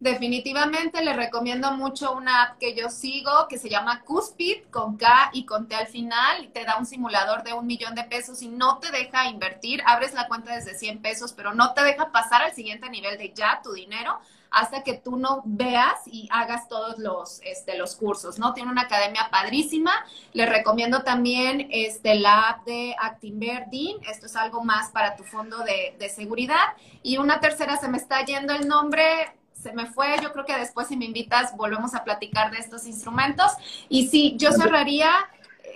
Definitivamente 0.00 1.02
les 1.02 1.16
recomiendo 1.16 1.72
mucho 1.72 2.12
una 2.12 2.44
app 2.44 2.58
que 2.58 2.72
yo 2.76 2.88
sigo 2.88 3.48
que 3.48 3.58
se 3.58 3.68
llama 3.68 4.02
Cuspid 4.02 4.66
con 4.70 4.96
K 4.96 5.30
y 5.32 5.44
con 5.44 5.66
T 5.66 5.74
al 5.74 5.88
final 5.88 6.50
te 6.54 6.64
da 6.64 6.78
un 6.78 6.86
simulador 6.86 7.42
de 7.42 7.52
un 7.52 7.66
millón 7.66 7.96
de 7.96 8.04
pesos 8.04 8.40
y 8.42 8.48
no 8.48 8.78
te 8.78 8.92
deja 8.92 9.26
invertir. 9.26 9.82
Abres 9.84 10.14
la 10.14 10.28
cuenta 10.28 10.54
desde 10.54 10.78
100 10.78 11.02
pesos, 11.02 11.32
pero 11.32 11.52
no 11.52 11.74
te 11.74 11.82
deja 11.82 12.12
pasar 12.12 12.42
al 12.42 12.54
siguiente 12.54 12.88
nivel 12.90 13.18
de 13.18 13.32
ya 13.34 13.60
tu 13.60 13.72
dinero 13.72 14.20
hasta 14.50 14.84
que 14.84 14.94
tú 14.94 15.16
no 15.16 15.42
veas 15.44 16.00
y 16.06 16.28
hagas 16.30 16.68
todos 16.68 16.98
los, 16.98 17.40
este, 17.42 17.76
los 17.76 17.96
cursos, 17.96 18.38
¿no? 18.38 18.54
Tiene 18.54 18.70
una 18.70 18.82
academia 18.82 19.28
padrísima. 19.32 19.92
Les 20.32 20.48
recomiendo 20.48 21.02
también 21.02 21.68
este, 21.70 22.14
la 22.14 22.50
app 22.50 22.64
de 22.64 22.94
Actinverding. 23.00 23.98
Esto 24.08 24.26
es 24.26 24.36
algo 24.36 24.62
más 24.62 24.90
para 24.90 25.16
tu 25.16 25.24
fondo 25.24 25.58
de, 25.64 25.96
de 25.98 26.08
seguridad. 26.08 26.76
Y 27.02 27.18
una 27.18 27.40
tercera, 27.40 27.76
se 27.76 27.88
me 27.88 27.98
está 27.98 28.24
yendo 28.24 28.54
el 28.54 28.68
nombre, 28.68 29.34
se 29.60 29.72
me 29.72 29.86
fue, 29.86 30.16
yo 30.22 30.32
creo 30.32 30.44
que 30.44 30.56
después 30.56 30.88
si 30.88 30.96
me 30.96 31.04
invitas 31.04 31.56
volvemos 31.56 31.94
a 31.94 32.04
platicar 32.04 32.50
de 32.50 32.58
estos 32.58 32.86
instrumentos. 32.86 33.52
Y 33.88 34.08
sí, 34.08 34.34
yo 34.38 34.52
cerraría 34.52 35.10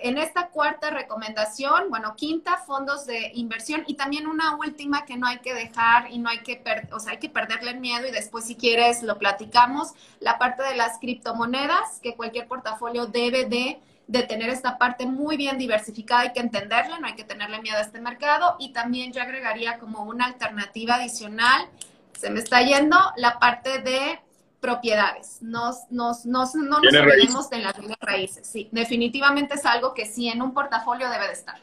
en 0.03 0.17
esta 0.17 0.49
cuarta 0.49 0.89
recomendación, 0.89 1.89
bueno, 1.89 2.13
quinta, 2.15 2.57
fondos 2.57 3.05
de 3.05 3.31
inversión 3.35 3.83
y 3.87 3.93
también 3.93 4.27
una 4.27 4.57
última 4.57 5.05
que 5.05 5.15
no 5.15 5.27
hay 5.27 5.39
que 5.39 5.53
dejar 5.53 6.11
y 6.11 6.19
no 6.19 6.29
hay 6.29 6.39
que, 6.39 6.61
o 6.91 6.99
sea, 6.99 7.13
hay 7.13 7.19
que 7.19 7.29
perderle 7.29 7.71
el 7.71 7.79
miedo 7.79 8.05
y 8.05 8.11
después 8.11 8.45
si 8.45 8.55
quieres 8.55 9.01
lo 9.01 9.17
platicamos, 9.17 9.93
la 10.19 10.37
parte 10.37 10.61
de 10.63 10.75
las 10.75 10.99
criptomonedas, 10.99 12.01
que 12.01 12.15
cualquier 12.15 12.47
portafolio 12.47 13.05
debe 13.05 13.45
de, 13.45 13.79
de 14.07 14.23
tener 14.23 14.49
esta 14.49 14.77
parte 14.77 15.05
muy 15.05 15.37
bien 15.37 15.57
diversificada, 15.57 16.21
hay 16.21 16.33
que 16.33 16.41
entenderle, 16.41 16.99
no 16.99 17.07
hay 17.07 17.15
que 17.15 17.23
tenerle 17.23 17.61
miedo 17.61 17.77
a 17.77 17.81
este 17.81 18.01
mercado. 18.01 18.57
Y 18.59 18.73
también 18.73 19.13
yo 19.13 19.21
agregaría 19.21 19.79
como 19.79 20.03
una 20.03 20.25
alternativa 20.25 20.95
adicional 20.95 21.69
se 22.17 22.29
me 22.29 22.39
está 22.39 22.61
yendo 22.61 22.97
la 23.17 23.39
parte 23.39 23.79
de 23.79 24.19
propiedades. 24.59 25.39
Nos, 25.41 25.77
nos, 25.89 26.25
nos, 26.25 26.55
no 26.55 26.79
nos 26.79 26.93
olvidemos 26.93 27.49
de 27.49 27.59
las 27.59 27.75
raíces. 27.99 28.47
Sí, 28.47 28.69
definitivamente 28.71 29.55
es 29.55 29.65
algo 29.65 29.93
que 29.93 30.05
sí 30.05 30.29
en 30.29 30.41
un 30.41 30.53
portafolio 30.53 31.09
debe 31.09 31.27
de 31.27 31.33
estar. 31.33 31.57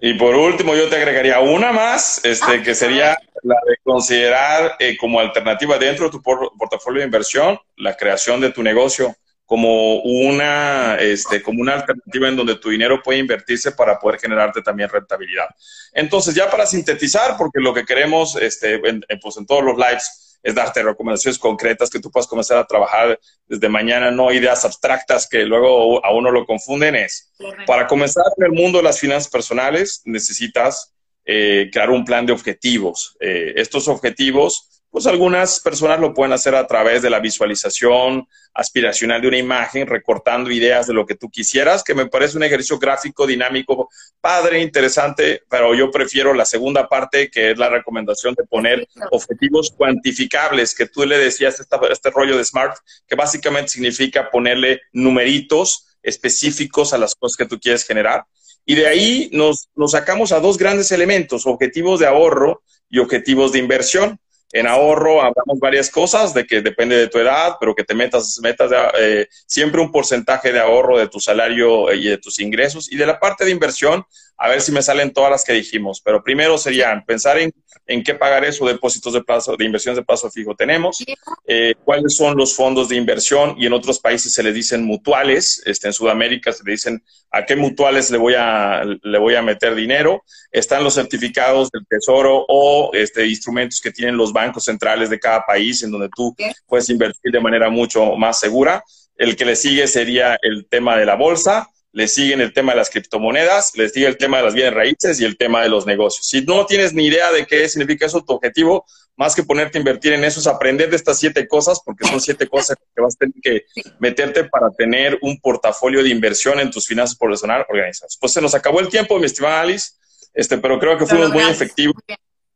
Y 0.00 0.14
por 0.14 0.34
último, 0.34 0.74
yo 0.74 0.88
te 0.88 0.96
agregaría 0.96 1.38
una 1.38 1.70
más, 1.70 2.24
este, 2.24 2.56
ah, 2.58 2.62
que 2.62 2.74
sería 2.74 3.16
la 3.42 3.54
de 3.64 3.76
considerar 3.84 4.74
eh, 4.80 4.96
como 4.96 5.20
alternativa 5.20 5.78
dentro 5.78 6.06
de 6.06 6.10
tu 6.10 6.20
portafolio 6.20 7.00
de 7.00 7.06
inversión 7.06 7.58
la 7.76 7.96
creación 7.96 8.40
de 8.40 8.50
tu 8.50 8.64
negocio 8.64 9.14
como 9.46 9.96
una, 10.00 10.96
este, 10.96 11.42
como 11.42 11.60
una 11.60 11.74
alternativa 11.74 12.28
en 12.28 12.36
donde 12.36 12.56
tu 12.56 12.70
dinero 12.70 13.02
puede 13.02 13.18
invertirse 13.18 13.72
para 13.72 13.98
poder 13.98 14.18
generarte 14.20 14.62
también 14.62 14.88
rentabilidad. 14.88 15.46
Entonces, 15.92 16.34
ya 16.34 16.50
para 16.50 16.64
sintetizar, 16.64 17.36
porque 17.36 17.60
lo 17.60 17.74
que 17.74 17.84
queremos 17.84 18.36
este, 18.36 18.80
pues 19.20 19.36
en 19.36 19.46
todos 19.46 19.62
los 19.62 19.76
lives 19.76 20.38
es 20.42 20.54
darte 20.54 20.82
recomendaciones 20.82 21.38
concretas 21.38 21.88
que 21.88 22.00
tú 22.00 22.10
puedas 22.10 22.26
comenzar 22.26 22.58
a 22.58 22.66
trabajar 22.66 23.18
desde 23.46 23.68
mañana, 23.68 24.10
no 24.10 24.32
ideas 24.32 24.64
abstractas 24.64 25.28
que 25.28 25.44
luego 25.44 26.04
a 26.04 26.12
uno 26.12 26.30
lo 26.30 26.44
confunden. 26.44 26.96
Es 26.96 27.32
para 27.66 27.86
comenzar 27.86 28.24
en 28.36 28.46
el 28.46 28.52
mundo 28.52 28.78
de 28.78 28.84
las 28.84 28.98
finanzas 28.98 29.30
personales 29.30 30.02
necesitas 30.04 30.92
eh, 31.24 31.70
crear 31.72 31.90
un 31.90 32.04
plan 32.04 32.26
de 32.26 32.32
objetivos. 32.32 33.16
Eh, 33.20 33.52
estos 33.56 33.86
objetivos 33.86 34.71
pues 34.92 35.06
algunas 35.06 35.58
personas 35.60 35.98
lo 35.98 36.12
pueden 36.12 36.34
hacer 36.34 36.54
a 36.54 36.66
través 36.66 37.00
de 37.00 37.08
la 37.08 37.18
visualización 37.18 38.28
aspiracional 38.52 39.22
de 39.22 39.28
una 39.28 39.38
imagen, 39.38 39.86
recortando 39.86 40.50
ideas 40.50 40.86
de 40.86 40.92
lo 40.92 41.06
que 41.06 41.14
tú 41.14 41.30
quisieras, 41.30 41.82
que 41.82 41.94
me 41.94 42.08
parece 42.08 42.36
un 42.36 42.42
ejercicio 42.42 42.78
gráfico, 42.78 43.26
dinámico, 43.26 43.88
padre, 44.20 44.60
interesante, 44.60 45.44
pero 45.48 45.74
yo 45.74 45.90
prefiero 45.90 46.34
la 46.34 46.44
segunda 46.44 46.90
parte, 46.90 47.30
que 47.30 47.52
es 47.52 47.58
la 47.58 47.70
recomendación 47.70 48.34
de 48.34 48.44
poner 48.44 48.86
objetivos 49.10 49.72
cuantificables, 49.74 50.74
que 50.74 50.86
tú 50.86 51.06
le 51.06 51.16
decías 51.16 51.58
este, 51.58 51.76
este 51.90 52.10
rollo 52.10 52.36
de 52.36 52.44
SMART, 52.44 52.76
que 53.08 53.16
básicamente 53.16 53.70
significa 53.70 54.30
ponerle 54.30 54.82
numeritos 54.92 55.86
específicos 56.02 56.92
a 56.92 56.98
las 56.98 57.14
cosas 57.14 57.38
que 57.38 57.46
tú 57.46 57.58
quieres 57.58 57.86
generar. 57.86 58.26
Y 58.66 58.74
de 58.74 58.88
ahí 58.88 59.30
nos, 59.32 59.70
nos 59.74 59.92
sacamos 59.92 60.32
a 60.32 60.40
dos 60.40 60.58
grandes 60.58 60.92
elementos, 60.92 61.46
objetivos 61.46 61.98
de 61.98 62.06
ahorro 62.06 62.62
y 62.90 62.98
objetivos 62.98 63.52
de 63.52 63.58
inversión. 63.58 64.18
En 64.52 64.66
ahorro 64.66 65.20
hablamos 65.20 65.58
varias 65.58 65.90
cosas, 65.90 66.34
de 66.34 66.46
que 66.46 66.60
depende 66.60 66.96
de 66.96 67.08
tu 67.08 67.18
edad, 67.18 67.56
pero 67.58 67.74
que 67.74 67.84
te 67.84 67.94
metas, 67.94 68.38
metas 68.42 68.70
eh, 68.98 69.26
siempre 69.46 69.80
un 69.80 69.90
porcentaje 69.90 70.52
de 70.52 70.60
ahorro 70.60 70.98
de 70.98 71.08
tu 71.08 71.20
salario 71.20 71.90
y 71.92 72.04
de 72.04 72.18
tus 72.18 72.38
ingresos. 72.38 72.92
Y 72.92 72.96
de 72.96 73.06
la 73.06 73.18
parte 73.18 73.46
de 73.46 73.50
inversión, 73.50 74.04
a 74.36 74.48
ver 74.48 74.60
si 74.60 74.72
me 74.72 74.82
salen 74.82 75.12
todas 75.12 75.30
las 75.30 75.44
que 75.44 75.52
dijimos. 75.52 76.00
Pero 76.04 76.22
primero 76.22 76.58
serían 76.58 77.04
pensar 77.04 77.38
en, 77.38 77.52
en 77.86 78.02
qué 78.02 78.14
pagar 78.14 78.44
esos 78.44 78.68
depósitos 78.68 79.12
de 79.12 79.22
plazo, 79.22 79.56
de 79.56 79.64
inversiones 79.64 79.96
de 79.96 80.04
plazo 80.04 80.30
fijo 80.30 80.54
tenemos, 80.54 81.04
eh, 81.46 81.74
cuáles 81.84 82.16
son 82.16 82.36
los 82.36 82.54
fondos 82.54 82.88
de 82.88 82.96
inversión 82.96 83.54
y 83.58 83.66
en 83.66 83.72
otros 83.72 83.98
países 84.00 84.32
se 84.32 84.42
les 84.42 84.54
dicen 84.54 84.84
mutuales, 84.84 85.62
este, 85.66 85.88
en 85.88 85.92
Sudamérica 85.92 86.52
se 86.52 86.64
le 86.64 86.72
dicen 86.72 87.02
a 87.30 87.44
qué 87.44 87.56
mutuales 87.56 88.10
le 88.10 88.18
voy 88.18 88.34
a, 88.36 88.84
le 88.84 89.18
voy 89.18 89.34
a 89.34 89.42
meter 89.42 89.74
dinero 89.74 90.22
están 90.52 90.84
los 90.84 90.94
certificados 90.94 91.70
del 91.70 91.86
Tesoro 91.86 92.44
o 92.46 92.90
este, 92.92 93.26
instrumentos 93.26 93.80
que 93.80 93.90
tienen 93.90 94.16
los 94.16 94.32
bancos 94.32 94.64
centrales 94.64 95.08
de 95.08 95.18
cada 95.18 95.44
país 95.46 95.82
en 95.82 95.90
donde 95.90 96.10
tú 96.14 96.36
puedes 96.66 96.88
invertir 96.90 97.32
de 97.32 97.40
manera 97.40 97.70
mucho 97.70 98.16
más 98.16 98.38
segura. 98.38 98.84
El 99.16 99.34
que 99.34 99.46
le 99.46 99.56
sigue 99.56 99.86
sería 99.86 100.38
el 100.42 100.66
tema 100.68 100.96
de 100.96 101.06
la 101.06 101.14
bolsa, 101.14 101.68
le 101.92 102.08
siguen 102.08 102.40
el 102.40 102.52
tema 102.52 102.72
de 102.72 102.78
las 102.78 102.90
criptomonedas, 102.90 103.76
le 103.76 103.88
sigue 103.88 104.06
el 104.06 104.16
tema 104.16 104.38
de 104.38 104.44
las 104.44 104.54
bienes 104.54 104.74
raíces 104.74 105.20
y 105.20 105.24
el 105.24 105.36
tema 105.36 105.62
de 105.62 105.68
los 105.68 105.86
negocios. 105.86 106.26
Si 106.26 106.42
no 106.42 106.64
tienes 106.66 106.94
ni 106.94 107.06
idea 107.06 107.30
de 107.30 107.46
qué 107.46 107.68
significa 107.68 108.06
eso, 108.06 108.24
tu 108.24 108.32
objetivo, 108.32 108.86
más 109.16 109.34
que 109.34 109.42
ponerte 109.42 109.76
a 109.76 109.80
invertir 109.80 110.14
en 110.14 110.24
eso, 110.24 110.40
es 110.40 110.46
aprender 110.46 110.88
de 110.88 110.96
estas 110.96 111.18
siete 111.18 111.46
cosas, 111.46 111.80
porque 111.84 112.06
son 112.06 112.20
siete 112.20 112.48
cosas 112.48 112.76
que 112.94 113.02
vas 113.02 113.14
a 113.14 113.18
tener 113.18 113.34
que 113.42 113.64
meterte 113.98 114.44
para 114.44 114.70
tener 114.70 115.18
un 115.20 115.38
portafolio 115.38 116.02
de 116.02 116.08
inversión 116.08 116.58
en 116.60 116.70
tus 116.70 116.86
finanzas 116.86 117.16
personales 117.16 117.66
organizadas. 117.68 118.16
Pues 118.18 118.32
se 118.32 118.40
nos 118.40 118.54
acabó 118.54 118.80
el 118.80 118.88
tiempo, 118.88 119.18
mi 119.18 119.26
estimada 119.26 119.60
Alice. 119.60 119.90
Este, 120.34 120.56
pero 120.56 120.78
creo 120.78 120.96
que 120.96 121.04
fuimos 121.04 121.30
muy 121.30 121.42
efectivos 121.42 121.94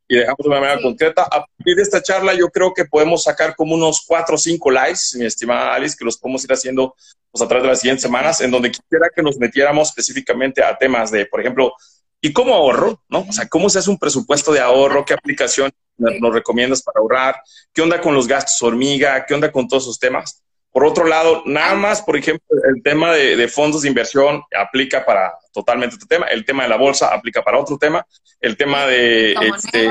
y 0.09 0.17
dejamos 0.17 0.39
de 0.43 0.49
una 0.49 0.61
manera 0.61 0.81
concreta. 0.81 1.23
A 1.23 1.47
partir 1.47 1.77
de 1.77 1.83
esta 1.83 2.03
charla, 2.03 2.35
yo 2.35 2.49
creo 2.49 2.73
que 2.73 2.85
podemos 2.85 3.25
sacar 3.25 3.55
como 3.57 3.75
unos 3.75 4.05
cuatro 4.07 4.37
o 4.37 4.39
cinco 4.39 4.71
likes, 4.71 5.01
mi 5.15 5.27
estimada 5.27 5.75
Alice, 5.75 5.97
que 5.99 6.05
los 6.05 6.19
podemos 6.19 6.45
ir 6.45 6.53
haciendo 6.53 6.95
pues, 7.31 7.43
a 7.43 7.49
través 7.49 7.65
de 7.65 7.69
las 7.71 7.81
siguientes 7.81 8.03
semanas, 8.03 8.41
en 8.41 8.51
donde 8.51 8.71
quisiera 8.71 9.11
que 9.15 9.23
nos 9.23 9.39
metiéramos 9.39 9.89
específicamente 9.89 10.63
a 10.63 10.77
temas 10.77 11.11
de, 11.11 11.27
por 11.27 11.41
ejemplo, 11.41 11.73
¿y 12.21 12.33
cómo 12.33 12.55
ahorro? 12.55 13.03
¿no? 13.09 13.27
O 13.29 13.33
sea, 13.33 13.49
¿cómo 13.49 13.69
se 13.69 13.79
hace 13.79 13.91
un 13.91 13.99
presupuesto 13.99 14.53
de 14.53 14.61
ahorro? 14.61 15.05
¿Qué 15.05 15.15
aplicación 15.15 15.71
nos 15.99 16.35
recomiendas 16.35 16.83
para 16.83 17.01
ahorrar? 17.01 17.41
¿Qué 17.73 17.83
onda 17.83 18.01
con 18.01 18.15
los 18.15 18.27
gastos 18.27 18.63
hormiga? 18.63 19.25
¿Qué 19.27 19.35
onda 19.35 19.51
con 19.51 19.67
todos 19.67 19.85
esos 19.85 19.99
temas? 19.99 20.43
Por 20.77 20.85
otro 20.85 21.07
lado, 21.07 21.43
nada 21.47 21.75
más, 21.75 22.03
por 22.03 22.19
ejemplo, 22.19 22.47
el 22.69 22.83
tema 22.83 23.11
de, 23.15 23.49
fondos 23.49 23.81
de 23.81 23.89
inversión 23.89 24.43
aplica 24.55 25.07
para 25.07 25.33
totalmente 25.51 25.95
otro 25.95 26.07
tema, 26.07 26.27
el 26.27 26.45
tema 26.45 26.65
de 26.65 26.69
la 26.69 26.77
bolsa 26.77 27.15
aplica 27.15 27.43
para 27.43 27.59
otro 27.59 27.79
tema, 27.79 28.07
el 28.43 28.59
tema 28.59 28.85
de 28.85 29.33
este, 29.33 29.89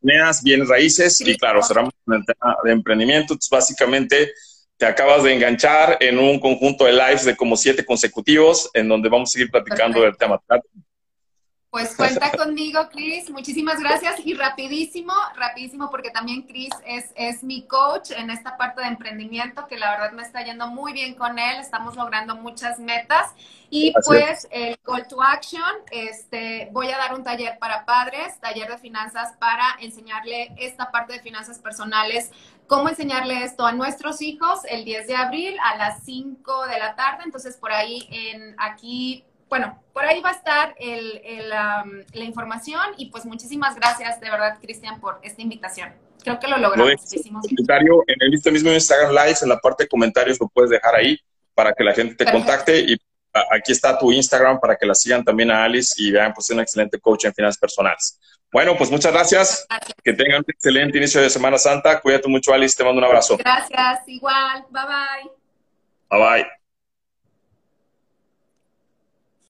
monedas, 0.00 0.42
bienes 0.42 0.68
raíces 0.68 1.20
y 1.20 1.36
claro, 1.36 1.62
cerramos 1.62 1.92
con 2.06 2.14
el 2.14 2.24
tema 2.24 2.56
de 2.64 2.72
emprendimiento. 2.72 3.34
Entonces, 3.34 3.50
básicamente, 3.50 4.32
te 4.78 4.86
acabas 4.86 5.24
de 5.24 5.34
enganchar 5.34 5.98
en 6.00 6.18
un 6.18 6.40
conjunto 6.40 6.86
de 6.86 6.92
lives 6.94 7.26
de 7.26 7.36
como 7.36 7.54
siete 7.54 7.84
consecutivos 7.84 8.70
en 8.72 8.88
donde 8.88 9.10
vamos 9.10 9.28
a 9.28 9.32
seguir 9.32 9.50
platicando 9.50 10.00
del 10.00 10.16
tema. 10.16 10.40
Pues 11.72 11.96
cuenta 11.96 12.30
conmigo, 12.32 12.86
Chris. 12.90 13.30
Muchísimas 13.30 13.80
gracias. 13.80 14.16
Y 14.26 14.34
rapidísimo, 14.34 15.14
rapidísimo, 15.36 15.90
porque 15.90 16.10
también 16.10 16.42
Chris 16.42 16.68
es, 16.84 17.12
es 17.16 17.42
mi 17.42 17.66
coach 17.66 18.10
en 18.10 18.28
esta 18.28 18.58
parte 18.58 18.82
de 18.82 18.88
emprendimiento, 18.88 19.66
que 19.66 19.78
la 19.78 19.92
verdad 19.92 20.12
me 20.12 20.22
está 20.22 20.44
yendo 20.44 20.66
muy 20.66 20.92
bien 20.92 21.14
con 21.14 21.38
él. 21.38 21.56
Estamos 21.58 21.96
logrando 21.96 22.36
muchas 22.36 22.78
metas. 22.78 23.32
Y 23.70 23.94
pues 24.04 24.46
el 24.50 24.78
call 24.80 25.08
to 25.08 25.22
action, 25.22 25.72
este, 25.90 26.68
voy 26.72 26.90
a 26.90 26.98
dar 26.98 27.14
un 27.14 27.24
taller 27.24 27.58
para 27.58 27.86
padres, 27.86 28.38
taller 28.38 28.68
de 28.68 28.76
finanzas 28.76 29.34
para 29.38 29.64
enseñarle 29.80 30.54
esta 30.58 30.90
parte 30.90 31.14
de 31.14 31.20
finanzas 31.20 31.58
personales 31.58 32.30
cómo 32.66 32.88
enseñarle 32.88 33.44
esto 33.44 33.66
a 33.66 33.72
nuestros 33.72 34.22
hijos 34.22 34.60
el 34.66 34.84
10 34.86 35.06
de 35.06 35.16
abril 35.16 35.56
a 35.62 35.76
las 35.76 36.04
5 36.04 36.66
de 36.66 36.78
la 36.78 36.94
tarde. 36.96 37.24
Entonces, 37.24 37.56
por 37.56 37.72
ahí 37.72 38.08
en 38.10 38.54
aquí 38.58 39.26
bueno, 39.52 39.78
por 39.92 40.02
ahí 40.06 40.18
va 40.22 40.30
a 40.30 40.32
estar 40.32 40.74
la 40.78 42.24
información 42.24 42.80
y 42.96 43.10
pues 43.10 43.26
muchísimas 43.26 43.76
gracias 43.76 44.18
de 44.18 44.30
verdad, 44.30 44.56
Cristian, 44.62 44.98
por 44.98 45.20
esta 45.22 45.42
invitación. 45.42 45.92
Creo 46.24 46.40
que 46.40 46.48
lo 46.48 46.56
logramos. 46.56 46.94
comentario 47.42 48.02
en 48.06 48.16
el 48.22 48.30
mismo 48.50 48.72
Instagram 48.72 49.10
Live, 49.10 49.36
en 49.42 49.50
la 49.50 49.58
parte 49.58 49.84
de 49.84 49.88
comentarios 49.90 50.40
lo 50.40 50.48
puedes 50.48 50.70
dejar 50.70 50.94
ahí 50.94 51.20
para 51.52 51.74
que 51.74 51.84
la 51.84 51.92
gente 51.92 52.14
te 52.14 52.32
contacte 52.32 52.80
y 52.80 52.96
aquí 53.50 53.72
está 53.72 53.98
tu 53.98 54.10
Instagram 54.10 54.58
para 54.58 54.74
que 54.74 54.86
la 54.86 54.94
sigan 54.94 55.22
también 55.22 55.50
a 55.50 55.64
Alice 55.64 55.96
y 55.98 56.10
vean, 56.10 56.32
pues 56.32 56.48
es 56.48 56.56
un 56.56 56.62
excelente 56.62 56.98
coach 56.98 57.26
en 57.26 57.34
finanzas 57.34 57.58
personales. 57.58 58.18
Bueno, 58.50 58.74
pues 58.78 58.90
muchas 58.90 59.12
gracias. 59.12 59.66
Que 60.02 60.14
tengan 60.14 60.38
un 60.38 60.46
excelente 60.48 60.96
inicio 60.96 61.20
de 61.20 61.28
Semana 61.28 61.58
Santa. 61.58 62.00
Cuídate 62.00 62.26
mucho, 62.26 62.54
Alice. 62.54 62.74
Te 62.74 62.84
mando 62.84 63.00
un 63.00 63.04
abrazo. 63.04 63.36
Gracias, 63.36 64.08
igual. 64.08 64.64
Bye 64.70 64.82
bye. 64.86 65.30
Bye 66.08 66.20
bye. 66.42 66.61